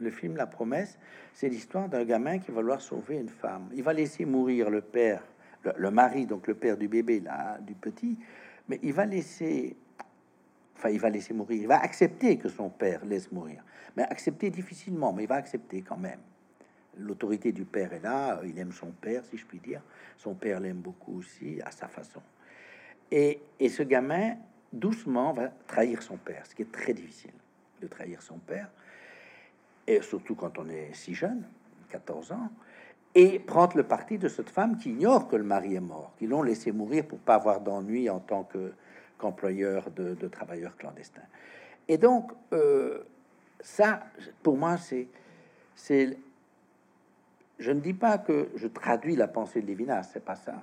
Le 0.00 0.10
film 0.10 0.36
La 0.36 0.46
promesse, 0.46 0.98
c'est 1.32 1.48
l'histoire 1.48 1.88
d'un 1.88 2.04
gamin 2.04 2.38
qui 2.38 2.50
va 2.50 2.60
vouloir 2.60 2.80
sauver 2.80 3.16
une 3.16 3.28
femme. 3.28 3.68
Il 3.74 3.82
va 3.82 3.92
laisser 3.92 4.24
mourir 4.24 4.70
le 4.70 4.80
père, 4.80 5.22
le, 5.76 5.90
mari, 5.90 6.26
donc 6.26 6.48
le 6.48 6.54
père 6.54 6.76
du 6.76 6.88
bébé, 6.88 7.20
là, 7.20 7.58
du 7.60 7.74
petit, 7.74 8.18
mais 8.68 8.80
il 8.82 8.92
va 8.92 9.06
laisser, 9.06 9.76
enfin, 10.76 10.88
il 10.88 10.98
va 10.98 11.10
laisser 11.10 11.34
mourir. 11.34 11.62
Il 11.62 11.68
va 11.68 11.80
accepter 11.80 12.36
que 12.38 12.48
son 12.48 12.70
père 12.70 13.04
laisse 13.04 13.30
mourir, 13.30 13.62
mais 13.96 14.02
accepter 14.04 14.50
difficilement, 14.50 15.12
mais 15.12 15.24
il 15.24 15.28
va 15.28 15.36
accepter 15.36 15.82
quand 15.82 15.98
même. 15.98 16.20
L'autorité 16.98 17.52
du 17.52 17.64
père 17.64 17.92
est 17.92 18.02
là, 18.02 18.40
il 18.44 18.58
aime 18.58 18.72
son 18.72 18.90
père, 18.90 19.24
si 19.24 19.36
je 19.36 19.46
puis 19.46 19.60
dire. 19.60 19.82
Son 20.16 20.34
père 20.34 20.58
l'aime 20.58 20.80
beaucoup 20.80 21.18
aussi, 21.18 21.60
à 21.64 21.70
sa 21.70 21.86
façon. 21.86 22.22
Et, 23.12 23.42
ce 23.68 23.82
gamin, 23.82 24.36
doucement, 24.72 25.32
va 25.32 25.48
trahir 25.66 26.02
son 26.02 26.16
père, 26.16 26.46
ce 26.46 26.54
qui 26.54 26.62
est 26.62 26.72
très 26.72 26.94
difficile 26.94 27.32
de 27.82 27.86
trahir 27.86 28.22
son 28.22 28.38
père, 28.38 28.70
et 29.86 30.00
surtout 30.00 30.34
quand 30.34 30.58
on 30.58 30.68
est 30.68 30.94
si 30.94 31.14
jeune, 31.14 31.44
14 31.90 32.32
ans, 32.32 32.50
et 33.14 33.38
prendre 33.38 33.76
le 33.76 33.82
parti 33.82 34.16
de 34.16 34.28
cette 34.28 34.48
femme 34.48 34.78
qui 34.78 34.90
ignore 34.90 35.28
que 35.28 35.36
le 35.36 35.44
mari 35.44 35.74
est 35.74 35.80
mort, 35.80 36.14
qui 36.18 36.26
l'ont 36.26 36.42
laissé 36.42 36.72
mourir 36.72 37.06
pour 37.06 37.18
pas 37.18 37.34
avoir 37.34 37.60
d'ennui 37.60 38.08
en 38.08 38.18
tant 38.18 38.44
que 38.44 38.72
qu'employeur 39.18 39.90
de, 39.90 40.14
travailleurs 40.28 40.76
clandestins. 40.76 41.20
Et 41.86 41.98
donc, 41.98 42.32
euh, 42.52 43.04
ça, 43.60 44.02
pour 44.42 44.56
moi, 44.56 44.76
c'est 44.78 46.16
je 47.62 47.70
ne 47.70 47.80
dis 47.80 47.94
pas 47.94 48.18
que 48.18 48.48
je 48.56 48.66
traduis 48.66 49.14
la 49.14 49.28
pensée 49.28 49.62
de 49.62 49.66
Lévinas, 49.66 50.10
c'est 50.12 50.24
pas 50.24 50.34
ça. 50.34 50.54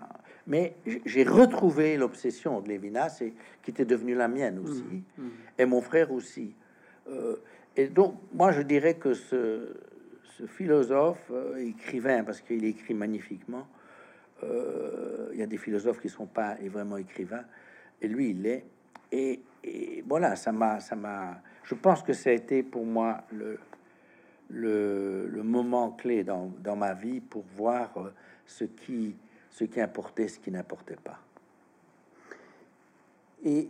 Mais 0.47 0.75
j'ai 1.05 1.23
retrouvé 1.23 1.95
l'obsession 1.97 2.59
de 2.59 2.67
Lévinas, 2.67 3.19
et, 3.21 3.33
qui 3.63 3.71
était 3.71 3.85
devenue 3.85 4.15
la 4.15 4.27
mienne 4.27 4.59
aussi, 4.59 4.83
mmh, 5.17 5.21
mmh. 5.21 5.29
et 5.59 5.65
mon 5.65 5.81
frère 5.81 6.11
aussi. 6.11 6.53
Euh, 7.09 7.37
et 7.77 7.87
donc, 7.87 8.15
moi, 8.33 8.51
je 8.51 8.61
dirais 8.61 8.95
que 8.95 9.13
ce, 9.13 9.75
philosophe, 10.47 11.31
euh, 11.31 11.57
écrivain, 11.57 12.23
parce 12.23 12.41
qu'il 12.41 12.63
écrit 12.65 12.93
magnifiquement, 12.93 13.67
euh, 14.43 15.29
il 15.33 15.39
y 15.39 15.43
a 15.43 15.47
des 15.47 15.57
philosophes 15.57 15.99
qui 16.01 16.09
sont 16.09 16.27
pas 16.27 16.55
vraiment 16.65 16.97
écrivains, 16.97 17.45
et 18.01 18.07
lui, 18.07 18.31
il 18.31 18.41
l'est. 18.41 18.65
Et, 19.11 19.41
et, 19.63 20.03
voilà, 20.07 20.35
ça 20.35 20.51
m'a, 20.51 20.79
ça 20.79 20.95
m'a. 20.95 21.41
Je 21.63 21.75
pense 21.75 22.03
que 22.03 22.13
ça 22.13 22.29
a 22.29 22.33
été 22.33 22.63
pour 22.63 22.85
moi 22.85 23.21
le, 23.31 23.59
le, 24.49 25.41
moment 25.43 25.91
clé 25.91 26.23
dans, 26.23 26.75
ma 26.75 26.93
vie 26.93 27.21
pour 27.21 27.43
voir 27.55 27.91
euh, 27.97 28.13
ce 28.45 28.65
qui, 28.65 29.15
ce 29.51 29.63
qui 29.63 29.79
importait, 29.79 30.27
ce 30.27 30.39
qui 30.39 30.51
n'importait 30.51 30.97
pas. 30.97 31.19
Et 33.43 33.69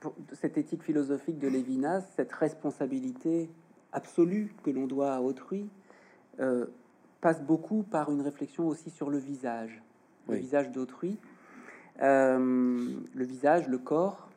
pour 0.00 0.14
cette 0.32 0.58
éthique 0.58 0.82
philosophique 0.82 1.38
de 1.38 1.48
Lévinas, 1.48 2.02
cette 2.16 2.32
responsabilité 2.32 3.48
absolue 3.92 4.52
que 4.62 4.70
l'on 4.70 4.86
doit 4.86 5.14
à 5.14 5.20
autrui, 5.20 5.68
euh, 6.40 6.66
passe 7.20 7.42
beaucoup 7.42 7.82
par 7.82 8.10
une 8.10 8.20
réflexion 8.20 8.68
aussi 8.68 8.90
sur 8.90 9.10
le 9.10 9.18
visage, 9.18 9.82
le 10.28 10.36
visage 10.36 10.70
d'autrui, 10.70 11.18
euh, 12.02 12.90
le 13.14 13.24
visage, 13.24 13.68
le 13.68 13.78
corps, 13.78 14.28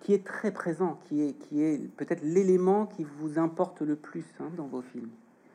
qui 0.00 0.14
est 0.14 0.24
très 0.24 0.52
présent, 0.52 0.98
qui 1.04 1.22
est, 1.22 1.32
qui 1.32 1.62
est 1.62 1.78
peut-être 1.96 2.22
l'élément 2.22 2.86
qui 2.86 3.04
vous 3.04 3.38
importe 3.38 3.82
le 3.82 3.96
plus 3.96 4.24
hein, 4.38 4.50
dans 4.56 4.66
vos 4.66 4.82
films. 4.82 5.10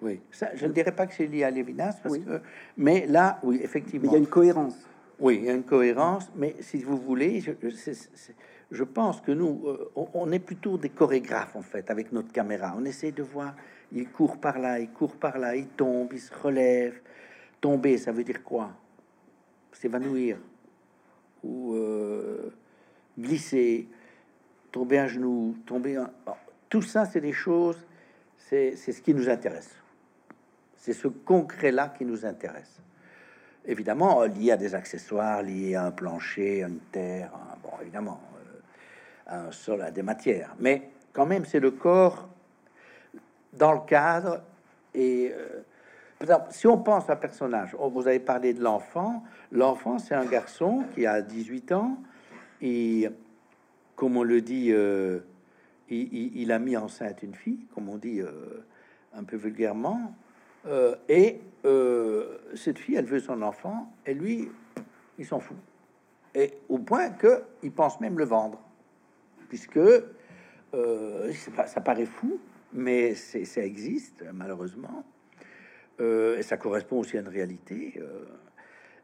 Oui, 0.06 0.22
ça, 0.30 0.52
je 0.54 0.68
ne 0.68 0.72
dirais 0.72 0.92
pas 0.92 1.08
que 1.08 1.16
c'est 1.16 1.26
lié 1.26 1.44
à 1.44 1.50
Lévinas, 1.50 1.98
parce 2.04 2.20
que, 2.20 2.40
mais 2.78 3.08
là, 3.08 3.40
oui, 3.42 3.60
effectivement. 3.64 4.12
il 4.12 4.14
y 4.14 4.16
a 4.16 4.20
une 4.20 4.28
cohérence. 4.28 4.88
Oui, 5.20 5.38
il 5.42 5.46
y 5.46 5.50
a 5.50 5.54
une 5.54 5.64
cohérence, 5.64 6.32
mais 6.36 6.56
si 6.60 6.84
vous 6.84 6.96
voulez, 6.96 7.42
je, 7.42 7.54
je 8.70 8.84
pense 8.84 9.20
que 9.20 9.32
nous, 9.32 9.64
euh, 9.66 9.90
on, 9.96 10.32
est 10.32 10.38
plutôt 10.38 10.78
des 10.78 10.90
chorégraphes, 10.90 11.56
en 11.56 11.64
fait, 11.64 11.90
avec 11.90 12.12
notre 12.12 12.32
caméra. 12.32 12.76
On 12.78 12.86
essaie 12.86 13.12
de 13.12 13.24
voir, 13.24 13.56
il 13.92 14.08
court 14.10 14.38
par 14.38 14.60
là, 14.60 14.80
il 14.80 14.92
court 14.92 15.16
par 15.16 15.40
là, 15.40 15.56
il 15.56 15.70
tombe, 15.70 16.14
il 16.14 16.20
se 16.20 16.32
relève. 16.36 17.02
Tomber, 17.60 17.98
ça 17.98 18.12
veut 18.12 18.24
dire 18.24 18.44
quoi? 18.44 18.74
S'évanouir. 19.72 20.38
Ou 21.44 21.74
euh, 21.74 22.54
glisser, 23.18 23.88
tomber 24.72 25.00
à 25.00 25.08
genoux, 25.08 25.56
tomber... 25.66 26.00
tout 26.70 26.84
ça, 26.84 27.06
c'est 27.06 27.22
des 27.22 27.34
choses, 27.34 27.84
c'est 28.38 28.76
ce 28.76 29.02
qui 29.02 29.16
nous 29.16 29.28
intéresse. 29.28 29.76
C'est 30.86 30.94
ce 30.94 31.08
concret-là 31.08 31.96
qui 31.98 32.06
nous 32.06 32.28
intéresse. 32.28 32.80
Évidemment, 33.66 34.22
lié 34.22 34.52
à 34.52 34.58
des 34.58 34.76
accessoires, 34.76 35.42
lié 35.42 35.74
à 35.74 35.86
un 35.86 35.90
plancher, 35.90 36.64
à 36.64 36.68
une 36.68 36.78
terre, 36.92 37.32
bon, 37.64 37.72
évidemment, 37.82 38.22
euh, 38.36 38.60
à 39.26 39.40
un 39.48 39.52
sol, 39.52 39.82
à 39.82 39.90
des 39.90 40.04
matières. 40.04 40.54
Mais 40.60 40.92
quand 41.12 41.26
même, 41.26 41.44
c'est 41.44 41.60
le 41.60 41.72
corps 41.72 42.30
dans 43.54 43.74
le 43.74 43.80
cadre. 43.88 44.44
Et 44.94 45.34
euh, 45.34 46.36
si 46.52 46.68
on 46.68 46.78
pense 46.78 47.10
à 47.10 47.14
un 47.14 47.16
personnage, 47.16 47.76
oh, 47.80 47.90
vous 47.90 48.08
avez 48.08 48.20
parlé 48.20 48.54
de 48.54 48.62
l'enfant. 48.62 49.24
L'enfant, 49.52 49.98
c'est 49.98 50.14
un 50.14 50.26
garçon 50.26 50.84
qui 50.94 51.08
a 51.08 51.24
18 51.24 51.72
ans 51.72 51.98
et, 52.62 53.10
comme 53.96 54.18
on 54.18 54.24
le 54.24 54.40
dit, 54.40 54.72
euh, 54.72 55.22
il, 55.90 56.52
a 56.52 56.60
mis 56.60 56.78
enceinte 56.78 57.24
une 57.24 57.34
fille, 57.34 57.66
comme 57.74 57.90
on 57.90 57.98
dit 57.98 58.22
un 59.16 59.24
peu 59.24 59.36
vulgairement. 59.36 60.14
Euh, 60.68 60.96
et 61.08 61.42
euh, 61.66 62.38
cette 62.56 62.80
fille, 62.80 62.96
elle 62.96 63.06
veut 63.06 63.20
son 63.20 63.42
enfant, 63.42 63.92
et 64.06 64.14
lui, 64.14 64.50
il 65.18 65.26
s'en 65.26 65.40
fout. 65.40 65.58
Et 66.34 66.54
au 66.70 66.80
point 66.80 67.10
que 67.12 67.44
il 67.64 67.72
pense 67.72 68.00
même 68.02 68.18
le 68.18 68.26
vendre, 68.26 68.60
puisque 69.48 69.78
euh, 69.78 71.32
ça 71.66 71.82
paraît 71.82 72.06
fou, 72.06 72.40
mais 72.74 73.16
ça 73.16 73.62
existe 73.62 74.24
malheureusement, 74.34 75.06
et 76.00 76.42
ça 76.42 76.58
correspond 76.58 77.00
aussi 77.00 77.16
à 77.16 77.22
une 77.22 77.30
réalité. 77.30 78.02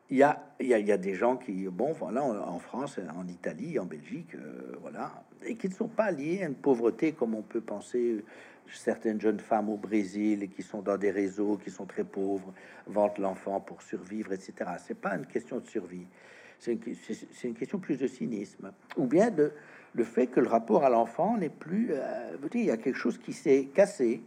Il, 0.10 0.18
y 0.18 0.24
a, 0.24 0.98
des 0.98 1.14
gens 1.14 1.38
qui, 1.38 1.70
bon, 1.70 1.94
voilà, 1.94 2.22
en 2.22 2.60
France, 2.60 3.00
en 3.16 3.26
Italie, 3.30 3.80
en 3.80 3.86
Belgique, 3.86 4.36
voilà, 4.82 5.24
et 5.46 5.56
qui 5.56 5.70
ne 5.70 5.74
sont 5.74 5.88
pas 5.88 6.12
liés 6.12 6.44
à 6.44 6.48
une 6.48 6.56
pauvreté 6.56 7.14
comme 7.14 7.34
on 7.34 7.44
peut 7.44 7.62
penser 7.62 8.26
certaines 8.74 9.20
jeunes 9.20 9.40
femmes 9.40 9.70
au 9.70 9.78
Brésil 9.78 10.50
qui 10.50 10.64
sont 10.64 10.82
dans 10.82 10.98
des 10.98 11.12
réseaux, 11.12 11.58
qui 11.58 11.70
sont 11.70 11.86
très 11.86 12.04
pauvres, 12.04 12.54
vendent 12.88 13.18
l'enfant 13.18 13.60
pour 13.60 13.82
survivre, 13.82 14.34
etc. 14.34 14.54
C'est 14.86 15.00
pas 15.00 15.16
une 15.16 15.26
question 15.26 15.60
de 15.60 15.66
survie, 15.66 16.08
c'est 16.60 16.74
une, 17.44 17.54
question 17.56 17.80
plus 17.80 17.98
de 17.98 18.08
cynisme, 18.08 18.72
ou 18.96 19.06
bien 19.06 19.32
de 19.32 19.52
le 19.94 20.04
fait 20.04 20.28
que 20.28 20.40
le 20.40 20.48
rapport 20.48 20.84
à 20.84 20.90
l'enfant 20.90 21.38
n'est 21.38 21.50
plus. 21.50 21.90
Euh, 21.92 22.38
il 22.54 22.66
y 22.66 22.72
a 22.72 22.78
quelque 22.78 22.98
chose 22.98 23.18
qui 23.18 23.34
s'est 23.34 23.70
cassé, 23.74 24.22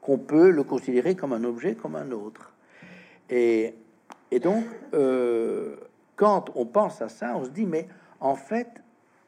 qu'on 0.00 0.18
peut 0.18 0.50
le 0.50 0.62
considérer 0.62 1.14
comme 1.14 1.32
un 1.32 1.44
objet, 1.44 1.74
comme 1.74 1.96
un 1.96 2.10
autre. 2.12 2.52
Et, 3.28 3.74
et 4.30 4.38
donc, 4.38 4.64
euh, 4.94 5.76
quand 6.16 6.50
on 6.54 6.64
pense 6.64 7.02
à 7.02 7.08
ça, 7.08 7.36
on 7.36 7.44
se 7.44 7.50
dit, 7.50 7.66
mais 7.66 7.88
en 8.20 8.36
fait, 8.36 8.82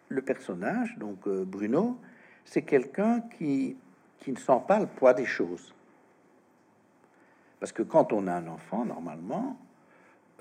le 0.08 0.22
personnage, 0.22 0.96
donc 0.98 1.26
euh, 1.26 1.44
Bruno, 1.44 1.98
c'est 2.44 2.62
quelqu'un 2.62 3.20
qui 3.36 3.76
qui 4.20 4.32
ne 4.32 4.38
sent 4.38 4.60
pas 4.66 4.78
le 4.78 4.86
poids 4.86 5.14
des 5.14 5.26
choses. 5.26 5.72
Parce 7.60 7.72
que 7.72 7.82
quand 7.82 8.12
on 8.12 8.26
a 8.26 8.34
un 8.34 8.46
enfant, 8.48 8.84
normalement, 8.84 9.56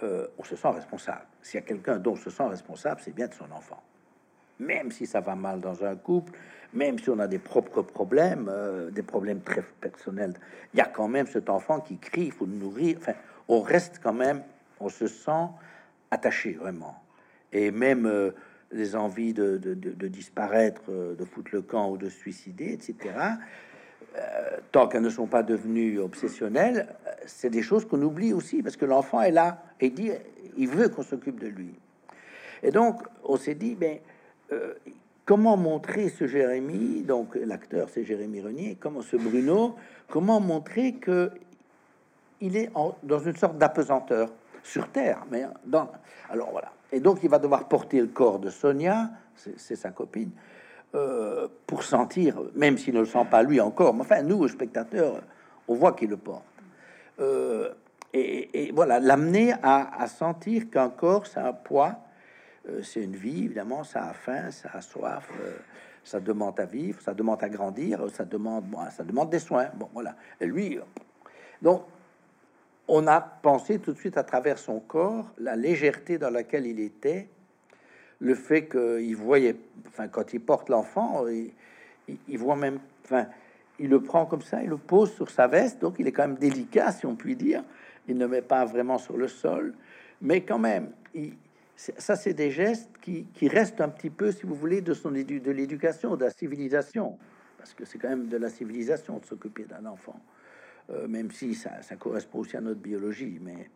euh, 0.03 0.27
on 0.37 0.43
se 0.43 0.55
sent 0.55 0.69
responsable. 0.69 1.25
S'il 1.41 1.59
y 1.59 1.63
a 1.63 1.65
quelqu'un 1.65 1.97
dont 1.97 2.13
on 2.13 2.15
se 2.17 2.29
sent 2.29 2.47
responsable, 2.47 3.01
c'est 3.03 3.15
bien 3.15 3.27
de 3.27 3.33
son 3.33 3.49
enfant. 3.51 3.81
Même 4.59 4.91
si 4.91 5.05
ça 5.05 5.21
va 5.21 5.35
mal 5.35 5.61
dans 5.61 5.83
un 5.83 5.95
couple, 5.95 6.33
même 6.73 6.99
si 6.99 7.09
on 7.09 7.19
a 7.19 7.27
des 7.27 7.39
propres 7.39 7.81
problèmes, 7.81 8.47
euh, 8.49 8.89
des 8.91 9.03
problèmes 9.03 9.41
très 9.41 9.61
personnels, 9.61 10.33
il 10.73 10.77
y 10.77 10.81
a 10.81 10.85
quand 10.85 11.07
même 11.07 11.27
cet 11.27 11.49
enfant 11.49 11.79
qui 11.79 11.97
crie, 11.97 12.25
il 12.25 12.31
faut 12.31 12.45
le 12.45 12.53
nourrir. 12.53 12.97
Enfin, 12.99 13.13
on 13.47 13.61
reste 13.61 13.99
quand 14.03 14.13
même, 14.13 14.43
on 14.79 14.89
se 14.89 15.07
sent 15.07 15.47
attaché 16.11 16.53
vraiment. 16.53 17.01
Et 17.53 17.71
même 17.71 18.05
euh, 18.05 18.31
les 18.75 18.95
envies 18.95 19.33
de, 19.33 19.57
de 19.57 20.07
disparaître, 20.07 20.91
de 20.91 21.25
foutre 21.25 21.51
le 21.53 21.61
camp 21.61 21.89
ou 21.89 21.97
de 21.97 22.09
suicider, 22.09 22.73
etc. 22.73 23.37
Euh, 24.17 24.57
tant 24.71 24.87
qu'elles 24.87 25.01
ne 25.01 25.09
sont 25.09 25.27
pas 25.27 25.43
devenues 25.43 25.99
obsessionnelles, 25.99 26.87
euh, 27.05 27.11
c'est 27.25 27.49
des 27.49 27.61
choses 27.61 27.85
qu'on 27.85 28.01
oublie 28.01 28.31
aussi 28.31 28.63
parce 28.63 28.77
que 28.77 28.85
l'enfant 28.85 29.21
est 29.21 29.31
là 29.31 29.63
et 29.81 29.89
dit 29.89 30.11
il 30.57 30.69
veut 30.69 30.87
qu'on 30.87 31.03
s'occupe 31.03 31.37
de 31.39 31.47
lui. 31.47 31.73
Et 32.63 32.71
donc 32.71 33.01
on 33.25 33.35
s'est 33.35 33.55
dit 33.55 33.75
mais 33.79 34.01
euh, 34.53 34.73
comment 35.25 35.57
montrer 35.57 36.07
ce 36.07 36.27
Jérémie 36.27 37.03
donc 37.03 37.35
l'acteur 37.35 37.89
c'est 37.89 38.05
Jérémy 38.05 38.39
Renier 38.41 38.77
comment 38.79 39.01
ce 39.01 39.17
Bruno 39.17 39.75
comment 40.07 40.39
montrer 40.39 40.93
que 40.93 41.31
il 42.39 42.55
est 42.55 42.71
dans 43.03 43.19
une 43.19 43.35
sorte 43.35 43.57
d'apesanteur 43.57 44.31
sur 44.63 44.87
terre 44.89 45.25
mais 45.29 45.43
dans 45.65 45.91
alors 46.29 46.51
voilà 46.51 46.71
et 46.95 47.01
donc 47.01 47.19
il 47.23 47.29
va 47.29 47.39
devoir 47.39 47.67
porter 47.67 47.99
le 47.99 48.07
corps 48.07 48.39
de 48.39 48.49
Sonia 48.49 49.09
c'est 49.35 49.75
sa 49.75 49.91
copine 49.91 50.31
euh, 50.95 51.49
pour 51.67 51.83
sentir, 51.83 52.39
même 52.55 52.77
s'il 52.77 52.93
ne 52.93 53.01
le 53.01 53.05
sent 53.05 53.25
pas 53.29 53.43
lui 53.43 53.59
encore, 53.59 53.93
mais 53.93 54.01
enfin, 54.01 54.21
nous, 54.21 54.47
spectateurs, 54.47 55.21
on 55.67 55.75
voit 55.75 55.91
qu'il 55.91 56.09
le 56.09 56.15
porte. 56.15 56.45
Euh, 57.19 57.69
et, 58.13 58.71
voilà, 58.73 59.01
l'amener 59.01 59.53
à, 59.61 60.07
sentir 60.07 60.69
qu'un 60.69 60.89
corps, 60.89 61.27
c'est 61.27 61.41
un 61.41 61.51
poids, 61.51 61.95
euh, 62.69 62.81
c'est 62.81 63.03
une 63.03 63.17
vie, 63.17 63.43
évidemment, 63.43 63.83
ça 63.83 64.05
a 64.05 64.13
faim, 64.13 64.51
ça 64.51 64.69
a 64.73 64.79
soif, 64.79 65.29
ça 66.01 66.21
demande 66.21 66.57
à 66.61 66.65
vivre, 66.65 67.01
ça 67.01 67.13
demande 67.13 67.43
à 67.43 67.49
grandir, 67.49 68.05
ça 68.13 68.23
demande, 68.23 68.63
ça 68.95 69.03
demande 69.03 69.29
des 69.29 69.39
soins. 69.39 69.67
Bon, 69.73 69.89
voilà. 69.93 70.15
Et 70.39 70.45
lui, 70.45 70.79
donc, 71.61 71.83
on 72.87 73.07
a 73.07 73.21
pensé 73.21 73.79
tout 73.79 73.93
de 73.93 73.97
suite 73.97 74.17
à 74.17 74.23
travers 74.23 74.57
son 74.57 74.79
corps 74.79 75.31
la 75.37 75.55
légèreté 75.55 76.17
dans 76.17 76.29
laquelle 76.29 76.67
il 76.67 76.79
était 76.79 77.27
le 78.19 78.35
fait 78.35 78.67
qu'il 78.67 79.15
voyait, 79.15 79.55
enfin, 79.87 80.07
quand 80.07 80.33
il 80.33 80.39
porte 80.39 80.69
l'enfant, 80.69 81.25
il, 81.27 82.37
voit 82.37 82.55
même, 82.55 82.79
enfin, 83.03 83.27
il 83.79 83.89
le 83.89 84.01
prend 84.01 84.25
comme 84.25 84.41
ça, 84.41 84.63
il 84.63 84.69
le 84.69 84.77
pose 84.77 85.13
sur 85.13 85.29
sa 85.29 85.47
veste, 85.47 85.81
donc 85.81 85.95
il 85.99 86.07
est 86.07 86.11
quand 86.11 86.27
même 86.27 86.37
délicat, 86.37 86.91
si 86.91 87.05
on 87.05 87.15
peut 87.15 87.35
dire. 87.35 87.63
Il 88.07 88.17
ne 88.17 88.25
met 88.25 88.41
pas 88.41 88.65
vraiment 88.65 88.97
sur 88.97 89.17
le 89.17 89.27
sol, 89.27 89.73
mais 90.21 90.41
quand 90.41 90.59
même, 90.59 90.91
ça, 91.75 92.15
c'est 92.15 92.33
des 92.33 92.51
gestes 92.51 92.89
qui, 93.01 93.27
restent 93.47 93.81
un 93.81 93.89
petit 93.89 94.09
peu, 94.09 94.31
si 94.31 94.45
vous 94.45 94.55
voulez, 94.55 94.81
de 94.81 94.93
son 94.93 95.11
de 95.11 95.51
l'éducation, 95.51 96.15
de 96.15 96.25
la 96.25 96.31
civilisation, 96.31 97.17
parce 97.57 97.73
que 97.73 97.83
c'est 97.83 97.97
quand 97.97 98.09
même 98.09 98.27
de 98.27 98.37
la 98.37 98.49
civilisation 98.49 99.17
de 99.17 99.25
s'occuper 99.25 99.63
d'un 99.65 99.85
enfant, 99.85 100.19
euh, 100.91 101.07
même 101.07 101.31
si 101.31 101.55
ça, 101.55 101.71
correspond 101.97 102.39
aussi 102.39 102.55
à 102.57 102.61
notre 102.61 102.79
biologie, 102.79 103.39
mais 103.41 103.69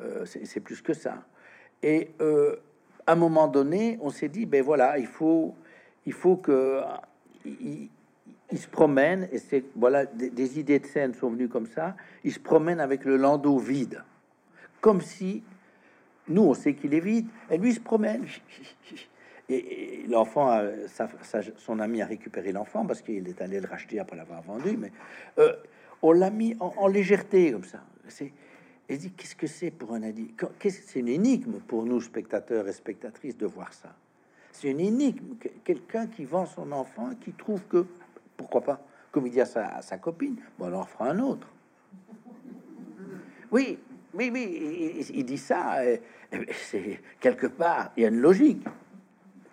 euh, 0.00 0.26
c'est 0.26 0.60
plus 0.60 0.82
que 0.82 0.92
ça. 0.92 1.24
Et 1.82 2.10
euh, 2.20 2.56
à 3.06 3.12
un 3.12 3.16
moment 3.16 3.48
donné, 3.48 3.98
on 4.02 4.10
s'est 4.10 4.28
dit, 4.28 4.44
ben 4.44 4.62
voilà, 4.62 4.98
il 4.98 5.06
faut, 5.06 5.54
il 6.04 6.12
faut 6.12 6.36
que 6.36 6.82
se 8.54 8.68
promène 8.68 9.28
et 9.32 9.38
c'est 9.38 9.64
voilà 9.74 10.04
des, 10.04 10.58
idées 10.58 10.78
de 10.78 10.86
scène 10.86 11.14
sont 11.14 11.30
venues 11.30 11.48
comme 11.48 11.66
ça. 11.66 11.96
Il 12.22 12.32
se 12.32 12.38
promène 12.38 12.80
avec 12.80 13.06
le 13.06 13.16
landau 13.16 13.58
vide, 13.58 14.02
comme 14.82 15.00
si 15.00 15.42
nous 16.28 16.42
on 16.42 16.54
sait 16.54 16.74
qu'il 16.74 16.92
est 16.92 17.00
vide 17.00 17.28
et 17.50 17.56
lui 17.56 17.70
il 17.70 17.74
se 17.74 17.80
promène. 17.80 18.26
Et, 19.48 20.04
l'enfant, 20.08 20.60
son 21.56 21.78
ami 21.78 22.02
a 22.02 22.06
récupéré 22.06 22.50
l'enfant 22.50 22.84
parce 22.84 23.00
qu'il 23.00 23.28
est 23.28 23.40
allé 23.40 23.60
le 23.60 23.68
racheter 23.68 24.00
après 24.00 24.16
l'avoir 24.16 24.42
vendu, 24.42 24.76
mais 24.76 24.90
on 26.02 26.12
l'a 26.12 26.30
mis 26.30 26.56
en, 26.60 26.86
légèreté 26.86 27.52
comme 27.52 27.64
ça. 27.64 27.80
C'est 28.08 28.32
et 28.88 28.96
dit 28.96 29.10
qu'est-ce 29.10 29.34
que 29.34 29.46
c'est 29.46 29.70
pour 29.70 29.92
un 29.94 30.02
adulte 30.02 30.44
C'est 30.60 31.00
une 31.00 31.08
énigme 31.08 31.58
pour 31.66 31.84
nous, 31.84 32.00
spectateurs 32.00 32.68
et 32.68 32.72
spectatrices, 32.72 33.36
de 33.36 33.46
voir 33.46 33.72
ça. 33.72 33.94
C'est 34.52 34.70
une 34.70 34.80
énigme. 34.80 35.34
Quelqu'un 35.64 36.06
qui 36.06 36.24
vend 36.24 36.46
son 36.46 36.70
enfant 36.70 37.10
qui 37.20 37.32
trouve 37.32 37.62
que, 37.64 37.84
pourquoi 38.36 38.60
pas, 38.60 38.86
comme 39.10 39.26
il 39.26 39.32
dit 39.32 39.40
à 39.40 39.46
sa, 39.46 39.98
copine, 39.98 40.36
bon, 40.58 40.72
on 40.72 40.74
en 40.74 40.84
fera 40.84 41.10
un 41.10 41.18
autre. 41.18 41.48
Oui, 43.50 43.78
oui, 44.14 44.30
oui, 44.32 45.06
il, 45.12 45.24
dit 45.24 45.38
ça. 45.38 45.78
C'est 46.52 47.00
quelque 47.18 47.48
part, 47.48 47.92
il 47.96 48.04
y 48.04 48.06
a 48.06 48.08
une 48.08 48.20
logique 48.20 48.64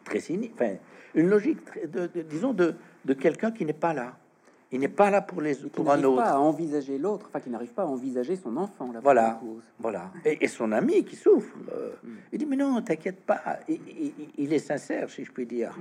très 0.03 0.19
cynique, 0.19 0.51
enfin, 0.55 0.75
une 1.15 1.27
logique, 1.27 1.59
de, 1.89 2.07
disons, 2.21 2.53
de, 2.53 2.75
de 3.05 3.13
quelqu'un 3.13 3.51
qui 3.51 3.65
n'est 3.65 3.73
pas 3.73 3.93
là. 3.93 4.15
Il 4.73 4.79
n'est 4.79 4.87
pas 4.87 5.11
là 5.11 5.21
pour 5.21 5.39
les 5.39 5.53
pour 5.53 5.91
un 5.91 6.03
autre. 6.03 6.17
pas 6.17 6.31
à 6.31 6.39
envisager 6.39 6.97
l'autre, 6.97 7.27
enfin 7.29 7.39
qui 7.39 7.51
n'arrive 7.51 7.73
pas 7.73 7.83
à 7.83 7.85
envisager 7.85 8.35
son 8.35 8.57
enfant. 8.57 8.91
voilà, 9.03 9.39
voilà. 9.77 10.11
Et, 10.25 10.47
son 10.47 10.71
ami 10.71 11.05
qui 11.05 11.15
souffre. 11.15 11.55
Euh, 11.71 11.91
mm. 12.03 12.17
Il 12.31 12.39
dit 12.39 12.45
mais 12.47 12.55
non, 12.55 12.81
t'inquiète 12.81 13.21
pas. 13.21 13.59
il 13.69 14.51
est 14.51 14.59
sincère, 14.59 15.11
si 15.11 15.25
je 15.25 15.31
puis 15.31 15.45
dire, 15.45 15.77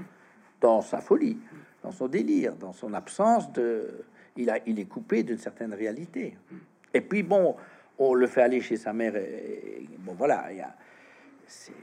dans 0.60 0.82
sa 0.82 1.00
folie, 1.00 1.38
dans 1.82 1.90
son 1.90 2.06
délire, 2.06 2.54
dans 2.54 2.74
son 2.74 2.92
absence 2.92 3.50
de. 3.54 4.04
Il 4.36 4.50
a, 4.50 4.58
il 4.66 4.78
est 4.78 4.84
coupé 4.84 5.22
d'une 5.22 5.38
certaine 5.38 5.72
réalité. 5.72 6.36
Et 6.92 7.00
puis 7.00 7.22
bon, 7.22 7.56
on 7.98 8.12
le 8.12 8.26
fait 8.26 8.42
aller 8.42 8.60
chez 8.60 8.76
sa 8.76 8.92
mère. 8.92 9.16
Et, 9.16 9.88
bon 10.00 10.12
voilà, 10.12 10.52
il 10.52 10.58
y 10.58 10.60
a. 10.60 10.76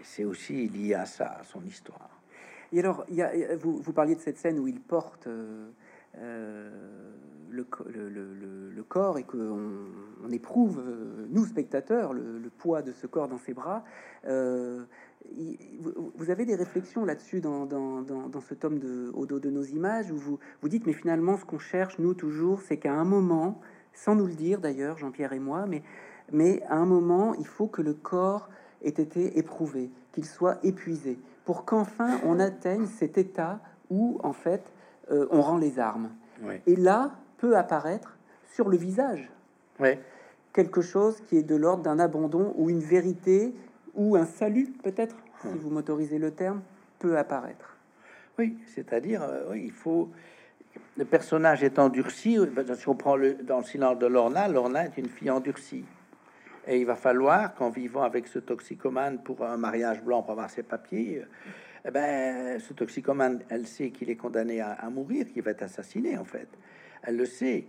C'est 0.04 0.26
aussi 0.26 0.68
lié 0.68 0.94
à 0.94 1.08
ça, 1.08 1.40
à 1.42 1.44
son 1.44 1.64
histoire. 1.66 2.22
Et 2.72 2.80
alors, 2.80 3.04
il 3.10 3.16
y 3.16 3.24
a, 3.24 3.32
vous, 3.56 3.80
vous 3.80 3.94
parliez 3.94 4.14
de 4.14 4.22
cette 4.22 4.38
scène 4.38 4.60
où 4.60 4.68
il 4.68 4.80
porte. 4.80 5.26
Euh, 5.26 5.70
euh, 6.18 6.70
le, 7.50 8.84
corps 8.84 9.18
et 9.18 9.24
qu'on 9.24 9.60
on 10.24 10.30
éprouve, 10.32 10.80
euh, 10.80 11.28
nous 11.30 11.46
spectateurs, 11.46 12.14
le, 12.14 12.50
poids 12.58 12.82
de 12.82 12.92
ce 12.92 13.08
corps 13.08 13.28
dans 13.28 13.38
ses 13.38 13.54
bras. 13.54 13.84
Euh, 14.26 14.84
vous, 16.16 16.32
avez 16.32 16.46
des 16.46 16.56
réflexions 16.56 17.06
là-dessus 17.06 17.42
dans, 17.42 17.68
ce 18.42 18.54
tome 18.54 18.80
de 18.80 19.12
Au 19.14 19.26
dos 19.26 19.40
de 19.40 19.50
nos 19.50 19.64
images 19.64 20.12
où 20.12 20.18
vous, 20.18 20.40
vous 20.62 20.70
dites, 20.70 20.88
mais 20.88 20.94
finalement, 20.94 21.38
ce 21.38 21.46
qu'on 21.46 21.60
cherche, 21.60 22.00
nous, 22.00 22.14
toujours, 22.14 22.62
c'est 22.62 22.78
qu'à 22.78 22.94
un 22.94 23.04
moment, 23.04 23.62
sans 23.94 24.16
nous 24.16 24.26
le 24.26 24.34
dire 24.34 24.60
d'ailleurs, 24.60 24.98
Jean-Pierre 24.98 25.34
et 25.34 25.40
moi, 25.40 25.66
mais, 25.68 25.84
mais 26.32 26.64
à 26.64 26.76
un 26.76 26.86
moment, 26.86 27.34
il 27.36 27.46
faut 27.46 27.68
que 27.68 27.82
le 27.82 27.94
corps 27.94 28.50
ait 28.82 28.90
été 28.90 29.38
éprouvé, 29.38 29.92
qu'il 30.14 30.26
soit 30.26 30.58
épuisé, 30.64 31.20
pour 31.46 31.66
qu'enfin 31.66 32.20
on 32.26 32.40
atteigne 32.40 32.88
cet 32.88 33.18
état 33.18 33.60
où, 33.90 34.20
en 34.24 34.34
fait, 34.34 34.64
euh, 35.12 35.28
on 35.32 35.42
rend 35.42 35.58
les 35.58 35.80
armes. 35.80 36.10
Et 36.68 36.76
là 36.76 37.12
peut 37.38 37.58
apparaître 37.58 38.18
sur 38.48 38.70
le 38.70 38.78
visage 38.78 39.30
quelque 40.54 40.82
chose 40.82 41.22
qui 41.28 41.38
est 41.38 41.44
de 41.44 41.56
l'ordre 41.56 41.84
d'un 41.84 42.00
abandon 42.00 42.54
ou 42.58 42.70
une 42.70 42.80
vérité 42.80 43.54
ou 43.96 44.16
un 44.16 44.26
salut, 44.26 44.74
peut-être, 44.84 45.16
si 45.42 45.48
vous 45.48 45.70
m'autorisez 45.70 46.20
le 46.20 46.32
terme, 46.32 46.62
peut 47.00 47.18
apparaître. 47.18 47.78
Oui, 48.38 48.58
c'est-à-dire, 48.68 49.22
euh, 49.24 49.58
il 49.58 49.72
faut. 49.72 50.10
Le 50.98 51.06
personnage 51.06 51.64
est 51.64 51.80
endurci. 51.80 52.38
Euh, 52.38 52.76
si 52.76 52.88
on 52.88 52.96
prend 52.96 53.16
le, 53.16 53.34
dans 53.36 53.60
le 53.60 53.64
silence 53.64 53.98
de 54.00 54.06
Lorna, 54.06 54.48
Lorna 54.48 54.86
est 54.86 54.98
une 54.98 55.10
fille 55.10 55.30
endurcie. 55.30 55.86
Et 56.68 56.80
il 56.80 56.86
va 56.86 56.96
falloir 56.96 57.56
qu'en 57.56 57.70
vivant 57.70 58.04
avec 58.04 58.28
ce 58.28 58.40
toxicomane 58.40 59.24
pour 59.24 59.44
un 59.44 59.58
mariage 59.58 60.04
blanc 60.04 60.22
pour 60.22 60.32
avoir 60.32 60.50
ses 60.50 60.64
papiers, 60.64 61.24
eh 61.86 61.92
ben, 61.92 62.60
ce 62.60 62.74
toxicomane, 62.74 63.42
elle 63.50 63.66
sait 63.66 63.90
qu'il 63.92 64.10
est 64.10 64.16
condamné 64.16 64.62
à, 64.62 64.90
mourir, 64.90 65.26
qu'il 65.32 65.42
va 65.42 65.52
être 65.52 65.64
assassiné, 65.64 66.18
en 66.18 66.26
fait. 66.26 66.48
Elle 67.04 67.18
le 67.18 67.26
sait. 67.26 67.66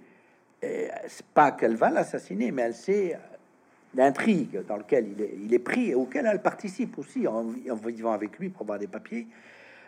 C'est 0.61 1.27
pas 1.33 1.53
qu'elle 1.53 1.77
va 1.77 1.91
l'assassiner, 1.91 2.51
mais 2.51 2.63
elle 2.63 2.75
sait 2.75 3.19
l'intrigue 3.95 4.63
dans 4.67 4.77
lequel 4.77 5.15
il 5.43 5.55
est, 5.55 5.59
pris 5.59 5.91
et 5.91 5.95
auquel 5.95 6.27
elle 6.27 6.43
participe 6.43 6.99
aussi 6.99 7.27
en, 7.27 7.45
vivant 7.45 8.13
avec 8.13 8.39
lui 8.39 8.49
pour 8.49 8.63
avoir 8.63 8.79
des 8.79 8.87
papiers. 8.87 9.27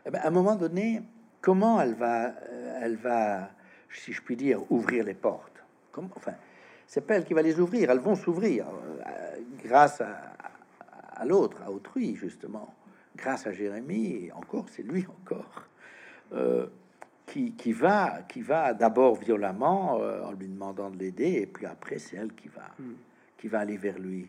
Eh 0.07 0.11
ben, 0.11 0.21
à 0.21 0.29
un 0.29 0.31
moment 0.31 0.57
donné, 0.57 1.03
comment 1.41 1.81
elle 1.81 1.95
va, 1.95 2.29
euh, 2.29 2.81
elle 2.83 2.97
va, 2.97 3.51
si 3.91 4.13
je 4.13 4.23
puis 4.23 4.37
dire, 4.37 4.61
ouvrir 4.71 5.05
les 5.05 5.15
portes? 5.15 5.63
Comment, 5.93 6.11
Enfin, 6.17 6.35
c'est 6.87 7.07
pas 7.07 7.17
elle 7.17 7.25
qui 7.25 7.35
va 7.35 7.43
les 7.43 7.59
ouvrir, 7.61 7.91
elles 7.91 7.99
vont 7.99 8.17
s'ouvrir 8.17 8.67
euh, 8.67 9.37
grâce 9.65 10.01
à 10.01 11.25
l'autre, 11.25 11.63
à 11.65 11.71
autrui, 11.71 12.17
justement 12.17 12.75
grâce 13.17 13.47
à 13.47 13.53
Jérémie, 13.53 14.27
et 14.27 14.33
encore, 14.33 14.67
c'est 14.69 14.83
lui 14.83 15.07
encore, 15.07 15.65
euh, 16.33 16.67
qui, 17.27 17.53
qui, 17.53 17.73
va, 17.73 18.23
qui 18.29 18.43
va 18.43 18.75
d'abord 18.75 19.17
violemment 19.17 20.01
euh, 20.01 20.23
en 20.23 20.33
lui 20.33 20.49
demandant 20.49 20.91
de 20.91 20.99
l'aider, 20.99 21.41
et 21.43 21.47
puis 21.47 21.67
après, 21.67 21.99
c'est 21.99 22.17
elle 22.17 22.33
qui 22.35 22.49
va, 22.49 22.69
hmm. 22.79 22.95
qui 23.39 23.49
va 23.49 23.61
aller 23.61 23.77
vers 23.77 23.99
lui. 23.99 24.29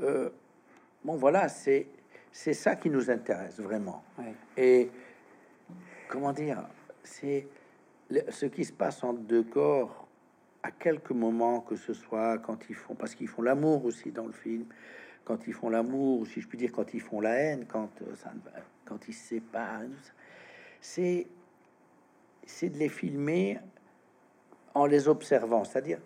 Euh, 0.00 0.30
bon, 1.04 1.16
voilà, 1.16 1.48
c'est 1.48 1.86
c'est 2.30 2.54
ça 2.54 2.76
qui 2.76 2.90
nous 2.90 3.10
intéresse 3.10 3.58
vraiment. 3.58 4.04
Et 4.56 4.90
comment 6.08 6.32
dire, 6.32 6.62
c'est 7.02 7.48
ce 8.28 8.46
qui 8.46 8.64
se 8.64 8.72
passe 8.72 9.02
entre 9.02 9.20
deux 9.20 9.42
corps, 9.42 10.06
à 10.62 10.70
quelques 10.70 11.10
moments 11.10 11.60
que 11.60 11.76
ce 11.76 11.92
soit, 11.92 12.38
quand 12.38 12.68
ils 12.68 12.74
font, 12.74 12.94
parce 12.94 13.14
qu'ils 13.14 13.28
font 13.28 13.42
l'amour 13.42 13.84
aussi 13.84 14.10
dans 14.10 14.26
le 14.26 14.32
film, 14.32 14.66
quand 15.28 15.46
ils 15.46 15.52
font 15.52 15.68
l'amour, 15.68 16.26
si 16.26 16.40
je 16.40 16.48
puis 16.48 16.56
dire, 16.56 16.72
quand 16.72 16.94
ils 16.94 17.02
font 17.02 17.20
la 17.20 17.34
haine, 17.34 17.66
quand 17.68 17.90
euh, 18.00 18.16
ça, 18.16 18.32
quand 18.86 19.06
ils 19.06 19.12
se 19.12 19.28
séparent, 19.28 19.82
c'est 20.80 21.26
c'est 22.46 22.70
de 22.70 22.78
les 22.78 22.88
filmer 22.88 23.58
en 24.74 24.86
les 24.86 25.06
observant, 25.06 25.64
c'est-à-dire 25.64 26.00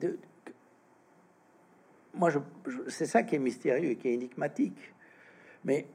de, 0.00 0.18
moi, 2.14 2.30
je, 2.30 2.38
c'est 2.88 3.04
ça 3.04 3.22
qui 3.22 3.34
est 3.34 3.38
mystérieux 3.38 3.90
et 3.90 3.96
qui 3.96 4.08
est 4.08 4.14
énigmatique. 4.14 4.94
Mais 5.64 5.86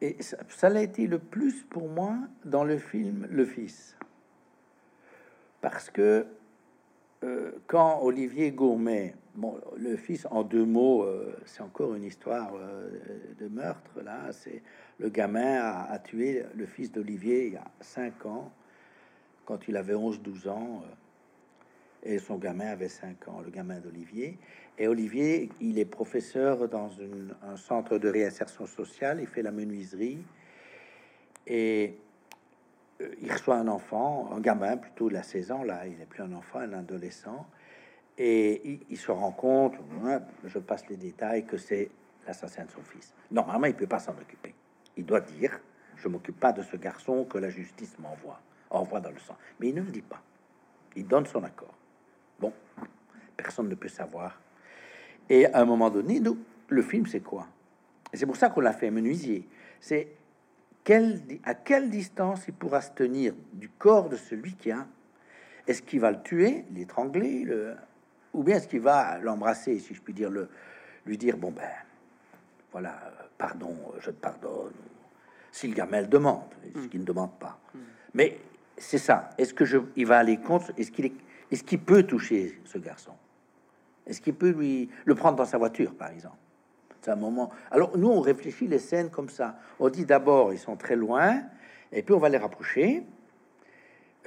et 0.00 0.16
ça, 0.20 0.68
l'a 0.68 0.82
été 0.82 1.06
le 1.06 1.20
plus 1.20 1.62
pour 1.62 1.88
moi 1.88 2.16
dans 2.44 2.64
le 2.64 2.76
film 2.78 3.28
Le 3.30 3.44
Fils. 3.44 3.96
Parce 5.60 5.90
que 5.90 6.26
euh, 7.22 7.52
quand 7.68 8.00
Olivier 8.02 8.50
Gourmet, 8.50 9.14
le 9.76 9.96
fils, 9.96 10.26
en 10.30 10.42
deux 10.42 10.64
mots, 10.64 11.04
euh, 11.04 11.34
c'est 11.46 11.62
encore 11.62 11.94
une 11.94 12.04
histoire 12.04 12.52
euh, 12.54 12.90
de 13.38 13.48
meurtre. 13.48 14.00
Là, 14.04 14.30
c'est 14.32 14.62
le 14.98 15.08
gamin 15.08 15.58
a, 15.58 15.98
tué 15.98 16.44
le 16.54 16.66
fils 16.66 16.92
d'Olivier 16.92 17.46
il 17.46 17.52
y 17.54 17.56
a 17.56 17.64
cinq 17.80 18.26
ans, 18.26 18.52
quand 19.44 19.68
il 19.68 19.76
avait 19.76 19.94
11-12 19.94 20.48
ans, 20.48 20.82
et 22.02 22.18
son 22.18 22.36
gamin 22.36 22.66
avait 22.66 22.88
5 22.88 23.28
ans, 23.28 23.40
le 23.44 23.50
gamin 23.50 23.78
d'Olivier. 23.78 24.36
Et 24.78 24.88
Olivier, 24.88 25.50
il 25.60 25.78
est 25.78 25.84
professeur 25.84 26.68
dans 26.68 26.90
un 27.42 27.56
centre 27.56 27.98
de 27.98 28.08
réinsertion 28.08 28.66
sociale, 28.66 29.18
il 29.20 29.26
fait 29.26 29.42
la 29.42 29.52
menuiserie, 29.52 30.18
et 31.46 31.94
euh, 33.00 33.08
il 33.20 33.32
reçoit 33.32 33.56
un 33.56 33.68
enfant, 33.68 34.30
un 34.32 34.40
gamin 34.40 34.76
plutôt, 34.76 35.10
il 35.10 35.16
a 35.16 35.22
16 35.22 35.52
ans, 35.52 35.62
là, 35.62 35.86
il 35.86 35.96
n'est 35.98 36.06
plus 36.06 36.22
un 36.22 36.32
enfant, 36.32 36.58
un 36.58 36.72
adolescent, 36.72 37.46
et 38.24 38.78
il, 38.88 38.96
se 38.96 39.10
rend 39.10 39.32
compte, 39.32 39.74
je 40.44 40.58
passe 40.60 40.88
les 40.88 40.96
détails, 40.96 41.44
que 41.44 41.56
c'est 41.56 41.90
l'assassin 42.24 42.64
de 42.64 42.70
son 42.70 42.80
fils. 42.82 43.12
Normalement, 43.32 43.66
il 43.66 43.74
peut 43.74 43.88
pas 43.88 43.98
s'en 43.98 44.12
occuper. 44.12 44.54
Il 44.96 45.04
doit 45.04 45.20
dire, 45.20 45.58
je 45.96 46.06
m'occupe 46.06 46.38
pas 46.38 46.52
de 46.52 46.62
ce 46.62 46.76
garçon 46.76 47.24
que 47.24 47.38
la 47.38 47.50
justice 47.50 47.98
m'envoie, 47.98 48.40
envoie 48.70 49.00
dans 49.00 49.10
le 49.10 49.18
sang. 49.18 49.36
Mais 49.58 49.70
il 49.70 49.74
ne 49.74 49.80
le 49.80 49.90
dit 49.90 50.02
pas. 50.02 50.22
Il 50.94 51.08
donne 51.08 51.26
son 51.26 51.42
accord. 51.42 51.74
Bon, 52.38 52.52
personne 53.36 53.68
ne 53.68 53.74
peut 53.74 53.88
savoir. 53.88 54.40
Et 55.28 55.46
à 55.46 55.60
un 55.60 55.64
moment 55.64 55.90
donné, 55.90 56.20
nous, 56.20 56.38
le 56.68 56.82
film, 56.82 57.06
c'est 57.06 57.24
quoi? 57.24 57.48
C'est 58.14 58.26
pour 58.26 58.36
ça 58.36 58.50
qu'on 58.50 58.60
l'a 58.60 58.72
fait 58.72 58.92
menuisier. 58.92 59.48
C'est 59.80 60.12
à 61.42 61.54
quelle 61.54 61.90
distance 61.90 62.44
il 62.46 62.54
pourra 62.54 62.82
se 62.82 62.92
tenir 62.92 63.34
du 63.52 63.68
corps 63.68 64.08
de 64.08 64.16
celui 64.16 64.54
qui 64.54 64.70
a 64.70 64.86
Est-ce 65.66 65.82
qu'il 65.82 65.98
va 65.98 66.12
le 66.12 66.22
tuer, 66.22 66.66
l'étrangler, 66.72 67.42
le... 67.42 67.74
ou 68.32 68.42
bien 68.42 68.56
est-ce 68.56 68.68
qu'il 68.68 68.80
va 68.80 69.18
l'embrasser, 69.18 69.78
si 69.78 69.94
je 69.94 70.00
puis 70.00 70.14
dire, 70.14 70.30
le, 70.30 70.48
lui 71.06 71.18
dire 71.18 71.36
bon 71.36 71.50
ben 71.50 71.68
voilà, 72.70 72.94
pardon, 73.36 73.76
je 74.00 74.10
te 74.10 74.20
pardonne. 74.20 74.72
Si 75.50 75.68
le 75.68 75.74
gamin 75.74 76.00
le 76.00 76.06
demande, 76.06 76.48
ce 76.72 76.78
hmm. 76.78 76.88
qu'il 76.88 77.00
ne 77.00 77.04
demande 77.04 77.38
pas. 77.38 77.58
Hmm. 77.74 77.80
Mais 78.14 78.38
c'est 78.78 78.98
ça. 78.98 79.30
Est-ce 79.36 79.52
que 79.52 79.64
je, 79.64 79.78
il 79.96 80.06
va 80.06 80.18
aller 80.18 80.38
contre 80.38 80.72
Est-ce 80.78 80.90
qu'il 80.90 81.06
est, 81.06 81.12
est-ce 81.50 81.62
qu'il 81.62 81.80
peut 81.80 82.04
toucher 82.04 82.58
ce 82.64 82.78
garçon? 82.78 83.12
Est-ce 84.06 84.20
qu'il 84.20 84.34
peut 84.34 84.50
lui 84.50 84.88
le 85.04 85.14
prendre 85.14 85.36
dans 85.36 85.44
sa 85.44 85.58
voiture, 85.58 85.94
par 85.94 86.10
exemple? 86.10 86.36
C'est 87.02 87.10
un 87.10 87.16
moment. 87.16 87.50
Alors 87.70 87.98
nous, 87.98 88.08
on 88.08 88.20
réfléchit 88.20 88.68
les 88.68 88.78
scènes 88.78 89.10
comme 89.10 89.28
ça. 89.28 89.58
On 89.78 89.88
dit 89.88 90.06
d'abord, 90.06 90.52
ils 90.52 90.58
sont 90.58 90.76
très 90.76 90.96
loin, 90.96 91.42
et 91.90 92.02
puis 92.02 92.14
on 92.14 92.18
va 92.18 92.28
les 92.28 92.38
rapprocher 92.38 92.98
euh, 92.98 93.02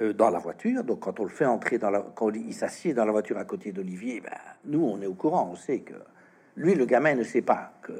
dans 0.00 0.30
la 0.30 0.38
voiture. 0.38 0.84
Donc 0.84 1.00
quand 1.00 1.20
on 1.20 1.24
le 1.24 1.30
fait 1.30 1.46
entrer 1.46 1.78
dans 1.78 1.90
la, 1.90 2.00
quand 2.14 2.30
il 2.34 2.54
s'assied 2.54 2.94
dans 2.94 3.04
la 3.04 3.12
voiture 3.12 3.38
à 3.38 3.44
côté 3.44 3.72
d'Olivier, 3.72 4.20
ben, 4.20 4.36
nous, 4.64 4.84
on 4.84 5.00
est 5.00 5.06
au 5.06 5.14
courant. 5.14 5.50
On 5.52 5.56
sait 5.56 5.80
que 5.80 5.94
lui, 6.56 6.74
le 6.74 6.86
gamin, 6.86 7.14
ne 7.14 7.24
sait 7.24 7.42
pas 7.42 7.72
que 7.82 7.92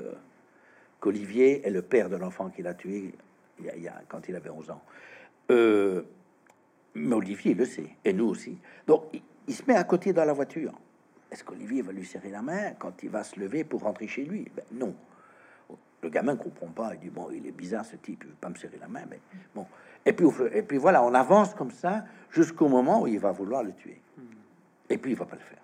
qu'Olivier 1.00 1.66
est 1.66 1.70
le 1.70 1.82
père 1.82 2.08
de 2.08 2.16
l'enfant 2.16 2.48
qu'il 2.48 2.66
a 2.66 2.74
tué 2.74 3.12
il 3.58 3.82
y, 3.82 3.88
a, 3.88 4.02
quand 4.08 4.28
il 4.28 4.36
avait 4.36 4.50
11 4.50 4.70
ans. 4.70 4.82
Euh, 5.50 6.02
mais 6.94 7.14
Olivier 7.14 7.54
le 7.54 7.64
sait, 7.64 7.90
et 8.04 8.12
nous 8.12 8.26
aussi. 8.26 8.58
Donc 8.86 9.04
il 9.46 9.54
se 9.54 9.62
met 9.66 9.76
à 9.76 9.84
côté 9.84 10.12
dans 10.12 10.24
la 10.24 10.32
voiture. 10.32 10.72
Est-ce 11.30 11.44
qu'Olivier 11.44 11.82
va 11.82 11.92
lui 11.92 12.04
serrer 12.04 12.30
la 12.30 12.42
main 12.42 12.72
quand 12.78 13.02
il 13.02 13.10
va 13.10 13.24
se 13.24 13.38
lever 13.38 13.64
pour 13.64 13.82
rentrer 13.82 14.06
chez 14.08 14.24
lui? 14.24 14.50
Ben, 14.54 14.64
Non. 14.72 14.94
Le 16.02 16.08
gamin 16.08 16.36
comprend 16.36 16.68
pas. 16.68 16.94
Il 16.94 17.00
dit 17.00 17.10
bon, 17.10 17.28
il 17.32 17.46
est 17.46 17.52
bizarre 17.52 17.84
ce 17.84 17.96
type, 17.96 18.22
il 18.24 18.30
veut 18.30 18.36
pas 18.40 18.48
me 18.48 18.54
serrer 18.54 18.78
la 18.80 18.88
main. 18.88 19.02
Mais 19.10 19.20
bon. 19.54 19.66
Et 20.04 20.12
puis, 20.12 20.26
et 20.52 20.62
puis 20.62 20.78
voilà, 20.78 21.02
on 21.02 21.14
avance 21.14 21.54
comme 21.54 21.70
ça 21.70 22.04
jusqu'au 22.30 22.68
moment 22.68 23.02
où 23.02 23.06
il 23.06 23.18
va 23.18 23.32
vouloir 23.32 23.62
le 23.62 23.72
tuer. 23.72 24.00
Hmm. 24.16 24.22
Et 24.90 24.98
puis 24.98 25.12
il 25.12 25.16
va 25.16 25.24
pas 25.24 25.36
le 25.36 25.42
faire. 25.42 25.58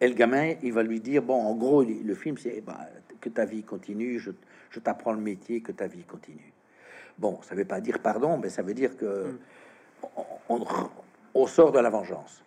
Et 0.00 0.08
le 0.08 0.14
gamin, 0.14 0.54
il 0.62 0.72
va 0.72 0.82
lui 0.82 1.00
dire 1.00 1.22
bon, 1.22 1.40
en 1.40 1.54
gros, 1.54 1.82
le 1.82 2.14
film 2.14 2.36
c'est 2.38 2.60
bah, 2.62 2.88
que 3.20 3.28
ta 3.28 3.44
vie 3.44 3.62
continue. 3.62 4.18
Je, 4.18 4.32
je 4.70 4.80
t'apprends 4.80 5.12
le 5.12 5.20
métier, 5.20 5.60
que 5.60 5.72
ta 5.72 5.86
vie 5.86 6.04
continue. 6.04 6.52
Bon, 7.18 7.40
ça 7.42 7.54
veut 7.54 7.66
pas 7.66 7.80
dire 7.80 8.00
pardon, 8.00 8.38
mais 8.38 8.48
ça 8.48 8.62
veut 8.62 8.74
dire 8.74 8.96
que 8.96 9.34
hmm. 10.48 10.64
on 11.34 11.46
sort 11.46 11.70
de 11.70 11.78
la 11.78 11.90
vengeance. 11.90 12.42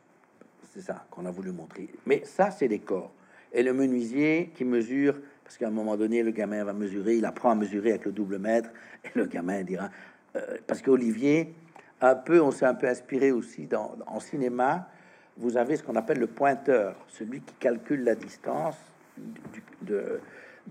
C'est 0.73 0.81
ça 0.81 1.05
qu'on 1.11 1.25
a 1.25 1.31
voulu 1.31 1.51
montrer. 1.51 1.87
Mais 2.05 2.23
ça, 2.25 2.49
c'est 2.49 2.67
des 2.67 2.79
corps. 2.79 3.11
Et 3.53 3.61
le 3.61 3.73
menuisier 3.73 4.51
qui 4.55 4.65
mesure, 4.65 5.15
parce 5.43 5.57
qu'à 5.57 5.67
un 5.67 5.71
moment 5.71 5.97
donné, 5.97 6.23
le 6.23 6.31
gamin 6.31 6.63
va 6.63 6.73
mesurer, 6.73 7.17
il 7.17 7.25
apprend 7.25 7.51
à 7.51 7.55
mesurer 7.55 7.91
avec 7.91 8.05
le 8.05 8.11
double 8.11 8.39
mètre, 8.39 8.69
et 9.03 9.09
le 9.15 9.25
gamin 9.25 9.63
dira, 9.63 9.89
euh, 10.35 10.57
parce 10.67 10.81
qu'Olivier, 10.81 11.53
un 12.01 12.15
peu, 12.15 12.41
on 12.41 12.51
s'est 12.51 12.65
un 12.65 12.73
peu 12.73 12.87
inspiré 12.87 13.31
aussi 13.31 13.65
dans, 13.65 13.95
en 14.07 14.19
cinéma. 14.19 14.89
Vous 15.37 15.57
avez 15.57 15.77
ce 15.77 15.83
qu'on 15.83 15.95
appelle 15.95 16.19
le 16.19 16.27
pointeur, 16.27 16.95
celui 17.07 17.41
qui 17.41 17.55
calcule 17.55 18.03
la 18.03 18.15
distance 18.15 18.77
de, 19.81 20.19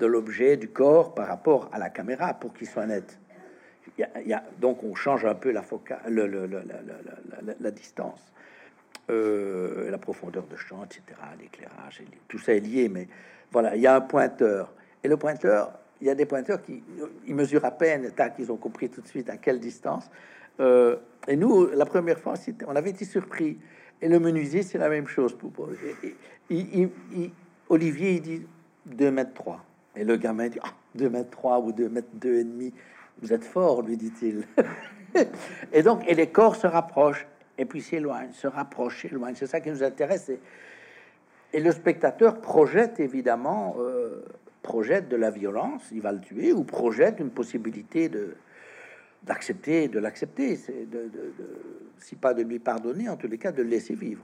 l'objet, 0.00 0.56
du 0.56 0.68
corps 0.68 1.14
par 1.14 1.26
rapport 1.28 1.70
à 1.72 1.78
la 1.78 1.90
caméra 1.90 2.34
pour 2.34 2.52
qu'il 2.52 2.66
soit 2.66 2.86
net. 2.86 3.18
Y 3.98 4.36
donc 4.58 4.84
on 4.84 4.94
change 4.94 5.24
un 5.24 5.34
peu 5.34 5.50
la, 5.50 5.62
focale, 5.62 6.00
le, 6.06 6.26
la, 6.26 6.62
la, 7.58 7.70
distance. 7.70 8.32
Euh, 9.10 9.90
la 9.90 9.98
profondeur 9.98 10.46
de 10.46 10.56
champ, 10.56 10.84
etc., 10.84 11.02
l'éclairage, 11.40 12.02
tout 12.28 12.38
ça 12.38 12.54
est 12.54 12.60
lié, 12.60 12.88
mais 12.88 13.08
voilà, 13.52 13.76
il 13.76 13.82
y 13.82 13.86
a 13.86 13.94
un 13.94 14.00
pointeur. 14.00 14.72
Et 15.04 15.08
le 15.08 15.16
pointeur, 15.16 15.72
il 16.00 16.06
y 16.06 16.10
a 16.10 16.14
des 16.14 16.26
pointeurs 16.26 16.62
qui 16.62 16.82
ils 17.26 17.34
mesurent 17.34 17.64
à 17.64 17.70
peine, 17.70 18.10
tac, 18.12 18.36
qu'ils 18.36 18.50
ont 18.50 18.56
compris 18.56 18.88
tout 18.88 19.00
de 19.00 19.06
suite 19.06 19.30
à 19.30 19.36
quelle 19.36 19.60
distance. 19.60 20.10
Euh, 20.60 20.96
et 21.28 21.36
nous, 21.36 21.68
la 21.68 21.86
première 21.86 22.18
fois, 22.18 22.34
on 22.66 22.76
avait 22.76 22.90
été 22.90 23.04
surpris. 23.04 23.58
Et 24.00 24.08
le 24.08 24.18
menuisier, 24.18 24.62
c'est 24.62 24.78
la 24.78 24.88
même 24.88 25.06
chose. 25.06 25.36
Pour, 25.36 25.68
Olivier, 27.68 28.12
il 28.12 28.20
dit 28.20 28.46
2 28.86 29.10
mètres 29.10 29.34
3. 29.34 29.64
Et 29.94 30.04
le 30.04 30.16
gamin 30.16 30.48
dit 30.48 30.58
2 30.94 31.06
ah, 31.06 31.10
mètres 31.10 31.30
3 31.30 31.60
ou 31.60 31.72
2 31.72 31.88
mètres 31.88 32.08
2 32.14 32.34
et 32.34 32.44
demi. 32.44 32.74
Vous 33.20 33.32
êtes 33.32 33.44
fort, 33.44 33.82
lui 33.82 33.96
dit-il. 33.96 34.44
et 35.72 35.82
donc, 35.82 36.02
et 36.08 36.14
les 36.14 36.28
corps 36.28 36.56
se 36.56 36.66
rapprochent 36.66 37.26
et 37.58 37.64
puis 37.64 37.80
s'éloigne, 37.80 38.32
se 38.32 38.46
rapproche, 38.46 39.02
s'éloigne. 39.02 39.34
C'est 39.36 39.46
ça 39.46 39.60
qui 39.60 39.70
nous 39.70 39.82
intéresse. 39.82 40.32
Et, 41.52 41.60
le 41.60 41.72
spectateur 41.72 42.40
projette 42.40 43.00
évidemment, 43.00 43.76
euh, 43.78 44.24
projette 44.62 45.08
de 45.08 45.16
la 45.16 45.30
violence, 45.30 45.82
il 45.92 46.00
va 46.00 46.12
le 46.12 46.20
tuer, 46.20 46.52
ou 46.52 46.64
projette 46.64 47.20
une 47.20 47.30
possibilité 47.30 48.08
de 48.08 48.34
d'accepter, 49.24 49.86
de 49.86 50.00
l'accepter, 50.00 50.56
c'est 50.56 50.90
de, 50.90 51.08
si 52.00 52.16
pas 52.16 52.34
de 52.34 52.42
lui 52.42 52.58
pardonner, 52.58 53.08
en 53.08 53.16
tous 53.16 53.28
les 53.28 53.38
cas 53.38 53.52
de 53.52 53.62
le 53.62 53.68
laisser 53.68 53.94
vivre. 53.94 54.22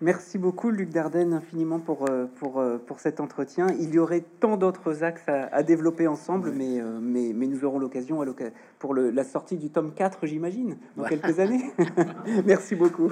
Merci 0.00 0.38
beaucoup, 0.38 0.70
Luc 0.70 0.90
Dardenne, 0.90 1.32
infiniment 1.32 1.80
pour, 1.80 2.08
euh, 2.08 2.26
pour, 2.36 2.60
euh, 2.60 2.78
pour 2.78 3.00
cet 3.00 3.18
entretien. 3.18 3.66
Il 3.80 3.92
y 3.92 3.98
aurait 3.98 4.22
tant 4.38 4.56
d'autres 4.56 5.02
axes 5.02 5.26
à, 5.26 5.62
développer 5.64 6.06
ensemble, 6.06 6.52
mais, 6.52 6.80
mais, 7.00 7.32
mais, 7.34 7.48
nous 7.48 7.64
aurons 7.64 7.80
l'occasion 7.80 8.24
pour 8.78 8.94
le, 8.94 9.10
la 9.10 9.24
sortie 9.24 9.56
du 9.56 9.70
tome 9.70 9.92
4, 9.92 10.26
j'imagine, 10.26 10.76
dans 10.96 11.04
quelques 11.04 11.40
années. 11.40 11.72
Merci 12.44 12.76
beaucoup. 12.76 13.10